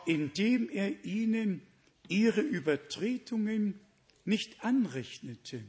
indem 0.06 0.68
er 0.70 1.04
ihnen 1.04 1.62
ihre 2.08 2.40
Übertretungen 2.40 3.80
nicht 4.24 4.64
anrechnete. 4.64 5.62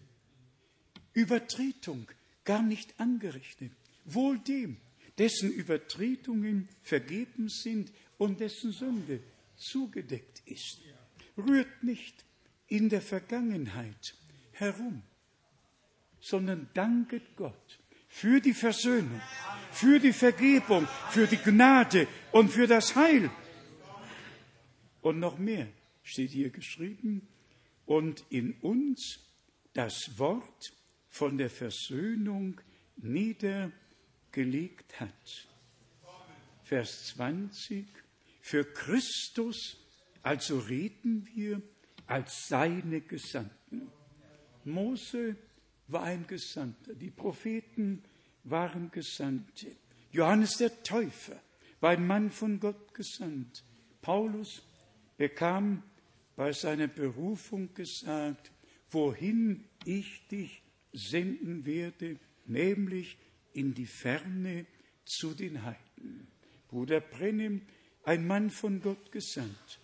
Übertretung 1.13 2.07
gar 2.43 2.61
nicht 2.61 2.99
angerechnet 2.99 3.71
wohl 4.07 4.39
dem, 4.39 4.77
dessen 5.17 5.51
Übertretungen 5.51 6.69
vergeben 6.81 7.49
sind 7.49 7.91
und 8.17 8.39
dessen 8.39 8.71
Sünde 8.71 9.19
zugedeckt 9.57 10.41
ist. 10.45 10.81
Rührt 11.37 11.83
nicht 11.83 12.25
in 12.67 12.89
der 12.89 13.01
Vergangenheit 13.01 14.15
herum, 14.51 15.03
sondern 16.19 16.69
danket 16.73 17.35
Gott 17.35 17.79
für 18.07 18.39
die 18.39 18.53
Versöhnung, 18.53 19.21
für 19.71 19.99
die 19.99 20.13
Vergebung, 20.13 20.87
für 21.09 21.27
die 21.27 21.37
Gnade 21.37 22.07
und 22.31 22.49
für 22.49 22.67
das 22.67 22.95
Heil. 22.95 23.29
Und 25.01 25.19
noch 25.19 25.37
mehr 25.37 25.67
steht 26.03 26.31
hier 26.31 26.49
geschrieben, 26.49 27.27
und 27.87 28.25
in 28.29 28.53
uns 28.61 29.19
das 29.73 30.19
Wort 30.19 30.73
von 31.09 31.37
der 31.37 31.49
Versöhnung 31.49 32.61
nieder 32.97 33.71
gelegt 34.31 34.99
hat. 34.99 35.47
Vers 36.63 37.07
20. 37.15 37.87
Für 38.47 38.63
Christus 38.63 39.75
also 40.23 40.57
reden 40.57 41.27
wir 41.35 41.61
als 42.05 42.47
seine 42.47 43.01
Gesandten. 43.01 43.91
Mose 44.63 45.35
war 45.89 46.03
ein 46.03 46.25
Gesandter, 46.27 46.95
die 46.95 47.09
Propheten 47.11 48.03
waren 48.45 48.89
Gesandte. 48.89 49.75
Johannes 50.13 50.55
der 50.59 50.81
Täufer 50.81 51.37
war 51.81 51.89
ein 51.89 52.07
Mann 52.07 52.31
von 52.31 52.57
Gott 52.61 52.93
gesandt. 52.93 53.65
Paulus 54.01 54.63
bekam 55.17 55.83
bei 56.37 56.53
seiner 56.53 56.87
Berufung 56.87 57.73
gesagt, 57.73 58.53
wohin 58.89 59.65
ich 59.83 60.25
dich 60.29 60.63
senden 60.93 61.65
werde, 61.65 62.17
nämlich 62.45 63.17
in 63.51 63.73
die 63.73 63.87
Ferne 63.87 64.65
zu 65.03 65.33
den 65.33 65.65
Heiden. 65.65 66.27
Bruder 66.69 67.01
Brennim, 67.01 67.63
ein 68.07 68.25
Mann 68.25 68.49
von 68.49 68.81
Gott 68.81 69.11
gesandt. 69.11 69.79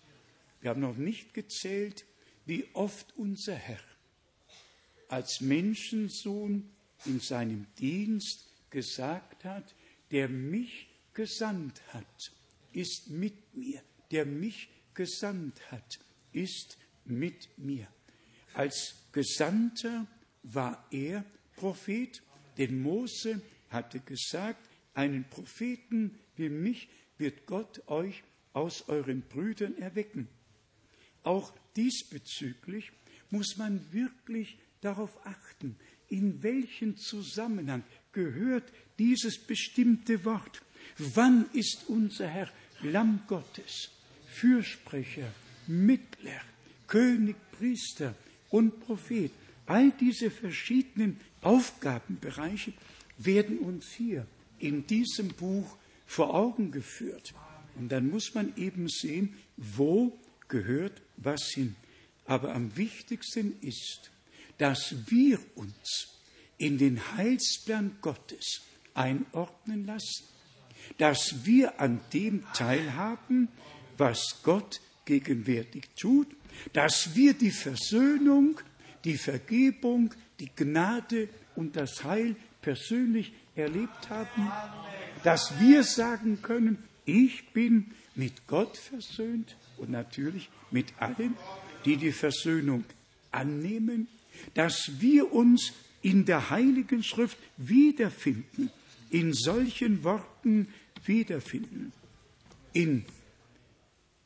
Wir 0.62 0.70
haben 0.70 0.80
noch 0.80 0.96
nicht 0.96 1.34
gezählt, 1.34 2.06
wie 2.46 2.64
oft 2.72 3.12
unser 3.18 3.54
Herr 3.54 3.80
als 5.08 5.42
Menschensohn 5.42 6.70
in 7.04 7.20
seinem 7.20 7.66
Dienst 7.78 8.46
gesagt 8.70 9.44
hat, 9.44 9.74
der 10.10 10.30
mich 10.30 10.88
gesandt 11.12 11.82
hat, 11.92 12.32
ist 12.72 13.10
mit 13.10 13.34
mir, 13.54 13.82
der 14.10 14.24
mich 14.24 14.70
gesandt 14.94 15.70
hat, 15.70 16.00
ist 16.32 16.78
mit 17.04 17.50
mir. 17.58 17.86
Als 18.54 18.94
Gesandter 19.12 20.06
war 20.42 20.86
er 20.90 21.26
Prophet, 21.56 22.22
denn 22.56 22.80
Mose 22.80 23.42
hatte 23.68 24.00
gesagt, 24.00 24.66
einen 24.94 25.28
Propheten 25.28 26.18
wie 26.36 26.48
mich 26.48 26.88
wird 27.18 27.46
Gott 27.46 27.86
euch 27.88 28.22
aus 28.52 28.88
euren 28.88 29.22
Brüdern 29.22 29.76
erwecken. 29.78 30.28
Auch 31.22 31.52
diesbezüglich 31.76 32.92
muss 33.30 33.56
man 33.56 33.80
wirklich 33.92 34.58
darauf 34.80 35.26
achten, 35.26 35.76
in 36.08 36.42
welchen 36.42 36.96
Zusammenhang 36.96 37.82
gehört 38.12 38.70
dieses 38.98 39.38
bestimmte 39.38 40.24
Wort. 40.24 40.62
Wann 40.98 41.46
ist 41.52 41.88
unser 41.88 42.28
Herr 42.28 42.50
Lamm 42.82 43.20
Gottes, 43.26 43.90
Fürsprecher, 44.26 45.32
Mittler, 45.66 46.40
König, 46.86 47.36
Priester 47.52 48.14
und 48.50 48.80
Prophet? 48.80 49.30
All 49.66 49.90
diese 49.92 50.30
verschiedenen 50.30 51.18
Aufgabenbereiche 51.40 52.74
werden 53.18 53.58
uns 53.58 53.90
hier 53.92 54.26
in 54.58 54.86
diesem 54.86 55.28
Buch 55.28 55.76
vor 56.06 56.34
Augen 56.34 56.70
geführt. 56.70 57.34
Und 57.76 57.90
dann 57.90 58.08
muss 58.08 58.34
man 58.34 58.54
eben 58.56 58.88
sehen, 58.88 59.36
wo 59.56 60.16
gehört 60.48 61.02
was 61.16 61.50
hin. 61.54 61.76
Aber 62.26 62.54
am 62.54 62.76
wichtigsten 62.76 63.60
ist, 63.60 64.10
dass 64.58 64.94
wir 65.08 65.38
uns 65.56 66.08
in 66.58 66.78
den 66.78 67.00
Heilsplan 67.16 67.96
Gottes 68.00 68.62
einordnen 68.94 69.86
lassen, 69.86 70.24
dass 70.98 71.44
wir 71.44 71.80
an 71.80 72.00
dem 72.12 72.44
teilhaben, 72.54 73.48
was 73.96 74.40
Gott 74.42 74.80
gegenwärtig 75.04 75.90
tut, 75.98 76.28
dass 76.72 77.14
wir 77.14 77.34
die 77.34 77.50
Versöhnung, 77.50 78.60
die 79.04 79.18
Vergebung, 79.18 80.14
die 80.38 80.50
Gnade 80.54 81.28
und 81.56 81.76
das 81.76 82.04
Heil 82.04 82.36
persönlich 82.62 83.32
erlebt 83.54 84.08
haben, 84.08 84.50
dass 85.24 85.58
wir 85.58 85.82
sagen 85.82 86.40
können, 86.42 86.78
ich 87.04 87.52
bin 87.52 87.90
mit 88.14 88.46
Gott 88.46 88.76
versöhnt 88.76 89.56
und 89.76 89.90
natürlich 89.90 90.48
mit 90.70 90.86
allen, 91.00 91.36
die 91.84 91.96
die 91.96 92.12
Versöhnung 92.12 92.84
annehmen, 93.32 94.06
dass 94.54 95.00
wir 95.00 95.32
uns 95.32 95.72
in 96.02 96.24
der 96.24 96.50
Heiligen 96.50 97.02
Schrift 97.02 97.38
wiederfinden, 97.56 98.70
in 99.10 99.32
solchen 99.32 100.04
Worten 100.04 100.68
wiederfinden. 101.04 101.92
In, 102.72 103.04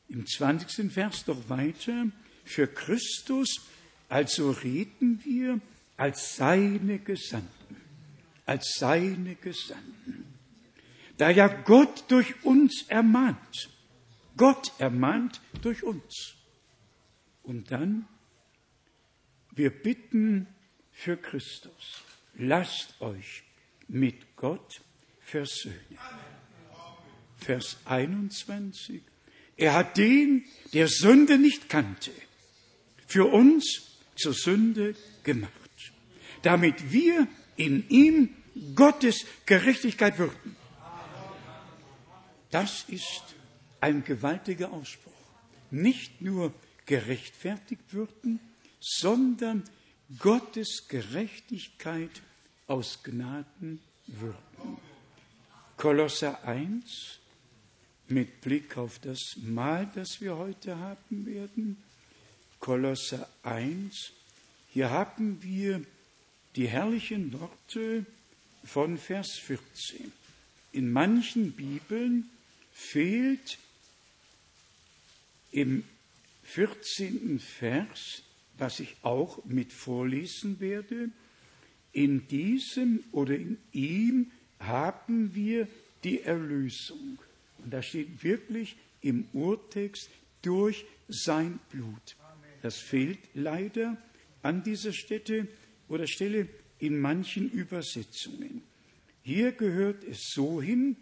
Im 0.08 0.26
20. 0.26 0.92
Vers 0.92 1.24
doch 1.24 1.48
weiter, 1.48 2.06
für 2.44 2.66
Christus 2.66 3.60
also 4.08 4.50
reden 4.50 5.20
wir 5.24 5.60
als 5.96 6.36
seine 6.36 6.98
Gesandten, 6.98 7.76
als 8.46 8.76
seine 8.78 9.34
Gesandten. 9.34 10.27
Da 11.18 11.30
ja 11.30 11.48
Gott 11.48 12.04
durch 12.08 12.44
uns 12.44 12.84
ermahnt, 12.88 13.70
Gott 14.36 14.72
ermahnt 14.78 15.40
durch 15.62 15.82
uns. 15.82 16.34
Und 17.42 17.70
dann, 17.70 18.06
wir 19.54 19.70
bitten 19.70 20.46
für 20.92 21.16
Christus, 21.16 22.02
lasst 22.36 23.00
euch 23.00 23.42
mit 23.88 24.36
Gott 24.36 24.80
versöhnen. 25.20 25.98
Vers 27.36 27.78
21. 27.84 29.02
Er 29.56 29.74
hat 29.74 29.96
den, 29.96 30.44
der 30.72 30.86
Sünde 30.86 31.38
nicht 31.38 31.68
kannte, 31.68 32.12
für 33.06 33.24
uns 33.24 33.98
zur 34.14 34.34
Sünde 34.34 34.94
gemacht, 35.24 35.52
damit 36.42 36.92
wir 36.92 37.26
in 37.56 37.88
ihm 37.88 38.36
Gottes 38.76 39.26
Gerechtigkeit 39.46 40.18
würden. 40.18 40.57
Das 42.50 42.84
ist 42.88 43.22
ein 43.80 44.04
gewaltiger 44.04 44.72
Ausspruch. 44.72 45.12
Nicht 45.70 46.22
nur 46.22 46.52
gerechtfertigt 46.86 47.92
würden, 47.92 48.40
sondern 48.80 49.64
Gottes 50.18 50.88
Gerechtigkeit 50.88 52.22
aus 52.66 53.02
Gnaden 53.02 53.80
würden. 54.06 54.38
Kolosser 55.76 56.42
1 56.44 57.18
mit 58.08 58.40
Blick 58.40 58.78
auf 58.78 58.98
das 59.00 59.36
Mahl, 59.36 59.88
das 59.94 60.20
wir 60.20 60.36
heute 60.36 60.78
haben 60.78 61.26
werden. 61.26 61.76
Kolosser 62.58 63.28
1. 63.42 64.12
Hier 64.72 64.90
haben 64.90 65.42
wir 65.42 65.82
die 66.56 66.66
herrlichen 66.66 67.32
Worte 67.38 68.06
von 68.64 68.96
Vers 68.96 69.38
14. 69.38 70.10
In 70.72 70.90
manchen 70.90 71.52
Bibeln 71.52 72.28
fehlt 72.78 73.58
im 75.50 75.82
14. 76.44 77.40
Vers, 77.40 78.22
was 78.56 78.80
ich 78.80 78.96
auch 79.02 79.44
mit 79.44 79.72
vorlesen 79.72 80.60
werde, 80.60 81.10
in 81.92 82.28
diesem 82.28 83.02
oder 83.10 83.34
in 83.34 83.58
ihm 83.72 84.30
haben 84.60 85.34
wir 85.34 85.66
die 86.04 86.22
Erlösung. 86.22 87.18
Und 87.58 87.72
da 87.72 87.82
steht 87.82 88.22
wirklich 88.22 88.76
im 89.02 89.26
Urtext 89.32 90.08
durch 90.42 90.86
sein 91.08 91.58
Blut. 91.70 92.16
Das 92.62 92.76
fehlt 92.76 93.18
leider 93.34 93.96
an 94.42 94.62
dieser 94.62 94.92
Stätte 94.92 95.48
oder 95.88 96.06
Stelle 96.06 96.48
in 96.78 96.98
manchen 97.00 97.50
Übersetzungen. 97.50 98.62
Hier 99.22 99.52
gehört 99.52 100.04
es 100.04 100.30
so 100.32 100.62
hin, 100.62 100.96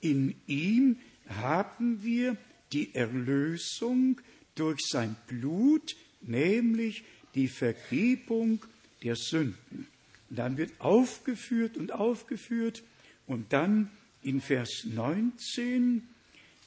in 0.00 0.34
ihm 0.46 0.98
haben 1.28 2.02
wir 2.02 2.36
die 2.72 2.94
Erlösung 2.94 4.20
durch 4.54 4.80
sein 4.88 5.16
Blut, 5.26 5.94
nämlich 6.20 7.04
die 7.34 7.48
Vergebung 7.48 8.64
der 9.02 9.16
Sünden. 9.16 9.86
Und 10.28 10.38
dann 10.38 10.56
wird 10.56 10.72
aufgeführt 10.80 11.76
und 11.76 11.92
aufgeführt 11.92 12.82
und 13.26 13.52
dann 13.52 13.90
in 14.22 14.40
Vers 14.40 14.84
19, 14.84 16.06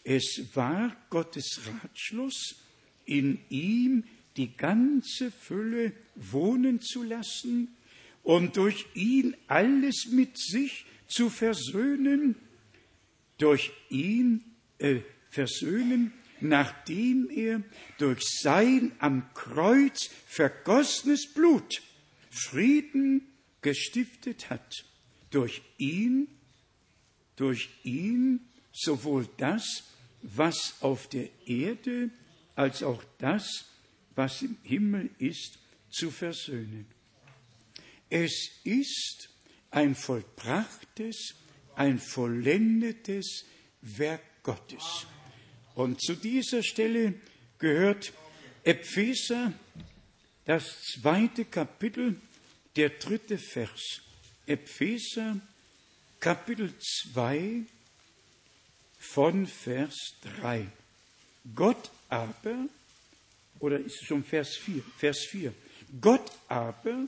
es 0.03 0.43
war 0.53 0.95
Gottes 1.09 1.61
Ratschluss, 1.65 2.55
in 3.05 3.39
ihm 3.49 4.03
die 4.37 4.55
ganze 4.55 5.31
Fülle 5.31 5.93
wohnen 6.15 6.81
zu 6.81 7.03
lassen 7.03 7.69
und 8.23 8.57
durch 8.57 8.85
ihn 8.95 9.35
alles 9.47 10.07
mit 10.09 10.37
sich 10.37 10.85
zu 11.07 11.29
versöhnen, 11.29 12.35
durch 13.37 13.71
ihn 13.89 14.43
äh, 14.77 15.01
versöhnen, 15.29 16.13
nachdem 16.39 17.29
er 17.29 17.63
durch 17.97 18.21
sein 18.41 18.91
am 18.99 19.33
Kreuz 19.33 20.09
vergossenes 20.27 21.33
Blut 21.33 21.81
Frieden 22.29 23.27
gestiftet 23.61 24.49
hat. 24.49 24.85
Durch 25.29 25.61
ihn, 25.77 26.27
durch 27.35 27.69
ihn 27.83 28.41
sowohl 28.71 29.27
das, 29.37 29.83
was 30.21 30.75
auf 30.81 31.07
der 31.09 31.29
Erde, 31.47 32.09
als 32.55 32.83
auch 32.83 33.03
das, 33.17 33.65
was 34.15 34.41
im 34.41 34.57
Himmel 34.63 35.09
ist, 35.17 35.59
zu 35.89 36.11
versöhnen. 36.11 36.85
Es 38.09 38.51
ist 38.63 39.29
ein 39.71 39.95
vollbrachtes, 39.95 41.35
ein 41.75 41.99
vollendetes 41.99 43.45
Werk 43.81 44.21
Gottes. 44.43 45.07
Und 45.75 46.01
zu 46.01 46.15
dieser 46.15 46.63
Stelle 46.63 47.15
gehört 47.57 48.13
Epheser, 48.63 49.53
das 50.45 50.81
zweite 50.81 51.45
Kapitel, 51.45 52.19
der 52.75 52.89
dritte 52.89 53.37
Vers. 53.37 54.01
Epheser, 54.45 55.39
Kapitel 56.19 56.73
2 56.79 57.63
von 58.97 59.47
Vers 59.47 60.15
3. 60.41 60.67
Gott 61.55 61.91
aber, 62.09 62.67
oder 63.59 63.79
ist 63.79 64.01
es 64.01 64.07
schon 64.07 64.23
Vers 64.23 64.55
4? 64.55 64.83
Vers 64.97 65.25
4. 65.29 65.53
Gott 66.01 66.31
aber, 66.47 67.07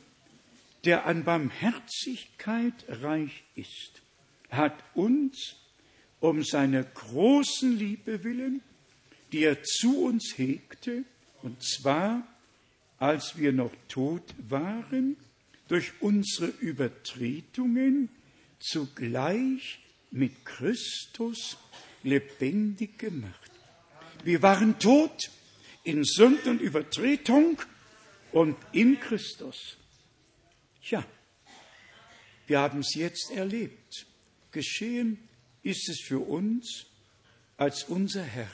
der 0.84 1.06
an 1.06 1.24
Barmherzigkeit 1.24 2.74
reich 2.88 3.44
ist, 3.56 4.02
hat 4.56 4.76
uns 4.94 5.56
um 6.20 6.44
seiner 6.44 6.84
großen 6.84 7.78
Liebe 7.78 8.24
willen, 8.24 8.62
die 9.32 9.44
er 9.44 9.64
zu 9.64 10.06
uns 10.06 10.38
hegte, 10.38 11.04
und 11.44 11.62
zwar, 11.64 12.28
als 12.98 13.38
wir 13.38 13.52
noch 13.52 13.72
tot 13.88 14.34
waren, 14.50 15.18
durch 15.68 15.92
unsere 16.00 16.48
Übertretungen 16.48 18.10
zugleich 18.60 19.80
mit 20.12 20.46
Christus 20.46 21.58
lebendig 22.04 22.98
gemacht. 22.98 23.52
Wir 24.24 24.42
waren 24.42 24.80
tot 24.80 25.30
in 25.84 26.04
Sünden 26.04 26.52
und 26.52 26.62
Übertretung 26.62 27.62
und 28.32 28.56
in 28.72 29.00
Christus. 29.00 29.78
Ja, 30.84 31.06
wir 32.48 32.60
haben 32.60 32.80
es 32.80 32.96
jetzt 32.96 33.32
erlebt. 33.32 34.08
Geschehen 34.56 35.20
ist 35.64 35.90
es 35.90 36.00
für 36.00 36.20
uns, 36.20 36.86
als 37.58 37.84
unser 37.84 38.24
Herr 38.24 38.50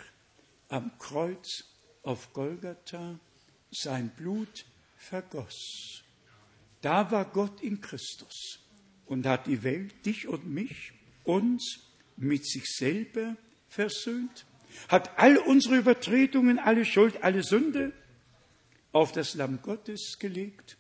am 0.68 0.98
Kreuz 0.98 1.64
auf 2.02 2.34
Golgatha 2.34 3.20
sein 3.70 4.10
Blut 4.18 4.66
vergoss. 4.98 6.02
Da 6.82 7.12
war 7.12 7.26
Gott 7.26 7.62
in 7.62 7.82
Christus 7.82 8.58
und 9.06 9.28
hat 9.28 9.46
die 9.46 9.62
Welt, 9.62 10.04
dich 10.04 10.28
und 10.28 10.48
mich, 10.48 10.92
uns 11.24 11.82
mit 12.18 12.48
sich 12.48 12.66
selber 12.66 13.38
versöhnt, 13.70 14.48
hat 14.88 15.20
all 15.20 15.38
unsere 15.38 15.78
Übertretungen, 15.78 16.58
alle 16.58 16.84
Schuld, 16.84 17.22
alle 17.22 17.44
Sünde 17.44 17.94
auf 18.92 19.12
das 19.12 19.36
Lamm 19.36 19.62
Gottes 19.62 20.18
gelegt, 20.18 20.78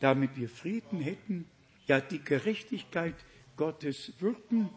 damit 0.00 0.34
wir 0.38 0.48
Frieden 0.48 1.02
hätten, 1.02 1.44
ja 1.86 2.00
die 2.00 2.24
Gerechtigkeit 2.24 3.16
Gottes 3.56 4.12
würden 4.18 4.68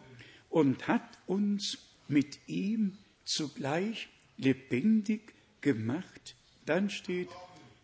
und 0.48 0.88
hat 0.88 1.18
uns 1.26 1.78
mit 2.08 2.38
ihm 2.46 2.98
zugleich 3.24 4.08
lebendig 4.36 5.34
gemacht. 5.60 6.36
Dann 6.64 6.90
steht, 6.90 7.28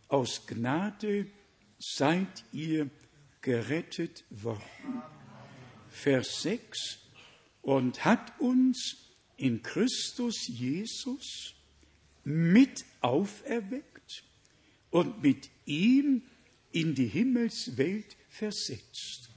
aus 0.08 0.46
Gnade 0.46 1.26
seid 1.78 2.44
ihr 2.52 2.90
gerettet 3.40 4.24
worden. 4.30 4.62
Vers 5.90 6.42
6, 6.42 6.98
und 7.62 8.04
hat 8.04 8.38
uns 8.40 8.96
in 9.36 9.62
Christus 9.62 10.46
Jesus 10.48 11.54
mit 12.24 12.84
auferweckt 13.00 14.24
und 14.90 15.22
mit 15.22 15.50
ihm 15.66 16.22
in 16.70 16.94
die 16.94 17.06
Himmelswelt 17.08 18.16
versetzt. 18.28 19.31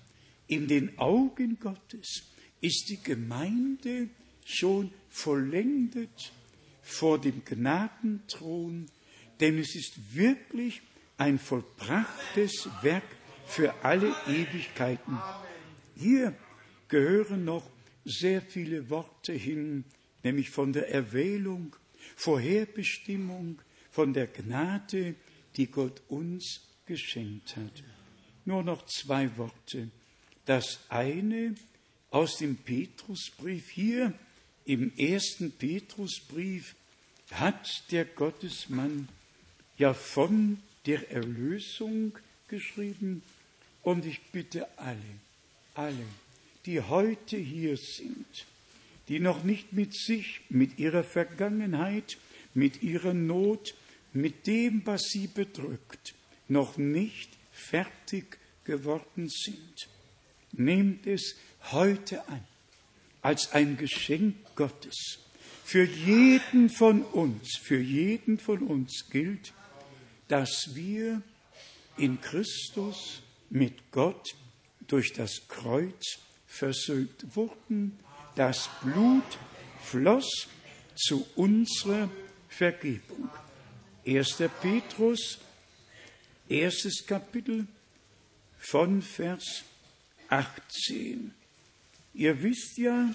In 0.48 0.68
den 0.68 0.98
Augen 1.00 1.58
Gottes 1.60 2.24
ist 2.62 2.90
die 2.90 3.02
Gemeinde 3.02 4.10
schon 4.46 4.92
vollendet 5.10 6.32
vor 6.82 7.20
dem 7.20 7.44
Gnadenthron, 7.44 8.86
denn 9.40 9.58
es 9.58 9.76
ist 9.76 10.16
wirklich 10.16 10.82
ein 11.18 11.40
vollbrachtes 11.40 12.70
Werk 12.82 13.04
für 13.48 13.74
alle 13.84 14.16
Ewigkeiten. 14.28 15.18
Hier 15.96 16.36
gehören 16.88 17.46
noch 17.46 17.70
sehr 18.04 18.42
viele 18.42 18.90
Worte 18.90 19.34
hin, 19.34 19.84
nämlich 20.24 20.50
von 20.52 20.74
der 20.74 20.90
Erwählung, 20.90 21.76
Vorherbestimmung, 22.16 23.62
von 23.90 24.14
der 24.14 24.28
Gnade, 24.28 25.16
die 25.58 25.68
Gott 25.68 26.04
uns 26.08 26.68
geschenkt 26.86 27.56
hat. 27.56 27.84
Nur 28.46 28.62
noch 28.62 28.86
zwei 28.86 29.36
Worte. 29.38 29.90
Das 30.46 30.80
eine 30.90 31.56
aus 32.12 32.38
dem 32.38 32.56
Petrusbrief 32.56 33.70
hier 33.70 34.14
im 34.66 34.92
ersten 34.98 35.52
Petrusbrief 35.52 36.76
hat 37.32 37.84
der 37.92 38.06
Gottesmann 38.06 39.10
ja 39.78 39.94
von 39.94 40.60
der 40.86 41.12
Erlösung 41.12 42.18
geschrieben 42.48 43.24
und 43.82 44.06
ich 44.06 44.22
bitte 44.32 44.68
alle, 44.78 45.00
alle, 45.74 46.06
die 46.66 46.82
heute 46.82 47.38
hier 47.38 47.78
sind, 47.78 48.46
die 49.08 49.20
noch 49.20 49.44
nicht 49.44 49.74
mit 49.74 49.96
sich, 49.96 50.42
mit 50.50 50.80
ihrer 50.80 51.04
Vergangenheit, 51.04 52.18
mit 52.54 52.82
ihrer 52.84 53.14
Not, 53.14 53.76
mit 54.14 54.48
dem, 54.48 54.86
was 54.86 55.02
sie 55.10 55.28
bedrückt, 55.28 56.16
noch 56.48 56.78
nicht 56.78 57.30
fertig 57.52 58.38
geworden 58.64 59.30
sind. 59.30 59.88
Nehmt 60.58 61.08
es 61.08 61.36
heute 61.72 62.28
an 62.28 62.44
als 63.22 63.52
ein 63.54 63.78
Geschenk 63.78 64.36
Gottes. 64.56 65.20
Für 65.64 65.84
jeden 65.84 66.70
von 66.70 67.02
uns, 67.02 67.58
für 67.58 67.80
jeden 67.80 68.38
von 68.38 68.60
uns 68.60 69.10
gilt, 69.10 69.54
dass 70.28 70.76
wir 70.76 71.22
in 71.98 72.22
Christus 72.22 73.22
mit 73.50 73.92
Gott 73.92 74.36
durch 74.88 75.14
das 75.14 75.48
Kreuz 75.48 76.20
versöhnt 76.46 77.36
wurden. 77.36 77.98
Das 78.36 78.70
Blut 78.84 79.24
floss 79.82 80.48
zu 80.96 81.26
unserer 81.36 82.10
Vergebung. 82.48 83.30
1. 84.06 84.44
Petrus, 84.62 85.40
erstes 86.48 87.06
Kapitel 87.08 87.66
von 88.60 89.02
Vers 89.02 89.64
18. 90.36 91.32
Ihr 92.14 92.44
wisst 92.44 92.78
ja, 92.78 93.14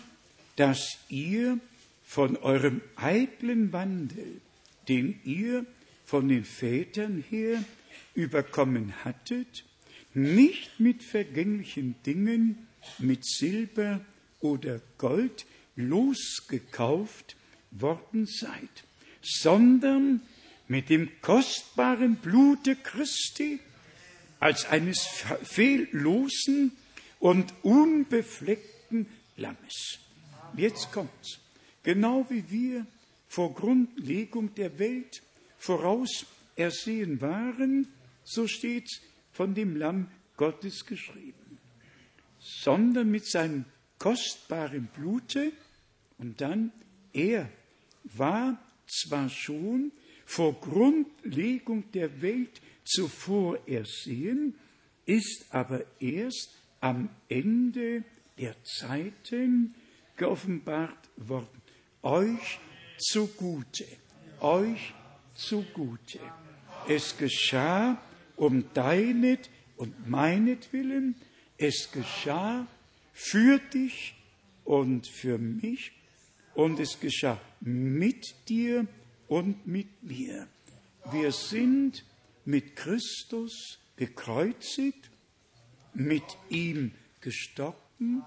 dass 0.57 0.99
ihr 1.09 1.59
von 2.03 2.37
eurem 2.39 2.81
eitlen 2.97 3.73
Wandel, 3.73 4.41
den 4.89 5.21
ihr 5.25 5.67
von 6.07 6.29
den 6.29 6.45
Vätern 6.45 7.23
her 7.29 7.63
überkommen 8.15 8.95
hattet, 9.05 9.65
nicht 10.15 10.81
mit 10.81 11.05
vergänglichen 11.05 11.95
Dingen, 12.07 12.67
mit 12.99 13.25
Silber 13.27 14.01
oder 14.41 14.81
Gold 14.97 15.45
losgekauft 15.77 17.37
worden 17.71 18.27
seid, 18.27 18.85
sondern 19.21 20.23
mit 20.69 20.89
dem 20.89 21.11
kostbaren 21.21 22.17
Blute 22.17 22.77
Christi 22.77 23.61
als 24.41 24.65
eines 24.65 25.07
fehllosen 25.43 26.73
und 27.21 27.55
unbefleckten 27.63 29.07
Lammes. 29.37 29.99
Jetzt 30.57 30.91
kommt's. 30.91 31.39
Genau 31.83 32.27
wie 32.29 32.51
wir 32.51 32.87
vor 33.29 33.55
Grundlegung 33.55 34.55
der 34.57 34.79
Welt 34.79 35.23
voraus 35.57 36.27
ersehen 36.57 37.21
waren, 37.21 37.87
so 38.25 38.47
steht's 38.49 39.01
von 39.33 39.55
dem 39.55 39.77
Lamm 39.77 40.09
Gottes 40.37 40.85
geschrieben, 40.85 41.59
sondern 42.41 43.11
mit 43.11 43.27
seinem 43.27 43.65
kostbaren 43.99 44.89
Blute 44.95 45.53
und 46.19 46.41
dann 46.41 46.73
er 47.13 47.49
war 48.05 48.59
zwar 48.87 49.29
schon 49.29 49.93
vor 50.25 50.61
Grundlegung 50.61 51.91
der 51.93 52.23
Welt 52.23 52.61
zuvor 52.85 53.59
ersehen, 53.67 54.55
ist 55.07 55.47
aber 55.51 55.85
erst 56.01 56.60
am 56.81 57.09
Ende 57.29 58.05
der 58.39 58.55
Zeiten 58.65 59.75
geoffenbart 60.17 61.09
worden. 61.17 61.63
Euch 62.03 62.59
zugute, 62.99 63.87
euch 64.41 64.95
zugute. 65.35 66.19
Es 66.89 67.17
geschah 67.17 68.01
um 68.37 68.65
deinet 68.73 69.51
und 69.77 70.09
meinetwillen, 70.09 71.15
es 71.59 71.91
geschah 71.93 72.67
für 73.13 73.59
dich 73.59 74.15
und 74.65 75.07
für 75.07 75.39
mich 75.39 75.93
und 76.55 76.81
es 76.81 77.01
geschah 77.01 77.41
mit 77.61 78.35
dir 78.49 78.87
und 79.29 79.67
mit 79.67 80.03
mir. 80.03 80.49
Wir 81.13 81.33
sind 81.33 82.05
mit 82.45 82.77
Christus 82.77 83.79
gekreuzigt, 83.97 85.10
mit 85.95 86.25
ihm 86.49 86.93
gestorben, 87.21 88.23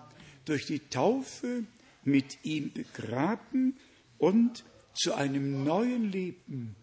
durch 0.46 0.66
die 0.66 0.80
Taufe 0.80 1.64
mit 2.04 2.44
ihm 2.44 2.72
begraben 2.72 3.78
und 4.18 4.64
zu 4.94 5.14
einem 5.14 5.64
neuen 5.64 6.12
Leben 6.12 6.76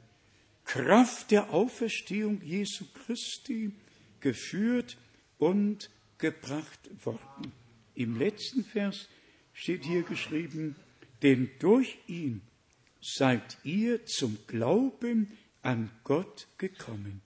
Kraft 0.65 1.31
der 1.31 1.51
Auferstehung 1.53 2.41
Jesu 2.43 2.85
Christi 2.95 3.73
geführt 4.21 4.97
und 5.39 5.91
gebracht 6.19 6.91
worden. 7.05 7.53
Im 7.95 8.19
letzten 8.19 8.65
Vers 8.65 9.09
steht 9.53 9.85
hier 9.85 10.03
geschrieben, 10.03 10.77
denn 11.23 11.51
durch 11.59 11.99
ihn 12.07 12.41
seid 13.03 13.59
ihr 13.65 14.05
zum 14.07 14.39
Glauben 14.47 15.37
an 15.63 15.91
Gott 16.05 16.47
gekommen, 16.57 17.21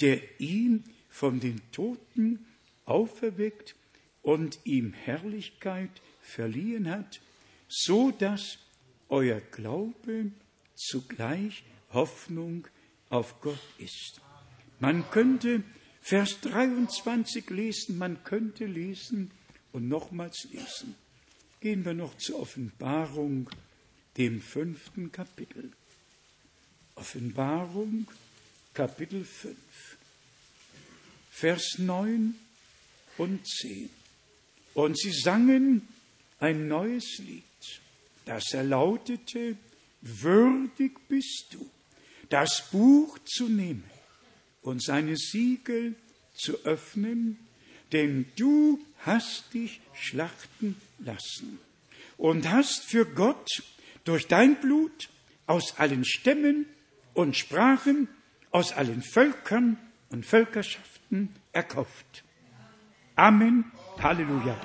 der 0.00 0.40
ihn 0.40 0.84
von 1.08 1.38
den 1.40 1.60
Toten 1.72 2.46
auferweckt 2.86 3.74
und 4.22 4.58
ihm 4.64 4.92
Herrlichkeit 4.92 5.90
verliehen 6.20 6.90
hat, 6.90 7.20
so 7.68 8.10
dass 8.10 8.58
euer 9.08 9.40
Glaube 9.40 10.30
zugleich 10.74 11.64
Hoffnung 11.92 12.66
auf 13.08 13.40
Gott 13.40 13.60
ist. 13.78 14.20
Man 14.80 15.08
könnte 15.10 15.62
Vers 16.00 16.40
23 16.40 17.50
lesen, 17.50 17.98
man 17.98 18.22
könnte 18.24 18.66
lesen 18.66 19.30
und 19.72 19.88
nochmals 19.88 20.46
lesen. 20.52 20.94
Gehen 21.60 21.84
wir 21.84 21.94
noch 21.94 22.16
zur 22.18 22.40
Offenbarung, 22.40 23.50
dem 24.16 24.40
fünften 24.40 25.10
Kapitel. 25.10 25.72
Offenbarung, 26.94 28.06
Kapitel 28.72 29.24
5, 29.24 29.56
Vers 31.30 31.78
9 31.78 32.34
und 33.18 33.46
10. 33.46 33.90
Und 34.74 34.98
sie 34.98 35.12
sangen 35.12 35.88
ein 36.38 36.68
neues 36.68 37.18
Lied, 37.18 37.44
das 38.24 38.52
erlautete, 38.52 39.56
würdig 40.02 40.92
bist 41.08 41.46
du, 41.52 41.68
das 42.28 42.68
Buch 42.70 43.18
zu 43.24 43.48
nehmen 43.48 43.84
und 44.62 44.82
seine 44.82 45.16
Siegel 45.16 45.94
zu 46.34 46.64
öffnen, 46.64 47.38
denn 47.92 48.26
du 48.36 48.80
hast 48.98 49.54
dich 49.54 49.80
schlachten 49.94 50.76
lassen 50.98 51.58
und 52.18 52.50
hast 52.50 52.84
für 52.84 53.06
Gott 53.06 53.48
durch 54.04 54.26
dein 54.26 54.60
Blut 54.60 55.08
aus 55.46 55.78
allen 55.78 56.04
Stämmen 56.04 56.66
und 57.14 57.36
Sprachen, 57.36 58.08
aus 58.50 58.72
allen 58.72 59.02
Völkern 59.02 59.78
und 60.10 60.26
Völkerschaften 60.26 61.34
erkauft. 61.52 62.24
Amen. 63.18 63.72
Halleluja. 63.98 64.60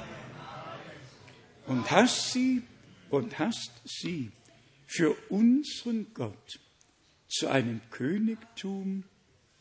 Und 1.68 1.90
hast 1.90 2.34
sie 2.34 2.62
und 3.10 3.40
hast 3.40 3.72
sie 3.86 4.30
für 4.86 5.16
unseren 5.30 6.14
Gott 6.14 6.60
zu 7.30 7.48
einem 7.48 7.80
Königtum 7.92 9.06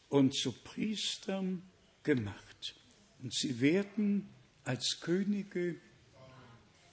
und 0.09 0.35
zu 0.35 0.51
Priestern 0.51 1.62
gemacht. 2.03 2.75
Und 3.23 3.33
sie 3.33 3.61
werden 3.61 4.29
als 4.65 4.99
Könige 5.01 5.77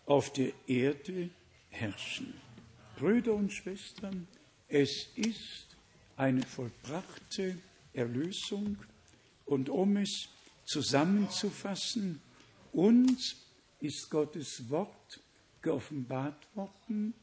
auf 0.06 0.32
der 0.34 0.52
Erde 0.68 1.32
herrschen. 1.72 2.32
Brüder 2.96 3.34
und 3.34 3.52
Schwestern, 3.52 4.28
es 4.68 5.08
ist 5.16 5.76
eine 6.16 6.44
vollbrachte 6.44 7.58
Erlösung 7.94 8.78
und 9.46 9.70
um 9.70 9.98
es 9.98 10.30
zusammenzufassen, 10.68 12.22
uns 12.74 13.38
ist 13.80 14.10
Gottes 14.10 14.70
Wort 14.70 15.22
geoffenbart 15.62 16.48
worden, 16.56 17.14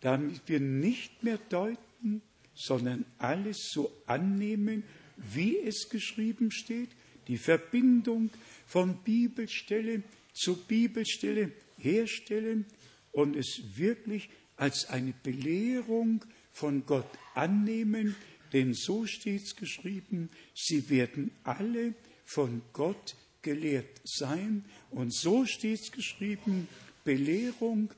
damit 0.00 0.40
wir 0.46 0.60
nicht 0.60 1.22
mehr 1.22 1.38
deuten, 1.48 2.22
sondern 2.54 3.04
alles 3.18 3.70
so 3.70 3.92
annehmen, 4.06 4.84
wie 5.16 5.58
es 5.58 5.88
geschrieben 5.88 6.50
steht, 6.50 6.90
die 7.26 7.38
Verbindung 7.38 8.30
von 8.66 8.96
Bibelstelle 9.02 10.02
zu 10.32 10.56
Bibelstelle 10.56 11.52
herstellen 11.78 12.66
und 13.12 13.36
es 13.36 13.76
wirklich 13.76 14.28
als 14.56 14.88
eine 14.88 15.14
Belehrung 15.22 16.24
von 16.52 16.86
Gott 16.86 17.10
annehmen, 17.34 18.14
denn 18.52 18.72
so 18.72 19.06
steht 19.06 19.42
es 19.42 19.56
geschrieben, 19.56 20.30
sie 20.54 20.88
werden 20.90 21.32
alle 21.42 21.94
von 22.34 22.62
Gott 22.72 23.14
gelehrt 23.42 24.00
sein. 24.04 24.64
Und 24.90 25.14
so 25.14 25.44
steht 25.46 25.80
es 25.80 25.92
geschrieben, 25.92 26.66
Belehrung 27.04 27.90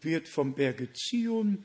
wird 0.00 0.28
vom 0.28 0.54
Berge 0.54 0.92
Zion 0.92 1.64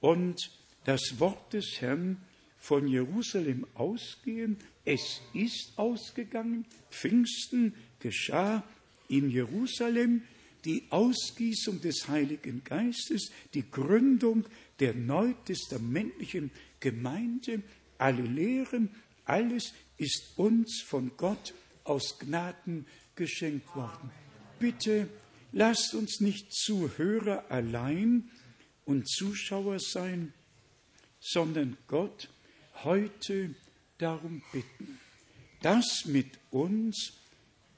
und 0.00 0.50
das 0.84 1.18
Wort 1.18 1.52
des 1.52 1.80
Herrn 1.80 2.18
von 2.58 2.86
Jerusalem 2.86 3.66
ausgehen. 3.74 4.56
Es 4.84 5.20
ist 5.32 5.72
ausgegangen. 5.76 6.64
Pfingsten 6.90 7.74
geschah 7.98 8.62
in 9.08 9.30
Jerusalem 9.30 10.22
die 10.64 10.84
Ausgießung 10.90 11.80
des 11.80 12.08
Heiligen 12.08 12.62
Geistes, 12.64 13.30
die 13.52 13.70
Gründung 13.70 14.44
der 14.80 14.94
neutestamentlichen 14.94 16.50
Gemeinde, 16.80 17.62
alle 17.98 18.22
Lehren, 18.22 18.88
alles 19.26 19.72
ist 19.98 20.32
uns 20.36 20.82
von 20.86 21.12
Gott 21.16 21.54
aus 21.84 22.18
Gnaden 22.18 22.86
geschenkt 23.14 23.74
worden. 23.76 24.10
Bitte 24.58 25.08
lasst 25.52 25.94
uns 25.94 26.20
nicht 26.20 26.52
Zuhörer 26.52 27.44
allein 27.50 28.30
und 28.84 29.08
Zuschauer 29.08 29.78
sein, 29.78 30.32
sondern 31.20 31.76
Gott 31.86 32.28
heute 32.82 33.54
darum 33.98 34.42
bitten, 34.52 34.98
dass 35.62 36.04
mit 36.06 36.38
uns 36.50 37.12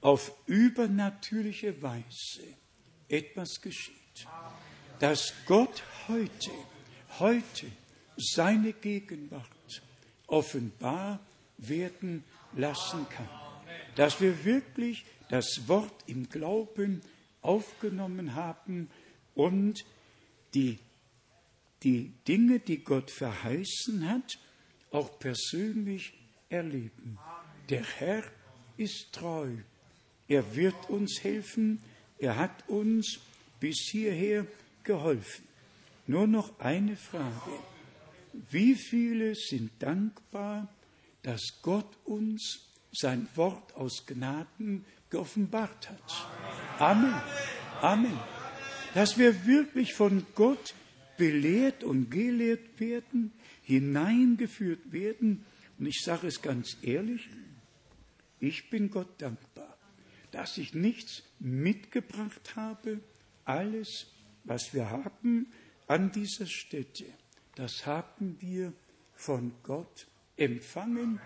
auf 0.00 0.32
übernatürliche 0.46 1.80
Weise 1.82 2.42
etwas 3.08 3.60
geschieht. 3.60 3.94
Dass 4.98 5.32
Gott 5.46 5.82
heute, 6.08 6.50
heute 7.18 7.66
seine 8.16 8.72
Gegenwart 8.72 9.82
offenbar 10.26 11.20
werden 11.58 12.24
lassen 12.54 13.06
kann. 13.08 13.45
Dass 13.96 14.20
wir 14.20 14.44
wirklich 14.44 15.04
das 15.28 15.66
Wort 15.66 16.04
im 16.06 16.28
Glauben 16.28 17.00
aufgenommen 17.42 18.34
haben 18.34 18.88
und 19.34 19.84
die, 20.54 20.78
die 21.82 22.12
Dinge, 22.26 22.60
die 22.60 22.78
Gott 22.78 23.10
verheißen 23.10 24.08
hat, 24.08 24.38
auch 24.90 25.18
persönlich 25.18 26.14
erleben. 26.48 27.18
Der 27.68 27.84
Herr 27.84 28.24
ist 28.76 29.12
treu. 29.12 29.50
Er 30.28 30.56
wird 30.56 30.88
uns 30.88 31.22
helfen. 31.22 31.82
Er 32.18 32.36
hat 32.36 32.68
uns 32.68 33.18
bis 33.60 33.88
hierher 33.90 34.46
geholfen. 34.84 35.44
Nur 36.06 36.26
noch 36.26 36.58
eine 36.60 36.96
Frage. 36.96 37.50
Wie 38.50 38.74
viele 38.74 39.34
sind 39.34 39.70
dankbar, 39.80 40.68
dass 41.22 41.42
Gott 41.62 41.96
uns 42.04 42.66
sein 42.92 43.28
Wort 43.34 43.74
aus 43.74 44.06
Gnaden 44.06 44.84
geoffenbart 45.10 45.90
hat? 45.90 46.26
Amen. 46.78 47.14
Amen. 47.80 48.18
Dass 48.94 49.18
wir 49.18 49.46
wirklich 49.46 49.94
von 49.94 50.26
Gott 50.34 50.74
belehrt 51.16 51.84
und 51.84 52.10
gelehrt 52.10 52.80
werden, 52.80 53.32
hineingeführt 53.62 54.92
werden. 54.92 55.44
Und 55.78 55.86
ich 55.86 56.02
sage 56.02 56.28
es 56.28 56.40
ganz 56.40 56.76
ehrlich, 56.82 57.28
ich 58.40 58.70
bin 58.70 58.90
Gott 58.90 59.20
dankbar, 59.20 59.76
dass 60.30 60.58
ich 60.58 60.74
nichts 60.74 61.22
mitgebracht 61.38 62.56
habe. 62.56 63.00
Alles, 63.44 64.06
was 64.44 64.72
wir 64.72 64.90
haben 64.90 65.52
an 65.86 66.12
dieser 66.12 66.46
Stätte, 66.46 67.06
das 67.54 67.86
haben 67.86 68.36
wir 68.40 68.72
von 69.14 69.52
Gott 69.62 70.06
empfangen. 70.36 71.20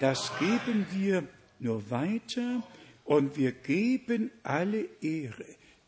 Das 0.00 0.30
geben 0.38 0.86
wir 0.92 1.26
nur 1.58 1.90
weiter 1.90 2.62
und 3.04 3.36
wir 3.36 3.52
geben 3.52 4.30
alle 4.42 4.88
Ehre 5.00 5.46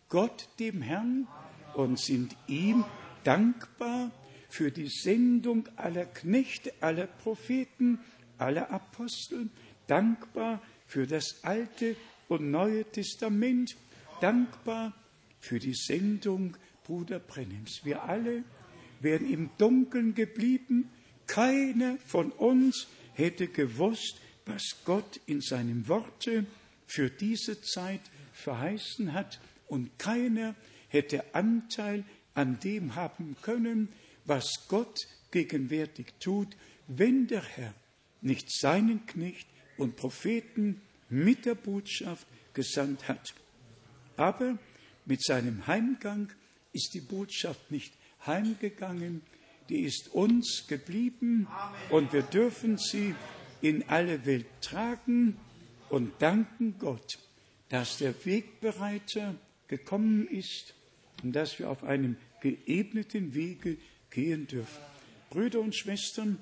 Gott 0.08 0.48
dem 0.60 0.82
Herrn 0.82 1.26
und 1.74 1.98
sind 1.98 2.36
ihm 2.46 2.84
dankbar 3.24 4.10
für 4.48 4.70
die 4.70 4.88
Sendung 4.88 5.68
aller 5.76 6.06
Knechte, 6.06 6.72
aller 6.80 7.06
Propheten, 7.06 7.98
aller 8.38 8.70
Apostel, 8.70 9.50
dankbar 9.86 10.62
für 10.86 11.06
das 11.06 11.42
Alte 11.42 11.96
und 12.28 12.50
Neue 12.50 12.84
Testament, 12.84 13.76
dankbar 14.20 14.94
für 15.40 15.58
die 15.58 15.74
Sendung 15.74 16.56
Bruder 16.84 17.18
Brennims. 17.18 17.80
Wir 17.84 18.04
alle 18.04 18.44
wären 19.00 19.30
im 19.30 19.50
Dunkeln 19.58 20.14
geblieben, 20.14 20.90
keiner 21.26 21.98
von 22.06 22.32
uns 22.32 22.86
hätte 23.14 23.48
gewusst, 23.48 24.20
was 24.44 24.62
Gott 24.84 25.20
in 25.26 25.40
seinem 25.40 25.88
Worte 25.88 26.46
für 26.86 27.10
diese 27.10 27.60
Zeit 27.62 28.02
verheißen 28.32 29.12
hat, 29.12 29.40
und 29.68 29.98
keiner 29.98 30.54
hätte 30.88 31.34
Anteil 31.34 32.04
an 32.34 32.60
dem 32.60 32.94
haben 32.94 33.36
können, 33.42 33.88
was 34.24 34.66
Gott 34.68 35.08
gegenwärtig 35.30 36.06
tut, 36.20 36.56
wenn 36.86 37.26
der 37.26 37.42
Herr 37.42 37.74
nicht 38.20 38.50
seinen 38.52 39.04
Knecht 39.06 39.48
und 39.76 39.96
Propheten 39.96 40.80
mit 41.08 41.44
der 41.44 41.54
Botschaft 41.54 42.26
gesandt 42.54 43.08
hat. 43.08 43.34
Aber 44.16 44.58
mit 45.04 45.22
seinem 45.22 45.66
Heimgang 45.66 46.32
ist 46.72 46.94
die 46.94 47.00
Botschaft 47.00 47.70
nicht 47.70 47.92
heimgegangen, 48.24 49.22
die 49.68 49.80
ist 49.80 50.14
uns 50.14 50.66
geblieben 50.68 51.46
und 51.90 52.12
wir 52.12 52.22
dürfen 52.22 52.78
sie 52.78 53.14
in 53.60 53.88
alle 53.88 54.24
Welt 54.26 54.46
tragen 54.60 55.36
und 55.88 56.12
danken 56.20 56.76
Gott, 56.78 57.18
dass 57.68 57.98
der 57.98 58.14
Wegbereiter 58.24 59.34
gekommen 59.68 60.28
ist 60.28 60.74
und 61.22 61.32
dass 61.32 61.58
wir 61.58 61.70
auf 61.70 61.84
einem 61.84 62.16
geebneten 62.40 63.34
Wege 63.34 63.78
gehen 64.10 64.46
dürfen. 64.46 64.82
Brüder 65.30 65.60
und 65.60 65.74
Schwestern, 65.74 66.38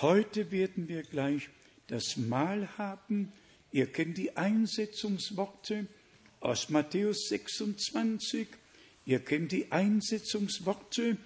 heute 0.00 0.50
werden 0.50 0.88
wir 0.88 1.02
gleich 1.02 1.48
das 1.86 2.16
Mahl 2.16 2.68
haben. 2.78 3.32
Ihr 3.70 3.86
kennt 3.86 4.18
die 4.18 4.36
Einsetzungsworte 4.36 5.86
aus 6.40 6.68
Matthäus 6.68 7.28
26. 7.28 8.48
Ihr 9.04 9.20
kennt 9.20 9.52
die 9.52 9.70
Einsetzungsworte 9.70 11.16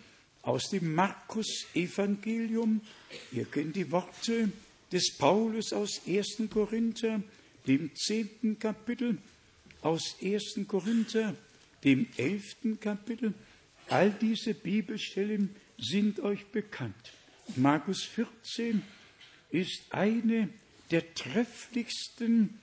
aus 0.42 0.70
dem 0.70 0.94
Markus-Evangelium. 0.94 2.80
Ihr 3.32 3.44
kennt 3.44 3.76
die 3.76 3.90
Worte 3.90 4.50
des 4.92 5.16
Paulus 5.16 5.72
aus 5.72 6.00
1. 6.06 6.42
Korinther, 6.50 7.22
dem 7.66 7.94
zehnten 7.94 8.58
Kapitel, 8.58 9.18
aus 9.82 10.16
1. 10.22 10.60
Korinther, 10.66 11.34
dem 11.84 12.06
elften 12.16 12.80
Kapitel. 12.80 13.34
All 13.88 14.10
diese 14.10 14.54
Bibelstellen 14.54 15.54
sind 15.78 16.20
euch 16.20 16.46
bekannt. 16.46 17.12
Markus 17.56 18.04
14 18.04 18.82
ist 19.50 19.82
eine 19.90 20.48
der 20.90 21.14
trefflichsten 21.14 22.58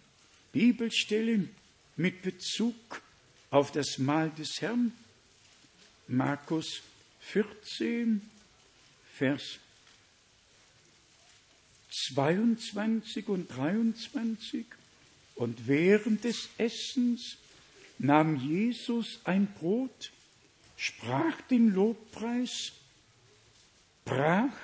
Bibelstellen 0.52 1.49
mit 1.95 2.22
Bezug 2.22 2.76
auf 3.49 3.72
das 3.72 3.98
Mahl 3.98 4.30
des 4.32 4.62
Herrn. 4.62 4.94
Markus 6.08 6.82
14, 7.32 8.22
Vers 9.16 9.60
22 11.90 13.28
und 13.28 13.48
23. 13.48 14.66
Und 15.36 15.68
während 15.68 16.24
des 16.24 16.49
Essens 16.58 17.38
nahm 17.99 18.38
Jesus 18.38 19.20
ein 19.24 19.48
Brot, 19.60 20.12
sprach 20.78 21.41
den 21.41 21.74
Lobpreis, 21.74 22.72
brach 24.06 24.56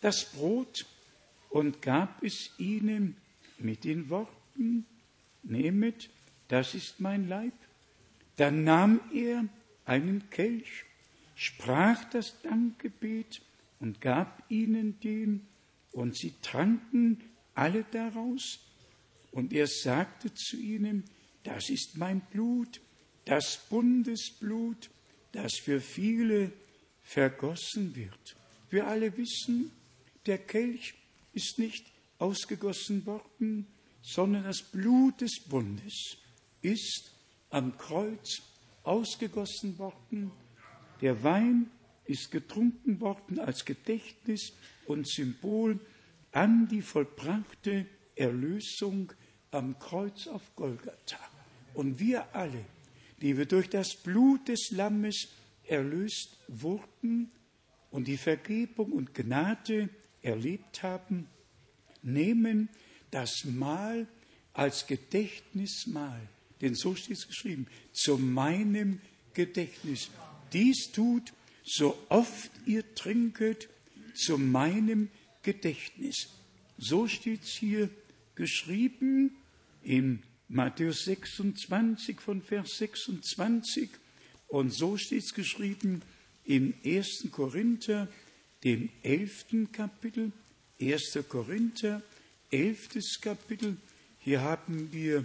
das 0.00 0.24
Brot 0.26 0.86
und 1.50 1.82
gab 1.82 2.22
es 2.22 2.50
ihnen 2.58 3.16
mit 3.58 3.84
den 3.84 4.08
Worten, 4.10 4.86
nehmet, 5.42 6.08
das 6.48 6.74
ist 6.74 7.00
mein 7.00 7.28
Leib. 7.28 7.54
Dann 8.36 8.64
nahm 8.64 9.00
er 9.12 9.44
einen 9.84 10.30
Kelch, 10.30 10.84
sprach 11.42 12.04
das 12.10 12.40
Dankgebet 12.42 13.42
und 13.80 14.00
gab 14.00 14.44
ihnen 14.48 15.00
den, 15.00 15.46
und 15.90 16.16
sie 16.16 16.32
tranken 16.40 17.20
alle 17.54 17.84
daraus. 17.90 18.60
Und 19.32 19.52
er 19.52 19.66
sagte 19.66 20.32
zu 20.32 20.56
ihnen, 20.56 21.04
das 21.42 21.68
ist 21.68 21.96
mein 21.96 22.20
Blut, 22.20 22.80
das 23.24 23.58
Bundesblut, 23.68 24.88
das 25.32 25.58
für 25.58 25.80
viele 25.80 26.52
vergossen 27.02 27.94
wird. 27.96 28.36
Wir 28.70 28.86
alle 28.86 29.16
wissen, 29.16 29.72
der 30.26 30.38
Kelch 30.38 30.94
ist 31.32 31.58
nicht 31.58 31.84
ausgegossen 32.18 33.04
worden, 33.04 33.66
sondern 34.00 34.44
das 34.44 34.62
Blut 34.62 35.20
des 35.20 35.40
Bundes 35.40 36.16
ist 36.62 37.10
am 37.50 37.76
Kreuz 37.76 38.42
ausgegossen 38.84 39.76
worden. 39.78 40.30
Der 41.02 41.22
Wein 41.24 41.70
ist 42.04 42.30
getrunken 42.30 43.00
worden 43.00 43.38
als 43.38 43.64
Gedächtnis 43.64 44.52
und 44.86 45.06
Symbol 45.06 45.78
an 46.30 46.68
die 46.68 46.80
vollbrachte 46.80 47.86
Erlösung 48.14 49.12
am 49.50 49.78
Kreuz 49.78 50.28
auf 50.28 50.54
Golgatha. 50.56 51.18
Und 51.74 51.98
wir 51.98 52.34
alle, 52.34 52.64
die 53.20 53.36
wir 53.36 53.46
durch 53.46 53.68
das 53.68 53.96
Blut 53.96 54.48
des 54.48 54.70
Lammes 54.70 55.28
erlöst 55.64 56.38
wurden 56.48 57.30
und 57.90 58.08
die 58.08 58.16
Vergebung 58.16 58.92
und 58.92 59.14
Gnade 59.14 59.88
erlebt 60.22 60.82
haben, 60.82 61.28
nehmen 62.02 62.68
das 63.10 63.44
Mahl 63.44 64.06
als 64.52 64.86
Gedächtnismahl. 64.86 66.20
Denn 66.60 66.74
so 66.74 66.94
steht 66.94 67.18
es 67.18 67.26
geschrieben, 67.26 67.66
zu 67.92 68.18
meinem 68.18 69.00
Gedächtnis. 69.34 70.10
Dies 70.52 70.90
tut, 70.92 71.32
so 71.64 71.96
oft 72.08 72.50
ihr 72.66 72.94
trinket, 72.94 73.68
zu 74.14 74.38
meinem 74.38 75.08
Gedächtnis. 75.42 76.28
So 76.78 77.08
steht 77.08 77.42
es 77.42 77.56
hier 77.58 77.88
geschrieben 78.34 79.36
in 79.82 80.22
Matthäus 80.48 81.04
26 81.04 82.20
von 82.20 82.42
Vers 82.42 82.76
26 82.78 83.88
und 84.48 84.72
so 84.72 84.96
steht 84.98 85.24
es 85.24 85.34
geschrieben 85.34 86.02
im 86.44 86.74
1. 86.84 87.28
Korinther, 87.30 88.08
dem 88.64 88.90
11. 89.02 89.70
Kapitel, 89.72 90.32
1. 90.80 91.18
Korinther, 91.28 92.02
11. 92.50 93.20
Kapitel. 93.20 93.76
Hier 94.18 94.42
haben 94.42 94.92
wir 94.92 95.24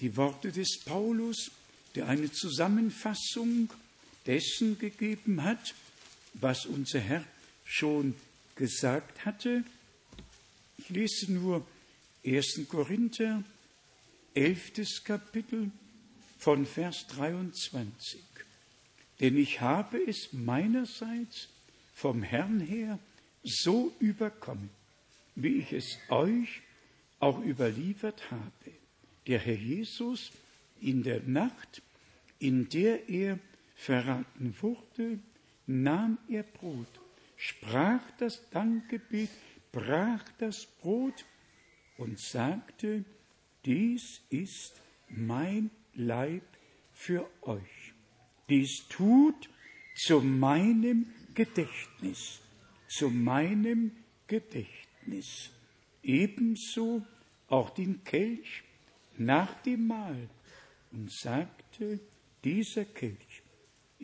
die 0.00 0.16
Worte 0.16 0.50
des 0.50 0.80
Paulus, 0.84 1.50
der 1.94 2.08
eine 2.08 2.30
Zusammenfassung 2.32 3.70
dessen 4.26 4.78
gegeben 4.78 5.42
hat, 5.42 5.74
was 6.34 6.66
unser 6.66 7.00
Herr 7.00 7.24
schon 7.64 8.14
gesagt 8.56 9.24
hatte. 9.24 9.64
Ich 10.78 10.88
lese 10.88 11.32
nur 11.32 11.66
1. 12.24 12.62
Korinther, 12.68 13.42
11. 14.34 15.04
Kapitel 15.04 15.70
von 16.38 16.66
Vers 16.66 17.06
23. 17.08 18.20
Denn 19.20 19.36
ich 19.36 19.60
habe 19.60 19.98
es 20.06 20.32
meinerseits 20.32 21.48
vom 21.94 22.22
Herrn 22.22 22.60
her 22.60 22.98
so 23.42 23.94
überkommen, 24.00 24.70
wie 25.36 25.58
ich 25.58 25.72
es 25.72 25.98
euch 26.08 26.62
auch 27.20 27.42
überliefert 27.42 28.30
habe. 28.30 28.72
Der 29.26 29.38
Herr 29.38 29.54
Jesus 29.54 30.32
in 30.80 31.02
der 31.02 31.22
Nacht, 31.22 31.82
in 32.38 32.68
der 32.68 33.08
er 33.08 33.38
verraten 33.74 34.54
wurde, 34.60 35.18
nahm 35.66 36.18
er 36.28 36.42
Brot, 36.42 37.00
sprach 37.36 38.02
das 38.18 38.48
Dankgebet, 38.50 39.30
brach 39.72 40.24
das 40.38 40.66
Brot 40.66 41.24
und 41.96 42.18
sagte, 42.18 43.04
dies 43.64 44.20
ist 44.30 44.80
mein 45.08 45.70
Leib 45.94 46.44
für 46.92 47.28
euch. 47.42 47.92
Dies 48.48 48.86
tut 48.88 49.48
zu 49.94 50.20
meinem 50.20 51.06
Gedächtnis, 51.34 52.40
zu 52.88 53.10
meinem 53.10 53.92
Gedächtnis. 54.26 55.50
Ebenso 56.02 57.04
auch 57.48 57.70
den 57.70 58.04
Kelch 58.04 58.62
nach 59.16 59.62
dem 59.62 59.86
Mahl 59.86 60.28
und 60.92 61.10
sagte, 61.12 62.00
dieser 62.42 62.84
Kelch 62.84 63.23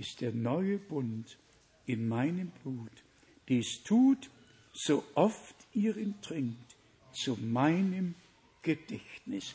ist 0.01 0.23
der 0.23 0.33
neue 0.33 0.79
Bund 0.79 1.39
in 1.87 2.09
meinem 2.09 2.51
Blut. 2.63 3.05
Dies 3.49 3.83
tut, 3.85 4.31
so 4.73 5.05
oft 5.15 5.55
ihr 5.75 5.97
ihn 5.97 6.21
trinkt, 6.23 6.77
zu 7.13 7.37
meinem 7.37 8.15
Gedächtnis. 8.63 9.55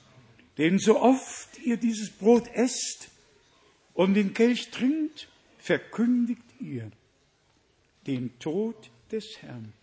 Denn 0.58 0.78
so 0.78 1.02
oft 1.02 1.60
ihr 1.60 1.78
dieses 1.78 2.12
Brot 2.12 2.48
esst 2.54 3.10
und 3.94 4.14
den 4.14 4.34
Kelch 4.34 4.70
trinkt, 4.70 5.28
verkündigt 5.58 6.44
ihr 6.60 6.92
den 8.06 8.38
Tod 8.40 8.92
des 9.12 9.42
Herrn, 9.42 9.74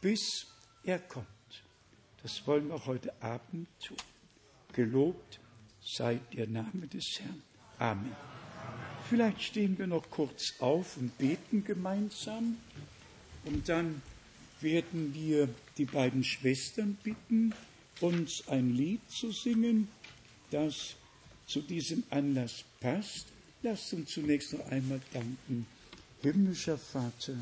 bis 0.00 0.46
er 0.84 1.00
kommt. 1.00 1.26
Das 2.22 2.46
wollen 2.46 2.68
wir 2.68 2.86
heute 2.86 3.20
Abend 3.20 3.68
tun. 3.84 3.96
Gelobt 4.72 5.40
sei 5.82 6.20
der 6.32 6.46
Name 6.46 6.86
des 6.86 7.18
Herrn. 7.20 7.42
Amen. 7.78 8.33
Vielleicht 9.08 9.42
stehen 9.42 9.78
wir 9.78 9.86
noch 9.86 10.08
kurz 10.10 10.54
auf 10.60 10.96
und 10.96 11.16
beten 11.18 11.64
gemeinsam 11.64 12.56
und 13.44 13.68
dann 13.68 14.02
werden 14.60 15.12
wir 15.14 15.48
die 15.76 15.84
beiden 15.84 16.24
Schwestern 16.24 16.96
bitten, 17.02 17.54
uns 18.00 18.48
ein 18.48 18.74
Lied 18.74 19.00
zu 19.10 19.30
singen, 19.30 19.88
das 20.50 20.94
zu 21.46 21.60
diesem 21.60 22.02
Anlass 22.10 22.64
passt. 22.80 23.26
Lasst 23.62 23.92
uns 23.92 24.10
zunächst 24.10 24.52
noch 24.54 24.66
einmal 24.70 25.00
danken. 25.12 25.66
Himmlischer 26.22 26.78
Vater, 26.78 27.34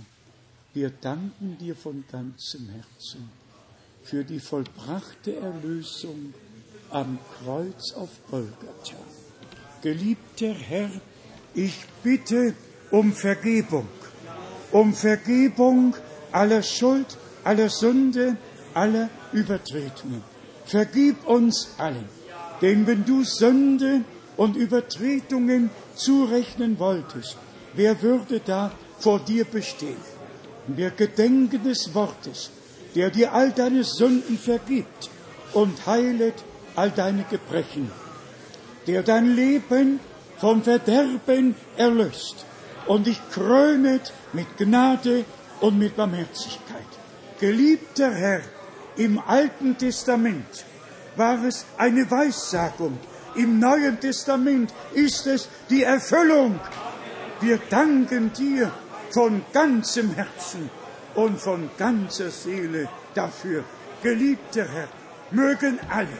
wir 0.75 0.91
danken 0.91 1.57
dir 1.59 1.77
von 1.77 2.05
ganzem 2.11 2.69
Herzen 2.71 3.31
für 4.03 4.25
die 4.25 4.41
vollbrachte 4.41 5.37
Erlösung 5.37 6.35
am 6.91 7.19
Kreuz 7.39 7.93
auf 7.93 8.11
Golgatha. 8.29 8.97
Geliebter 9.83 10.55
Herr, 10.55 10.91
ich 11.55 11.85
bitte 12.03 12.55
um 12.91 13.13
Vergebung, 13.13 13.89
um 14.71 14.95
Vergebung 14.95 15.95
aller 16.31 16.63
Schuld, 16.63 17.17
aller 17.45 17.69
Sünde, 17.69 18.37
aller 18.75 19.09
Übertretungen. 19.33 20.23
Vergib 20.65 21.27
uns 21.27 21.71
allen, 21.79 22.09
denn 22.61 22.87
wenn 22.87 23.05
du 23.05 23.25
Sünde 23.25 24.03
und 24.37 24.57
Übertretungen 24.57 25.71
zurechnen 25.95 26.79
wolltest, 26.79 27.37
wer 27.75 28.01
würde 28.03 28.41
da 28.41 28.73
vor 28.99 29.21
dir 29.21 29.45
bestehen? 29.45 29.97
Wir 30.69 30.91
gedenken 30.91 31.65
des 31.65 31.95
Wortes, 31.95 32.51
der 32.95 33.11
dir 33.11 33.33
all 33.33 33.51
deine 33.51 33.85
Sünden 33.85 34.39
vergibt 34.39 35.11
und 35.53 35.87
heilet 35.87 36.35
all 36.77 36.91
deine 36.91 37.25
Gebrechen, 37.29 37.91
der 38.87 39.03
dein 39.03 39.35
Leben 39.35 40.01
vom 40.43 40.61
Verderben 40.65 41.55
erlöst 41.77 42.45
und 42.89 43.07
dich 43.07 43.21
krönet 43.31 44.13
mit 44.33 44.57
Gnade 44.59 45.25
und 45.61 45.79
mit 45.79 45.95
Barmherzigkeit. 45.95 46.91
Geliebter 47.39 48.11
Herr, 48.11 48.41
im 48.97 49.21
Alten 49.21 49.79
Testament 49.79 50.65
war 51.15 51.45
es 51.45 51.65
eine 51.79 52.11
Weissagung, 52.11 52.99
im 53.37 53.61
Neuen 53.61 54.01
Testament 54.01 54.75
ist 54.95 55.29
es 55.29 55.49
die 55.71 55.85
Erfüllung. 55.85 56.59
Wir 57.41 57.61
danken 57.71 58.33
dir 58.33 58.73
von 59.11 59.45
ganzem 59.53 60.13
Herzen 60.13 60.69
und 61.15 61.41
von 61.41 61.71
ganzer 61.79 62.33
Seele 62.33 62.89
dafür. 63.15 63.63
Geliebter 64.03 64.65
Herr, 64.65 64.89
mögen 65.31 65.79
alle, 65.89 66.19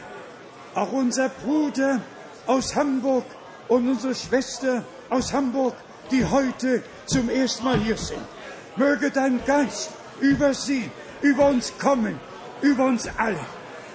auch 0.75 0.93
unser 0.93 1.27
Bruder 1.27 2.01
aus 2.47 2.73
Hamburg 2.73 3.25
und 3.67 3.87
unsere 3.87 4.15
Schwester 4.15 4.83
aus 5.09 5.33
Hamburg, 5.33 5.75
die 6.11 6.25
heute 6.25 6.83
zum 7.05 7.29
ersten 7.29 7.63
Mal 7.63 7.79
hier 7.79 7.97
sind, 7.97 8.21
möge 8.75 9.11
dein 9.11 9.43
Geist 9.45 9.91
über 10.19 10.53
sie, 10.53 10.89
über 11.21 11.47
uns 11.47 11.73
kommen, 11.77 12.19
über 12.61 12.85
uns 12.85 13.07
alle, 13.17 13.39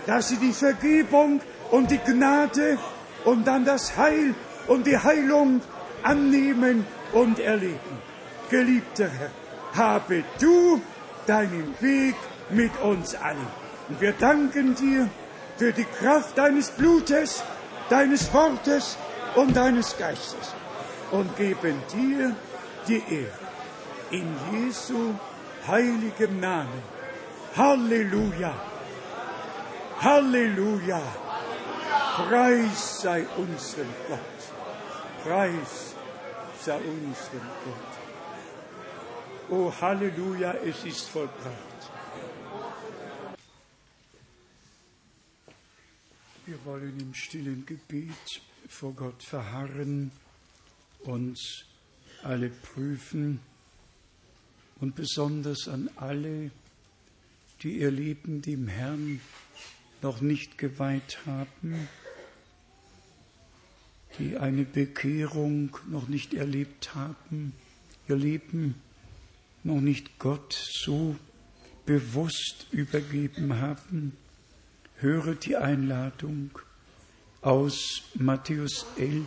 dass 0.07 0.29
sie 0.29 0.37
die 0.37 0.53
Vergebung 0.53 1.41
und 1.71 1.91
die 1.91 1.99
Gnade 1.99 2.79
und 3.25 3.47
dann 3.47 3.65
das 3.65 3.97
Heil 3.97 4.35
und 4.67 4.87
die 4.87 4.99
Heilung 4.99 5.61
annehmen 6.03 6.87
und 7.13 7.39
erleben. 7.39 7.99
Geliebter 8.51 9.09
Herr, 9.09 9.31
habe 9.75 10.25
du 10.41 10.81
deinen 11.27 11.75
Weg 11.81 12.15
mit 12.51 12.71
uns 12.83 13.15
allen. 13.15 13.47
Und 13.89 14.01
wir 14.01 14.13
danken 14.13 14.75
dir 14.75 15.09
für 15.57 15.73
die 15.73 15.85
Kraft 15.85 16.39
deines 16.39 16.71
Blutes, 16.71 17.43
deines 17.91 18.33
Wortes 18.33 18.97
und 19.37 19.57
deines 19.57 19.97
Geistes 19.97 20.55
und 21.11 21.37
geben 21.37 21.83
dir 21.93 22.37
die 22.87 23.03
Ehre. 23.09 23.49
In 24.11 24.35
Jesu 24.53 25.15
heiligem 25.67 26.41
Namen. 26.41 26.83
Halleluja. 27.57 28.55
Halleluja. 30.01 31.03
Preis 32.17 33.01
sei 33.01 33.27
unserem 33.37 33.93
Gott. 34.09 34.39
Preis 35.23 35.95
sei 36.61 36.77
unserem 36.79 37.49
Gott. 37.65 37.99
Oh 39.51 39.73
Halleluja, 39.81 40.55
es 40.65 40.85
ist 40.85 41.09
vollbracht. 41.09 41.91
Wir 46.47 46.65
wollen 46.65 46.99
im 46.99 47.15
stillen 47.15 47.65
Gebet 47.67 48.41
vor 48.69 48.93
Gott 48.93 49.23
verharren, 49.23 50.13
uns 51.01 51.65
alle 52.23 52.51
prüfen 52.51 53.41
und 54.81 54.95
besonders 54.95 55.67
an 55.67 55.91
alle, 55.97 56.51
die 57.63 57.79
ihr 57.79 57.91
Leben 57.91 58.43
dem 58.43 58.69
Herrn 58.69 59.21
noch 60.03 60.21
nicht 60.21 60.59
geweiht 60.59 61.19
haben, 61.27 61.89
die 64.19 64.37
eine 64.37 64.65
Bekehrung 64.65 65.77
noch 65.89 66.09
nicht 66.09 66.35
erlebt 66.35 66.95
haben, 66.95 67.55
ihr 68.09 68.17
Leben 68.17 68.77
noch 69.65 69.81
nicht 69.81 70.19
Gott 70.19 70.53
so 70.85 71.17
bewusst 71.87 72.67
übergeben 72.71 73.61
haben. 73.61 74.17
Höre 74.97 75.35
die 75.35 75.57
Einladung 75.57 76.51
aus 77.43 78.03
Matthäus 78.15 78.85
11 78.97 79.27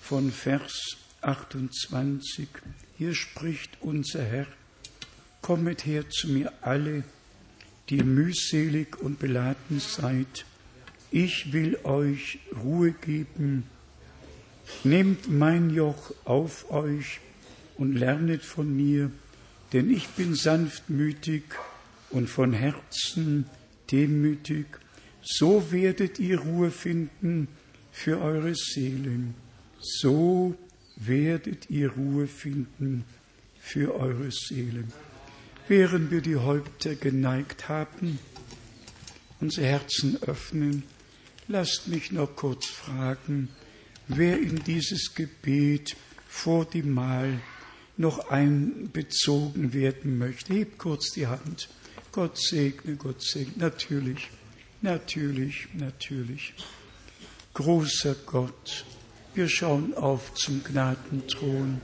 von 0.00 0.32
Vers 0.32 0.96
28. 1.20 2.48
Hier 2.98 3.14
spricht 3.14 3.78
unser 3.80 4.24
Herr, 4.24 4.46
Kommet 5.42 5.86
her 5.86 6.08
zu 6.10 6.28
mir 6.28 6.52
alle, 6.60 7.02
die 7.88 8.02
mühselig 8.02 9.00
und 9.00 9.18
beladen 9.18 9.80
seid, 9.80 10.44
ich 11.10 11.52
will 11.52 11.78
euch 11.82 12.38
Ruhe 12.62 12.92
geben. 12.92 13.64
Nehmt 14.84 15.28
mein 15.28 15.70
Joch 15.70 16.14
auf 16.24 16.70
euch 16.70 17.20
und 17.76 17.96
lernet 17.96 18.44
von 18.44 18.76
mir, 18.76 19.10
denn 19.72 19.90
ich 19.90 20.08
bin 20.10 20.34
sanftmütig 20.34 21.42
und 22.10 22.28
von 22.28 22.52
Herzen 22.52 23.46
demütig, 23.90 24.66
so 25.22 25.70
werdet 25.70 26.18
ihr 26.18 26.40
Ruhe 26.40 26.70
finden 26.70 27.48
für 27.92 28.20
eure 28.20 28.54
Seelen. 28.54 29.34
So 29.78 30.54
werdet 30.96 31.70
ihr 31.70 31.92
Ruhe 31.92 32.26
finden 32.26 33.04
für 33.58 33.94
eure 33.94 34.30
Seelen. 34.30 34.92
Während 35.68 36.10
wir 36.10 36.20
die 36.20 36.36
Häupter 36.36 36.94
geneigt 36.94 37.68
haben, 37.68 38.18
unsere 39.40 39.66
Herzen 39.66 40.18
öffnen, 40.22 40.82
lasst 41.48 41.88
mich 41.88 42.12
noch 42.12 42.34
kurz 42.36 42.66
fragen, 42.66 43.48
wer 44.08 44.38
in 44.40 44.62
dieses 44.64 45.14
Gebet 45.14 45.96
vor 46.28 46.64
dem 46.64 46.92
Mahl 46.92 47.40
noch 47.96 48.30
einbezogen 48.30 49.72
werden 49.72 50.18
möchte. 50.18 50.54
Hebt 50.54 50.78
kurz 50.78 51.12
die 51.12 51.26
Hand. 51.26 51.68
Gott 52.12 52.38
segne, 52.38 52.96
Gott 52.96 53.22
segne. 53.22 53.52
Natürlich, 53.56 54.28
natürlich, 54.82 55.68
natürlich. 55.74 56.54
Großer 57.54 58.14
Gott, 58.26 58.84
wir 59.34 59.48
schauen 59.48 59.94
auf 59.94 60.34
zum 60.34 60.62
Gnadenthron 60.62 61.80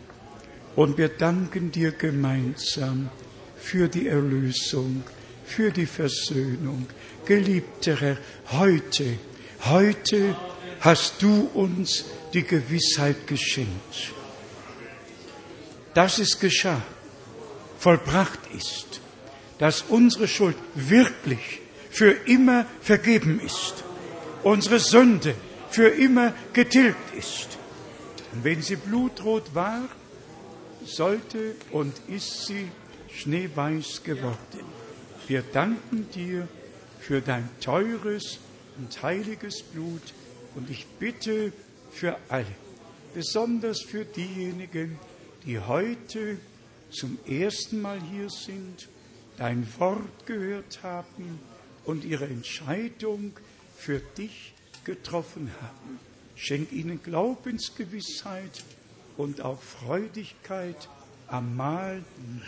und 0.77 0.99
wir 0.99 1.09
danken 1.09 1.73
dir 1.73 1.93
gemeinsam 1.93 3.09
für 3.59 3.89
die 3.89 4.09
Erlösung, 4.09 5.03
für 5.45 5.71
die 5.71 5.87
Versöhnung. 5.87 6.87
Geliebter 7.25 8.01
Herr, 8.01 8.19
heute, 8.53 9.19
heute 9.65 10.37
hast 10.81 11.21
du 11.23 11.51
uns 11.55 12.05
die 12.33 12.45
Gewissheit 12.45 13.27
geschenkt, 13.27 14.13
dass 15.95 16.19
es 16.19 16.39
geschah, 16.39 16.83
vollbracht 17.79 18.41
ist 18.55 19.01
dass 19.59 19.83
unsere 19.83 20.29
Schuld 20.29 20.57
wirklich 20.75 21.61
für 21.97 22.11
immer 22.27 22.67
vergeben 22.83 23.41
ist, 23.41 23.83
unsere 24.43 24.81
Sünde 24.81 25.35
für 25.71 25.89
immer 25.89 26.35
getilgt 26.53 27.15
ist. 27.17 27.57
Und 28.35 28.45
wenn 28.45 28.61
sie 28.61 28.77
blutrot 28.77 29.55
war, 29.55 29.89
sollte 30.85 31.55
und 31.73 31.95
ist 32.09 32.45
sie 32.49 32.69
schneeweiß 33.11 34.03
geworden. 34.03 34.37
Wir 35.27 35.41
danken 35.41 36.07
dir 36.11 36.47
für 37.01 37.23
dein 37.23 37.49
teures 37.63 38.41
und 38.77 39.03
heiliges 39.03 39.63
Blut 39.63 40.03
und 40.55 40.69
ich 40.69 40.85
bitte 41.01 41.51
für 41.91 42.19
alle, 42.29 42.45
besonders 43.15 43.81
für 43.81 44.05
diejenigen, 44.05 44.99
die 45.47 45.59
heute 45.59 46.37
zum 46.91 47.17
ersten 47.27 47.81
Mal 47.81 47.99
hier 48.13 48.29
sind 48.29 48.87
dein 49.39 49.67
Wort 49.79 50.27
gehört 50.27 50.81
haben 50.83 51.56
und 51.87 52.05
ihre 52.05 52.27
Entscheidung 52.27 53.33
für 53.77 54.01
dich 54.01 54.53
getroffen 54.85 55.51
haben. 55.61 55.99
Schenk 56.35 56.73
ihnen 56.73 57.03
Glaubensgewissheit 57.03 58.65
und 59.17 59.41
auch 59.41 59.61
Freudigkeit, 59.63 60.89
am 61.29 61.57
Mahl 61.57 62.05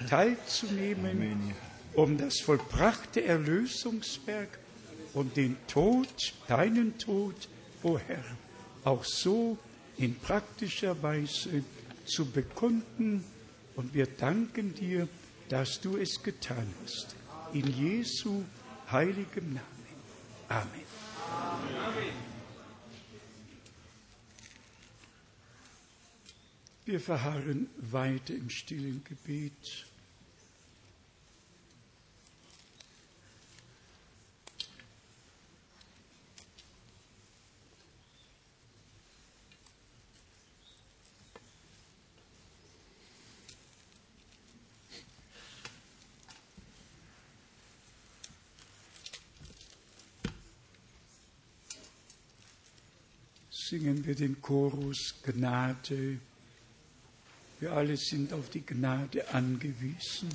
teilzunehmen, 0.08 1.54
um 1.94 2.16
das 2.16 2.38
vollbrachte 2.40 3.24
Erlösungswerk 3.24 4.58
und 5.14 5.36
den 5.36 5.56
Tod, 5.66 6.34
deinen 6.46 6.96
Tod, 6.98 7.34
o 7.82 7.94
oh 7.94 7.98
Herr, 7.98 8.24
auch 8.84 9.04
so 9.04 9.58
in 9.96 10.14
praktischer 10.14 11.02
Weise 11.02 11.64
zu 12.04 12.26
bekunden. 12.26 13.24
Und 13.74 13.94
wir 13.94 14.06
danken 14.06 14.74
dir 14.74 15.08
dass 15.48 15.80
du 15.80 15.96
es 15.96 16.22
getan 16.22 16.66
hast. 16.82 17.16
In 17.52 17.66
Jesu 17.66 18.42
heiligem 18.90 19.54
Namen. 19.54 19.64
Amen. 20.48 20.88
Wir 26.84 27.00
verharren 27.00 27.68
weiter 27.76 28.34
im 28.34 28.48
stillen 28.48 29.04
Gebet. 29.04 29.87
Singen 53.78 54.04
wir 54.04 54.14
den 54.16 54.42
Chorus 54.42 55.14
Gnade. 55.22 56.18
Wir 57.60 57.72
alle 57.72 57.96
sind 57.96 58.32
auf 58.32 58.50
die 58.50 58.66
Gnade 58.66 59.32
angewiesen. 59.32 60.28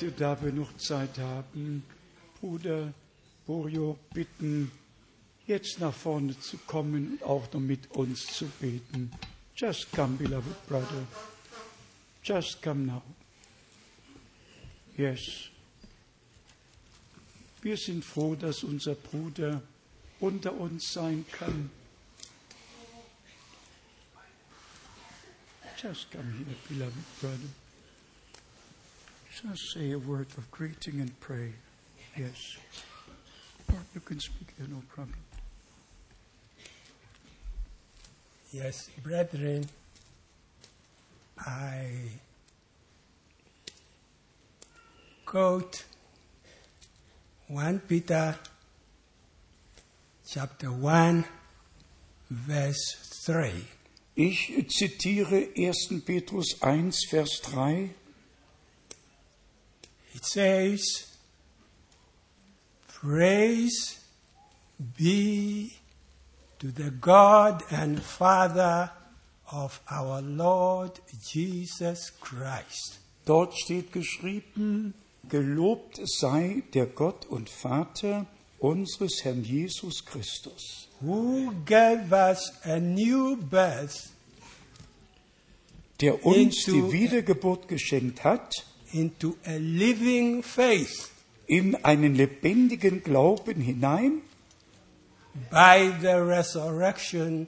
Möchte, 0.00 0.12
da 0.18 0.40
wir 0.42 0.52
noch 0.52 0.76
Zeit 0.76 1.18
haben, 1.18 1.84
Bruder 2.40 2.92
Borio 3.46 3.98
bitten, 4.14 4.70
jetzt 5.46 5.78
nach 5.80 5.94
vorne 5.94 6.38
zu 6.38 6.56
kommen 6.58 7.12
und 7.12 7.22
auch 7.22 7.52
noch 7.52 7.60
mit 7.60 7.90
uns 7.92 8.26
zu 8.26 8.46
beten. 8.60 9.10
Just 9.56 9.92
come, 9.92 10.16
beloved 10.16 10.66
brother. 10.66 11.06
Just 12.22 12.62
come 12.62 12.86
now. 12.86 13.02
Yes. 14.96 15.20
Wir 17.62 17.76
sind 17.76 18.04
froh, 18.04 18.34
dass 18.34 18.64
unser 18.64 18.94
Bruder 18.94 19.60
unter 20.20 20.52
uns 20.52 20.92
sein 20.92 21.26
kann. 21.30 21.70
Just 25.82 26.10
come 26.10 26.24
here, 26.38 26.56
beloved 26.68 27.20
brother. 27.20 27.69
Just 29.42 29.72
say 29.72 29.92
a 29.92 29.98
word 29.98 30.26
of 30.36 30.50
greeting 30.50 31.00
and 31.00 31.18
pray. 31.18 31.52
Yes. 32.14 32.58
Or 33.72 33.78
you 33.94 34.00
can 34.00 34.20
speak 34.20 34.52
here, 34.58 34.66
no 34.68 34.82
problem. 34.92 35.16
Yes, 38.52 38.90
brethren, 39.02 39.66
I 41.38 41.86
quote 45.24 45.84
1 47.48 47.80
Peter 47.88 48.36
chapter 50.28 50.70
1 50.70 51.24
verse 52.28 52.96
3. 53.24 53.52
Ich 54.16 54.52
zitiere 54.68 55.48
1. 55.56 56.02
Petrus 56.04 56.60
1, 56.60 56.92
Vers 57.10 57.40
3. 57.40 57.94
It 60.20 60.26
says, 60.26 61.06
Praise 62.88 63.98
be 64.98 65.78
to 66.58 66.66
the 66.66 66.90
God 66.90 67.62
and 67.70 68.02
Father 68.02 68.90
of 69.50 69.80
our 69.90 70.20
Lord 70.20 71.00
Jesus 71.26 72.10
Christ, 72.20 72.98
Dort 73.24 73.54
steht 73.54 73.92
geschrieben, 73.92 74.92
gelobt 75.26 75.98
sei 76.04 76.64
der 76.74 76.86
Gott 76.86 77.24
und 77.24 77.48
Vater 77.48 78.26
unseres 78.58 79.24
Herrn 79.24 79.42
Jesus 79.42 80.04
Christus, 80.04 80.88
who 81.00 81.50
gave 81.64 82.12
us 82.12 82.52
a 82.64 82.78
new 82.78 83.36
birth 83.36 84.10
der 86.02 86.26
uns 86.26 86.64
die 86.64 86.92
Wiedergeburt 86.92 87.68
geschenkt 87.68 88.24
hat, 88.24 88.66
into 88.92 89.36
a 89.46 89.56
living 89.58 90.42
faith 90.42 91.10
in 91.46 91.74
einen 91.84 92.14
lebendigen 92.14 93.02
Glauben 93.02 93.60
hinein, 93.60 94.22
by 95.50 95.92
the 96.00 96.16
resurrection 96.20 97.46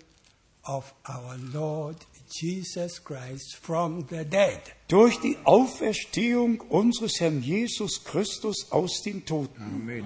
of 0.65 0.95
our 1.09 1.37
Lord 1.53 1.97
Jesus 2.31 3.03
Christ 3.03 3.57
from 3.61 4.07
the 4.09 4.25
dead. 4.25 4.61
durch 4.89 5.19
die 5.21 5.37
Auferstehung 5.45 6.61
unseres 6.61 7.21
Herrn 7.21 7.43
Jesus 7.43 8.05
Christus 8.05 8.71
aus 8.71 9.03
den 9.03 9.25
Toten. 9.25 10.05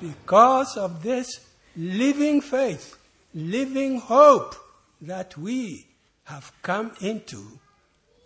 Because 0.00 0.78
of 0.78 1.02
this 1.02 1.40
living 1.76 2.40
faith, 2.40 2.96
living 3.34 4.00
hope 4.00 4.56
that 5.00 5.36
we 5.36 5.86
have 6.24 6.52
come 6.62 6.92
into, 7.00 7.38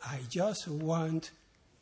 I 0.02 0.20
just 0.28 0.68
want 0.68 1.32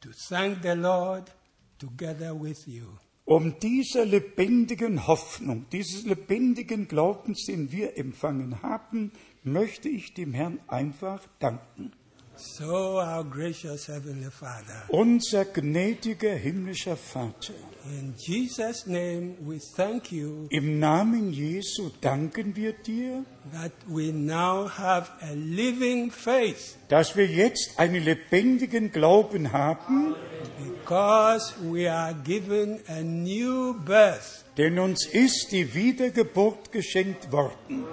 to 0.01 0.11
thank 0.29 0.63
the 0.63 0.75
Lord 0.75 1.31
together 1.79 2.35
with 2.35 2.67
you. 2.67 2.87
Um 3.25 3.59
dieser 3.61 4.07
lebendigen 4.07 5.07
Hoffnung, 5.07 5.67
dieses 5.71 6.05
lebendigen 6.05 6.89
Glaubens, 6.89 7.45
den 7.47 7.71
wir 7.71 7.97
empfangen 7.97 8.63
haben, 8.63 9.13
möchte 9.45 9.89
ich 9.89 10.15
dem 10.15 10.33
Herrn 10.33 10.59
einfach 10.67 11.23
danken. 11.39 11.93
So, 12.43 12.99
our 12.99 13.23
gracious 13.23 13.87
Heavenly 13.89 14.31
Father, 14.31 14.85
Unser 14.89 15.45
gnädiger 15.45 16.33
himmlischer 16.35 16.97
Vater, 16.97 17.53
in 17.85 18.15
Jesus' 18.17 18.87
name 18.87 19.37
we 19.45 19.59
thank 19.77 20.11
you 20.11 20.47
im 20.51 20.79
Namen 20.79 21.33
Jesu 21.35 21.91
danken 22.01 22.57
wir 22.57 22.73
dir, 22.73 23.27
that 23.53 23.73
we 23.87 24.11
now 24.11 24.67
have 24.71 25.11
a 25.21 25.35
living 25.35 26.11
faith 26.11 26.79
dass 26.89 27.15
wir 27.15 27.27
jetzt 27.27 27.79
einen 27.79 28.03
lebendigen 28.03 28.91
Glauben 28.91 29.53
haben, 29.53 30.15
because 30.57 31.53
we 31.61 31.93
are 31.93 32.15
given 32.25 32.81
a 32.89 33.03
new 33.03 33.75
birth. 33.85 34.47
denn 34.57 34.79
uns 34.79 35.05
ist 35.05 35.53
die 35.53 35.75
Wiedergeburt 35.75 36.73
geschenkt 36.73 37.31
worden. 37.31 37.85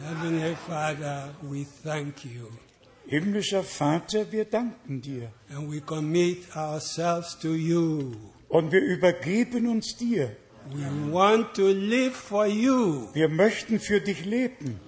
Heavenly 0.00 0.56
Father, 0.66 1.28
we 1.42 1.66
thank 1.84 2.24
you 2.24 2.48
Himmlischer 3.12 3.62
Vater, 3.62 4.32
wir 4.32 4.46
danken 4.46 5.02
dir 5.02 5.30
and 5.54 5.70
we 5.70 5.82
commit 5.82 6.56
ourselves 6.56 7.38
to 7.40 7.52
you. 7.52 8.12
und 8.48 8.72
wir 8.72 8.80
übergeben 8.80 9.68
uns 9.68 9.94
dir. 9.98 10.34
We 10.70 11.12
want 11.12 11.52
to 11.56 11.66
live 11.66 12.14
for 12.16 12.46
you. 12.46 13.08
Wir 13.12 13.28
möchten 13.28 13.80
für 13.80 14.00
dich 14.00 14.24
leben. 14.24 14.80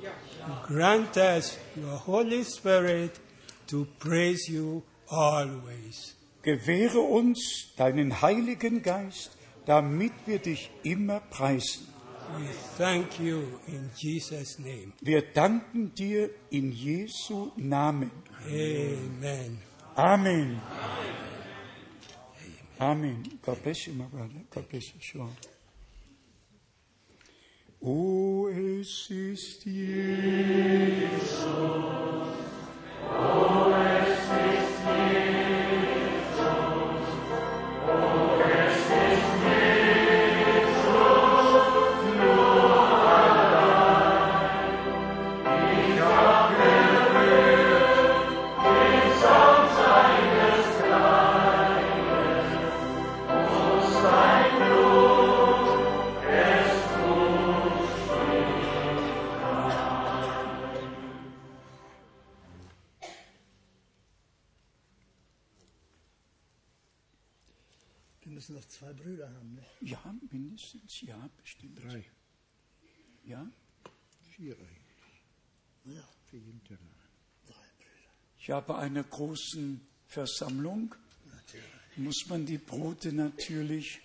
Grant 0.66 1.18
us 1.18 1.58
your 1.76 2.06
Holy 2.06 2.42
Spirit 2.46 3.10
to 3.66 3.86
praise 3.98 4.50
you 4.50 4.82
always. 5.08 6.16
Gewähre 6.40 7.00
uns 7.00 7.74
deinen 7.76 8.22
Heiligen 8.22 8.82
Geist, 8.82 9.32
damit 9.66 10.12
wir 10.24 10.38
dich 10.38 10.70
immer 10.82 11.20
preisen. 11.20 11.86
We 12.36 12.46
thank 12.76 13.20
you 13.20 13.60
in 13.68 13.90
Jesus' 13.96 14.58
name. 14.58 14.92
Wir 15.00 15.22
danken 15.22 15.94
dir 15.94 16.30
in 16.50 16.72
Jesu 16.72 17.52
Namen. 17.56 18.10
Amen. 18.46 19.58
Amen. 19.96 20.60
Amen. 22.80 23.38
God 23.40 23.62
bless 23.62 23.86
you, 23.86 23.94
my 23.94 24.06
brother. 24.06 24.40
God 24.50 24.68
bless 24.68 24.92
you, 24.94 25.00
sure. 25.00 25.28
Oh, 27.80 28.48
es 28.48 29.10
ist 29.10 29.64
Jesus. 29.64 31.44
Wir 37.86 38.33
müssen 68.34 68.56
noch 68.56 68.64
zwei 68.66 68.92
Brüder 68.92 69.32
haben, 69.32 69.54
ne? 69.54 69.62
Ja, 69.80 70.14
mindestens, 70.30 71.00
ja, 71.02 71.28
bestimmt. 71.40 71.82
Drei. 71.82 72.04
Ja? 73.24 73.48
Vier 74.32 74.56
eigentlich. 74.56 75.96
Ja, 75.96 76.08
vier 76.30 76.40
hinterher. 76.40 76.78
Drei 77.46 77.52
Brüder. 77.52 78.10
Ich 78.38 78.50
habe 78.50 78.76
einer 78.76 79.04
großen 79.04 79.80
Versammlung, 80.08 80.94
Natürlich. 81.32 81.64
muss 81.96 82.26
man 82.28 82.44
die 82.44 82.58
Brote 82.58 83.12
natürlich 83.12 84.00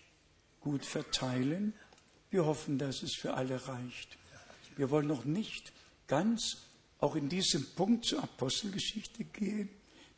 gut 0.59 0.85
verteilen. 0.85 1.73
Wir 2.29 2.45
hoffen, 2.45 2.77
dass 2.77 3.01
es 3.01 3.15
für 3.15 3.33
alle 3.33 3.67
reicht. 3.67 4.17
Wir 4.75 4.89
wollen 4.91 5.07
noch 5.07 5.25
nicht 5.25 5.73
ganz 6.07 6.57
auch 6.99 7.15
in 7.15 7.29
diesem 7.29 7.65
Punkt 7.75 8.05
zur 8.05 8.21
Apostelgeschichte 8.23 9.23
gehen, 9.23 9.69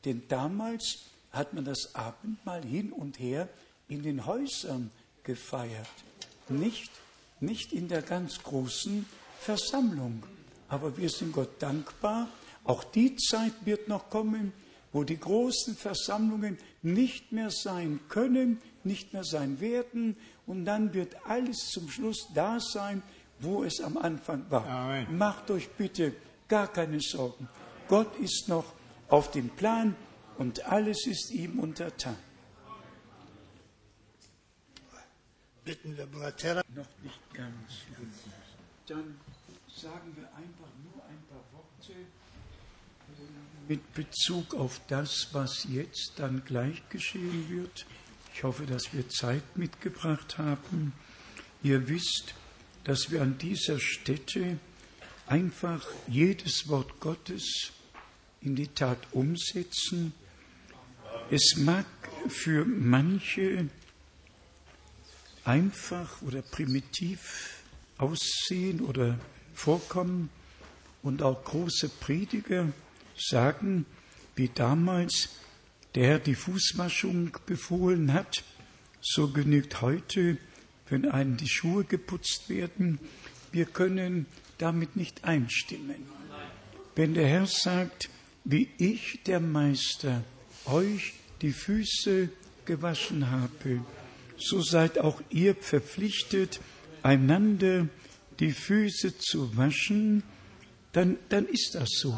denn 0.04 0.28
damals 0.28 1.06
hat 1.32 1.54
man 1.54 1.64
das 1.64 1.96
Abendmahl 1.96 2.64
hin 2.66 2.92
und 2.92 3.20
her 3.20 3.48
in 3.92 4.02
den 4.02 4.26
Häusern 4.26 4.90
gefeiert, 5.24 5.88
nicht 6.50 6.90
nicht 7.42 7.74
in 7.74 7.88
der 7.88 8.02
ganz 8.02 8.42
großen 8.44 9.06
Versammlung. 9.40 10.24
Aber 10.70 10.96
wir 10.98 11.10
sind 11.10 11.34
Gott 11.34 11.62
dankbar. 11.62 12.30
Auch 12.64 12.84
die 12.84 13.16
Zeit 13.16 13.54
wird 13.66 13.88
noch 13.88 14.10
kommen, 14.10 14.54
wo 14.94 15.04
die 15.04 15.20
großen 15.20 15.76
Versammlungen 15.76 16.58
nicht 16.84 17.32
mehr 17.32 17.50
sein 17.50 18.00
können, 18.10 18.62
nicht 18.84 19.14
mehr 19.14 19.24
sein 19.24 19.60
werden. 19.60 20.16
Und 20.46 20.66
dann 20.66 20.94
wird 20.94 21.16
alles 21.26 21.70
zum 21.70 21.90
Schluss 21.90 22.28
da 22.34 22.60
sein, 22.60 23.02
wo 23.40 23.64
es 23.64 23.82
am 23.82 23.98
Anfang 23.98 24.46
war. 24.50 24.66
Amen. 24.68 25.18
Macht 25.18 25.50
euch 25.50 25.68
bitte 25.70 26.14
gar 26.48 26.68
keine 26.72 27.00
Sorgen. 27.02 27.50
Gott 27.88 28.16
ist 28.20 28.48
noch 28.48 28.66
auf 29.10 29.32
dem 29.32 29.50
Plan 29.50 29.96
und 30.38 30.66
alles 30.66 31.08
ist 31.08 31.32
ihm 31.32 31.60
untertan. 31.60 32.16
Bitten 35.72 35.96
wir 35.96 36.36
Terra. 36.36 36.62
Noch 36.76 36.86
nicht 37.02 37.34
ganz. 37.34 37.72
Dann 38.88 39.18
sagen 39.74 40.14
wir 40.18 40.28
einfach 40.36 40.68
nur 40.84 41.02
ein 41.06 41.24
paar 41.30 41.46
Worte 41.54 41.94
mit 43.70 43.94
Bezug 43.94 44.54
auf 44.54 44.82
das, 44.90 45.30
was 45.32 45.66
jetzt 45.70 46.16
dann 46.18 46.44
gleich 46.44 46.90
geschehen 46.90 47.50
wird. 47.50 47.86
Ich 48.34 48.44
hoffe, 48.44 48.66
dass 48.66 48.92
wir 48.92 49.08
Zeit 49.08 49.44
mitgebracht 49.56 50.38
haben. 50.38 50.92
Ihr 51.64 51.88
wisst, 51.88 52.34
dass 52.84 53.10
wir 53.10 53.22
an 53.22 53.38
dieser 53.38 53.80
Stätte 53.80 54.60
einfach 55.26 55.88
jedes 56.06 56.68
Wort 56.68 57.00
Gottes 57.00 57.72
in 58.42 58.58
die 58.58 58.68
Tat 58.68 59.00
umsetzen. 59.14 60.12
Es 61.30 61.56
mag 61.56 61.86
für 62.28 62.66
manche 62.66 63.70
einfach 65.46 66.22
oder 66.22 66.42
primitiv 66.42 67.62
aussehen 67.98 68.82
oder 68.82 69.18
vorkommen 69.54 70.30
und 71.04 71.22
auch 71.22 71.44
große 71.44 71.90
Prediger 71.90 72.72
sagen, 73.18 73.86
wie 74.36 74.50
damals 74.50 75.30
der 75.96 76.08
Herr 76.08 76.20
die 76.20 76.36
Fußwaschung 76.36 77.38
befohlen 77.46 78.14
hat, 78.14 78.44
so 79.02 79.30
genügt 79.30 79.82
heute, 79.82 80.38
wenn 80.90 81.10
einem 81.10 81.38
die 81.38 81.50
Schuhe 81.50 81.84
geputzt 81.84 82.50
werden, 82.50 83.00
wir 83.52 83.66
können 83.66 84.26
damit 84.58 84.96
nicht 84.96 85.24
einstimmen. 85.24 86.06
Wenn 86.96 87.14
der 87.14 87.28
Herr 87.28 87.48
sagt, 87.48 88.10
wie 88.44 88.70
ich, 88.78 89.22
der 89.26 89.40
Meister, 89.40 90.24
euch 90.66 91.14
die 91.42 91.52
Füße 91.52 92.30
gewaschen 92.66 93.30
habe, 93.32 93.82
so 94.42 94.62
seid 94.62 95.00
auch 95.00 95.22
ihr 95.30 95.56
verpflichtet, 95.56 96.60
einander 97.04 97.88
die 98.40 98.52
Füße 98.52 99.18
zu 99.18 99.56
waschen, 99.56 100.24
dann, 100.94 101.18
dann 101.30 101.48
ist 101.48 101.76
das 101.76 101.90
so. 101.92 102.18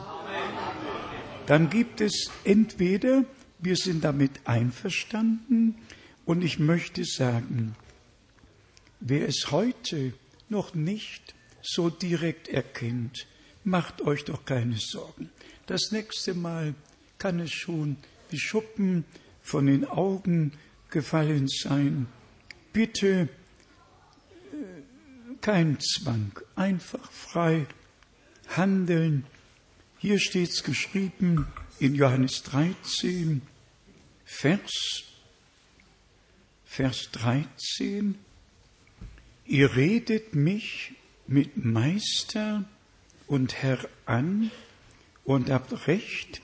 Dann 1.46 1.70
gibt 1.70 2.02
es 2.02 2.32
entweder, 2.44 3.26
wir 3.60 3.76
sind 3.76 4.04
damit 4.04 4.32
einverstanden, 4.46 5.76
und 6.26 6.42
ich 6.42 6.58
möchte 6.58 7.04
sagen, 7.04 7.76
wer 9.02 9.28
es 9.28 9.52
heute 9.52 10.14
noch 10.48 10.74
nicht 10.74 11.36
so 11.62 11.90
direkt 11.90 12.48
erkennt, 12.48 13.28
macht 13.64 14.02
euch 14.02 14.24
doch 14.26 14.46
keine 14.46 14.78
Sorgen. 14.78 15.30
Das 15.66 15.92
nächste 15.92 16.34
Mal 16.34 16.76
kann 17.18 17.40
es 17.40 17.52
schon 17.52 17.98
wie 18.30 18.40
Schuppen 18.40 19.06
von 19.42 19.66
den 19.66 19.86
Augen 19.86 20.54
gefallen 20.94 21.50
sein. 21.50 22.08
Bitte 22.72 23.28
äh, 24.54 24.56
kein 25.42 25.80
Zwang, 25.82 26.32
einfach 26.56 27.12
frei 27.12 27.66
handeln. 28.48 29.26
Hier 29.98 30.20
steht 30.20 30.52
es 30.52 30.64
geschrieben 30.64 31.48
in 31.80 31.96
Johannes 31.96 32.44
13, 32.44 33.42
Vers, 34.24 35.04
Vers 36.64 37.10
13. 37.12 38.16
Ihr 39.46 39.76
redet 39.76 40.36
mich 40.36 40.94
mit 41.28 41.58
Meister 41.66 42.64
und 43.28 43.62
Herr 43.62 43.80
an 44.06 44.52
und 45.26 45.50
habt 45.50 45.88
recht 45.88 46.42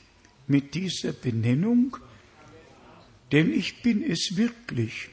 mit 0.47 0.73
dieser 0.73 1.13
Benennung, 1.13 1.97
denn 3.31 3.53
ich 3.53 3.81
bin 3.81 4.03
es 4.03 4.35
wirklich, 4.35 5.09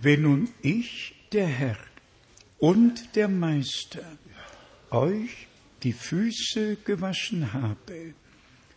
wenn 0.00 0.22
nun 0.22 0.48
ich, 0.62 1.14
der 1.32 1.46
Herr 1.46 1.78
und 2.58 3.14
der 3.14 3.28
Meister, 3.28 4.18
euch 4.90 5.46
die 5.82 5.92
Füße 5.92 6.76
gewaschen 6.84 7.52
habe, 7.52 8.14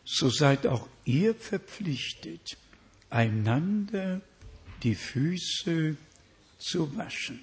so 0.04 0.30
seid 0.30 0.68
auch 0.68 0.88
ihr 1.04 1.36
verpflichtet, 1.36 2.58
einander 3.10 4.22
die 4.84 4.96
Füße 4.96 5.98
zu 6.58 6.98
waschen. 6.98 7.40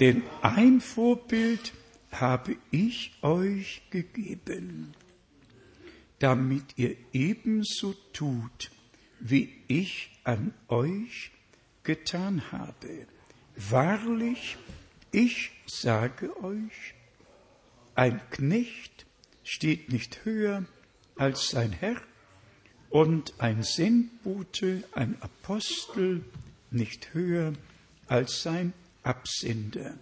Denn 0.00 0.22
ein 0.42 0.80
Vorbild 0.80 1.72
habe 2.12 2.56
ich 2.70 3.12
euch 3.22 3.82
gegeben, 3.90 4.94
damit 6.18 6.64
ihr 6.76 6.96
ebenso 7.12 7.94
tut, 8.12 8.70
wie 9.22 9.52
ich 9.68 10.10
an 10.24 10.52
euch 10.68 11.30
getan 11.84 12.50
habe. 12.50 13.06
Wahrlich, 13.56 14.56
ich 15.12 15.50
sage 15.66 16.36
euch, 16.42 16.94
ein 17.94 18.20
Knecht 18.30 19.06
steht 19.44 19.92
nicht 19.92 20.24
höher 20.24 20.64
als 21.16 21.48
sein 21.48 21.72
Herr 21.72 22.00
und 22.90 23.34
ein 23.38 23.62
Sendbote, 23.62 24.84
ein 24.92 25.16
Apostel 25.20 26.24
nicht 26.70 27.14
höher 27.14 27.52
als 28.08 28.42
sein 28.42 28.72
Absender. 29.02 29.94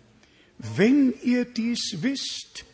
Wenn 0.58 1.14
ihr 1.22 1.44
dies 1.44 1.98
wisst, 2.00 2.64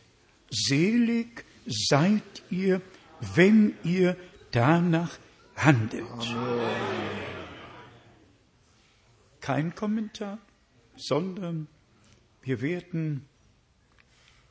selig 0.50 1.44
seid 1.66 2.42
ihr, 2.50 2.80
wenn 3.34 3.74
ihr 3.84 4.16
danach 4.50 5.18
handelt. 5.56 6.06
Kein 9.40 9.74
Kommentar, 9.74 10.38
sondern 10.96 11.68
wir 12.42 12.60
werden 12.60 13.26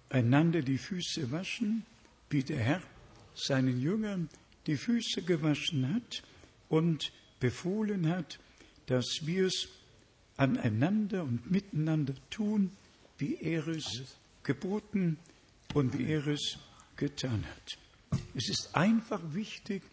einander 0.09 0.61
die 0.61 0.77
Füße 0.77 1.31
waschen, 1.31 1.85
wie 2.29 2.43
der 2.43 2.59
Herr 2.59 2.81
seinen 3.33 3.81
Jüngern 3.81 4.29
die 4.67 4.77
Füße 4.77 5.21
gewaschen 5.23 5.93
hat 5.93 6.23
und 6.69 7.11
befohlen 7.39 8.09
hat, 8.09 8.39
dass 8.87 9.05
wir 9.23 9.47
es 9.47 9.67
aneinander 10.37 11.23
und 11.23 11.49
miteinander 11.49 12.13
tun, 12.29 12.71
wie 13.17 13.35
er 13.35 13.67
es 13.67 14.17
geboten 14.43 15.17
und 15.73 15.97
wie 15.97 16.05
er 16.05 16.27
es 16.27 16.57
getan 16.95 17.43
hat. 17.45 17.77
Es 18.33 18.49
ist 18.49 18.69
einfach 18.73 19.21
wichtig, 19.33 19.83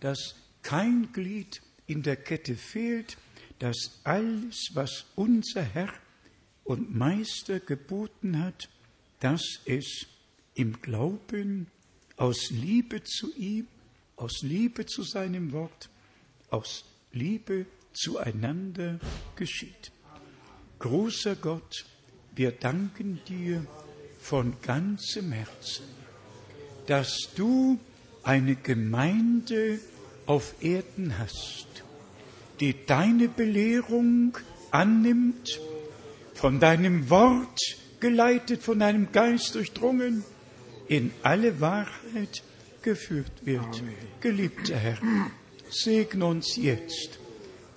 dass 0.00 0.34
kein 0.62 1.12
Glied 1.12 1.60
in 1.86 2.02
der 2.02 2.16
Kette 2.16 2.56
fehlt, 2.56 3.16
dass 3.58 4.00
alles, 4.04 4.70
was 4.74 5.06
unser 5.14 5.62
Herr 5.62 5.92
und 6.64 6.94
Meister 6.94 7.60
geboten 7.60 8.42
hat, 8.42 8.68
dass 9.20 9.42
es 9.66 10.06
im 10.54 10.80
Glauben 10.80 11.66
aus 12.16 12.50
Liebe 12.50 13.02
zu 13.04 13.34
ihm, 13.36 13.66
aus 14.16 14.42
Liebe 14.42 14.86
zu 14.86 15.02
seinem 15.02 15.52
Wort, 15.52 15.90
aus 16.50 16.84
Liebe 17.12 17.66
zueinander 17.92 19.00
geschieht. 19.36 19.92
Großer 20.78 21.36
Gott, 21.36 21.84
wir 22.34 22.52
danken 22.52 23.20
dir 23.28 23.66
von 24.18 24.54
ganzem 24.62 25.32
Herzen, 25.32 25.84
dass 26.86 27.28
du 27.36 27.78
eine 28.22 28.56
Gemeinde 28.56 29.78
auf 30.26 30.54
Erden 30.60 31.18
hast, 31.18 31.66
die 32.60 32.74
deine 32.86 33.28
Belehrung 33.28 34.36
annimmt, 34.70 35.60
von 36.34 36.60
deinem 36.60 37.10
Wort 37.10 37.60
geleitet 38.02 38.62
von 38.64 38.80
deinem 38.80 39.12
Geist 39.12 39.54
durchdrungen, 39.54 40.24
in 40.88 41.12
alle 41.22 41.60
Wahrheit 41.60 42.42
geführt 42.82 43.30
wird. 43.44 43.60
Amen. 43.60 43.94
Geliebter 44.20 44.76
Herr, 44.76 44.98
segne 45.70 46.26
uns 46.26 46.56
jetzt, 46.56 47.20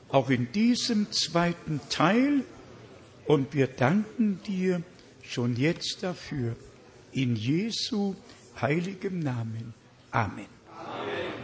auch 0.09 0.31
in 0.31 0.51
diesem 0.51 1.11
zweiten 1.11 1.79
Teil, 1.89 2.43
und 3.27 3.53
wir 3.53 3.67
danken 3.67 4.39
dir 4.47 4.81
schon 5.23 5.55
jetzt 5.55 5.99
dafür, 6.01 6.55
in 7.11 7.35
Jesu 7.35 8.15
heiligem 8.59 9.19
Namen. 9.19 9.75
Amen. 10.09 10.47
Amen. 10.75 11.34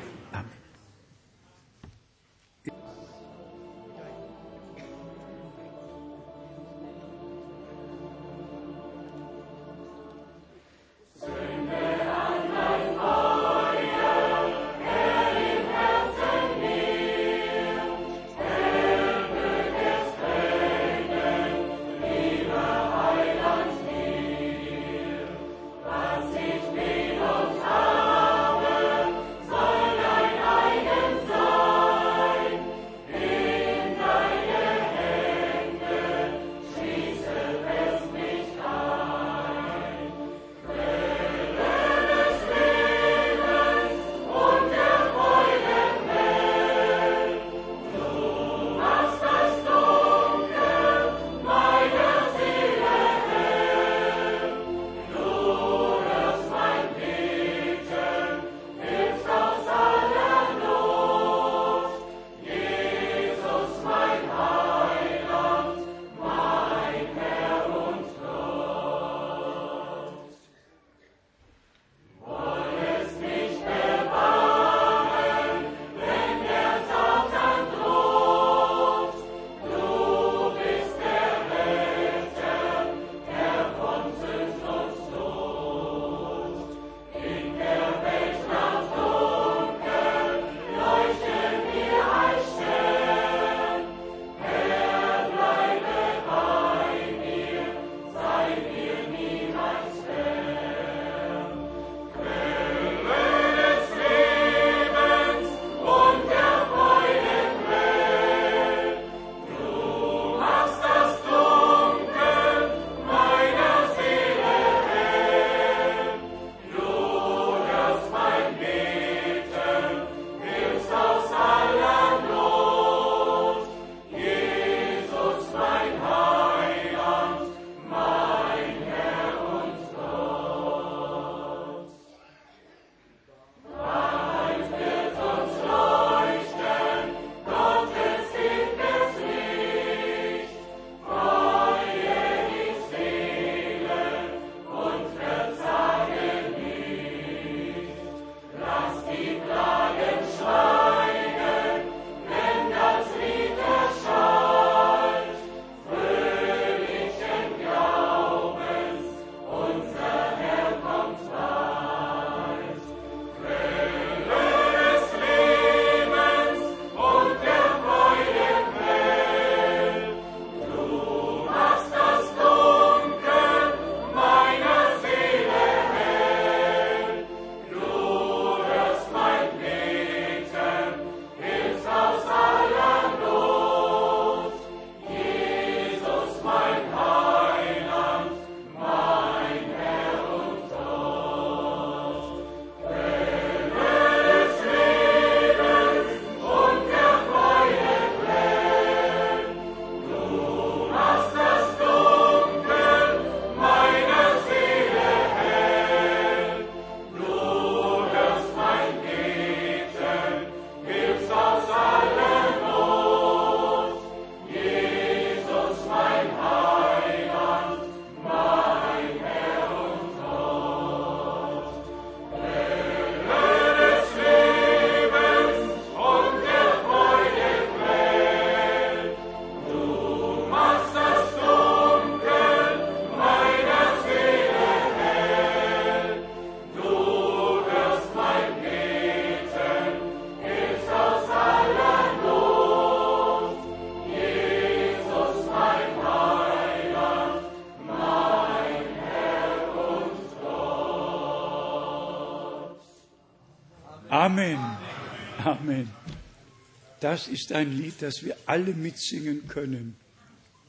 Das 257.01 257.27
ist 257.27 257.51
ein 257.51 257.75
Lied, 257.75 257.95
das 258.03 258.23
wir 258.23 258.37
alle 258.45 258.75
mitsingen 258.75 259.47
können. 259.47 259.95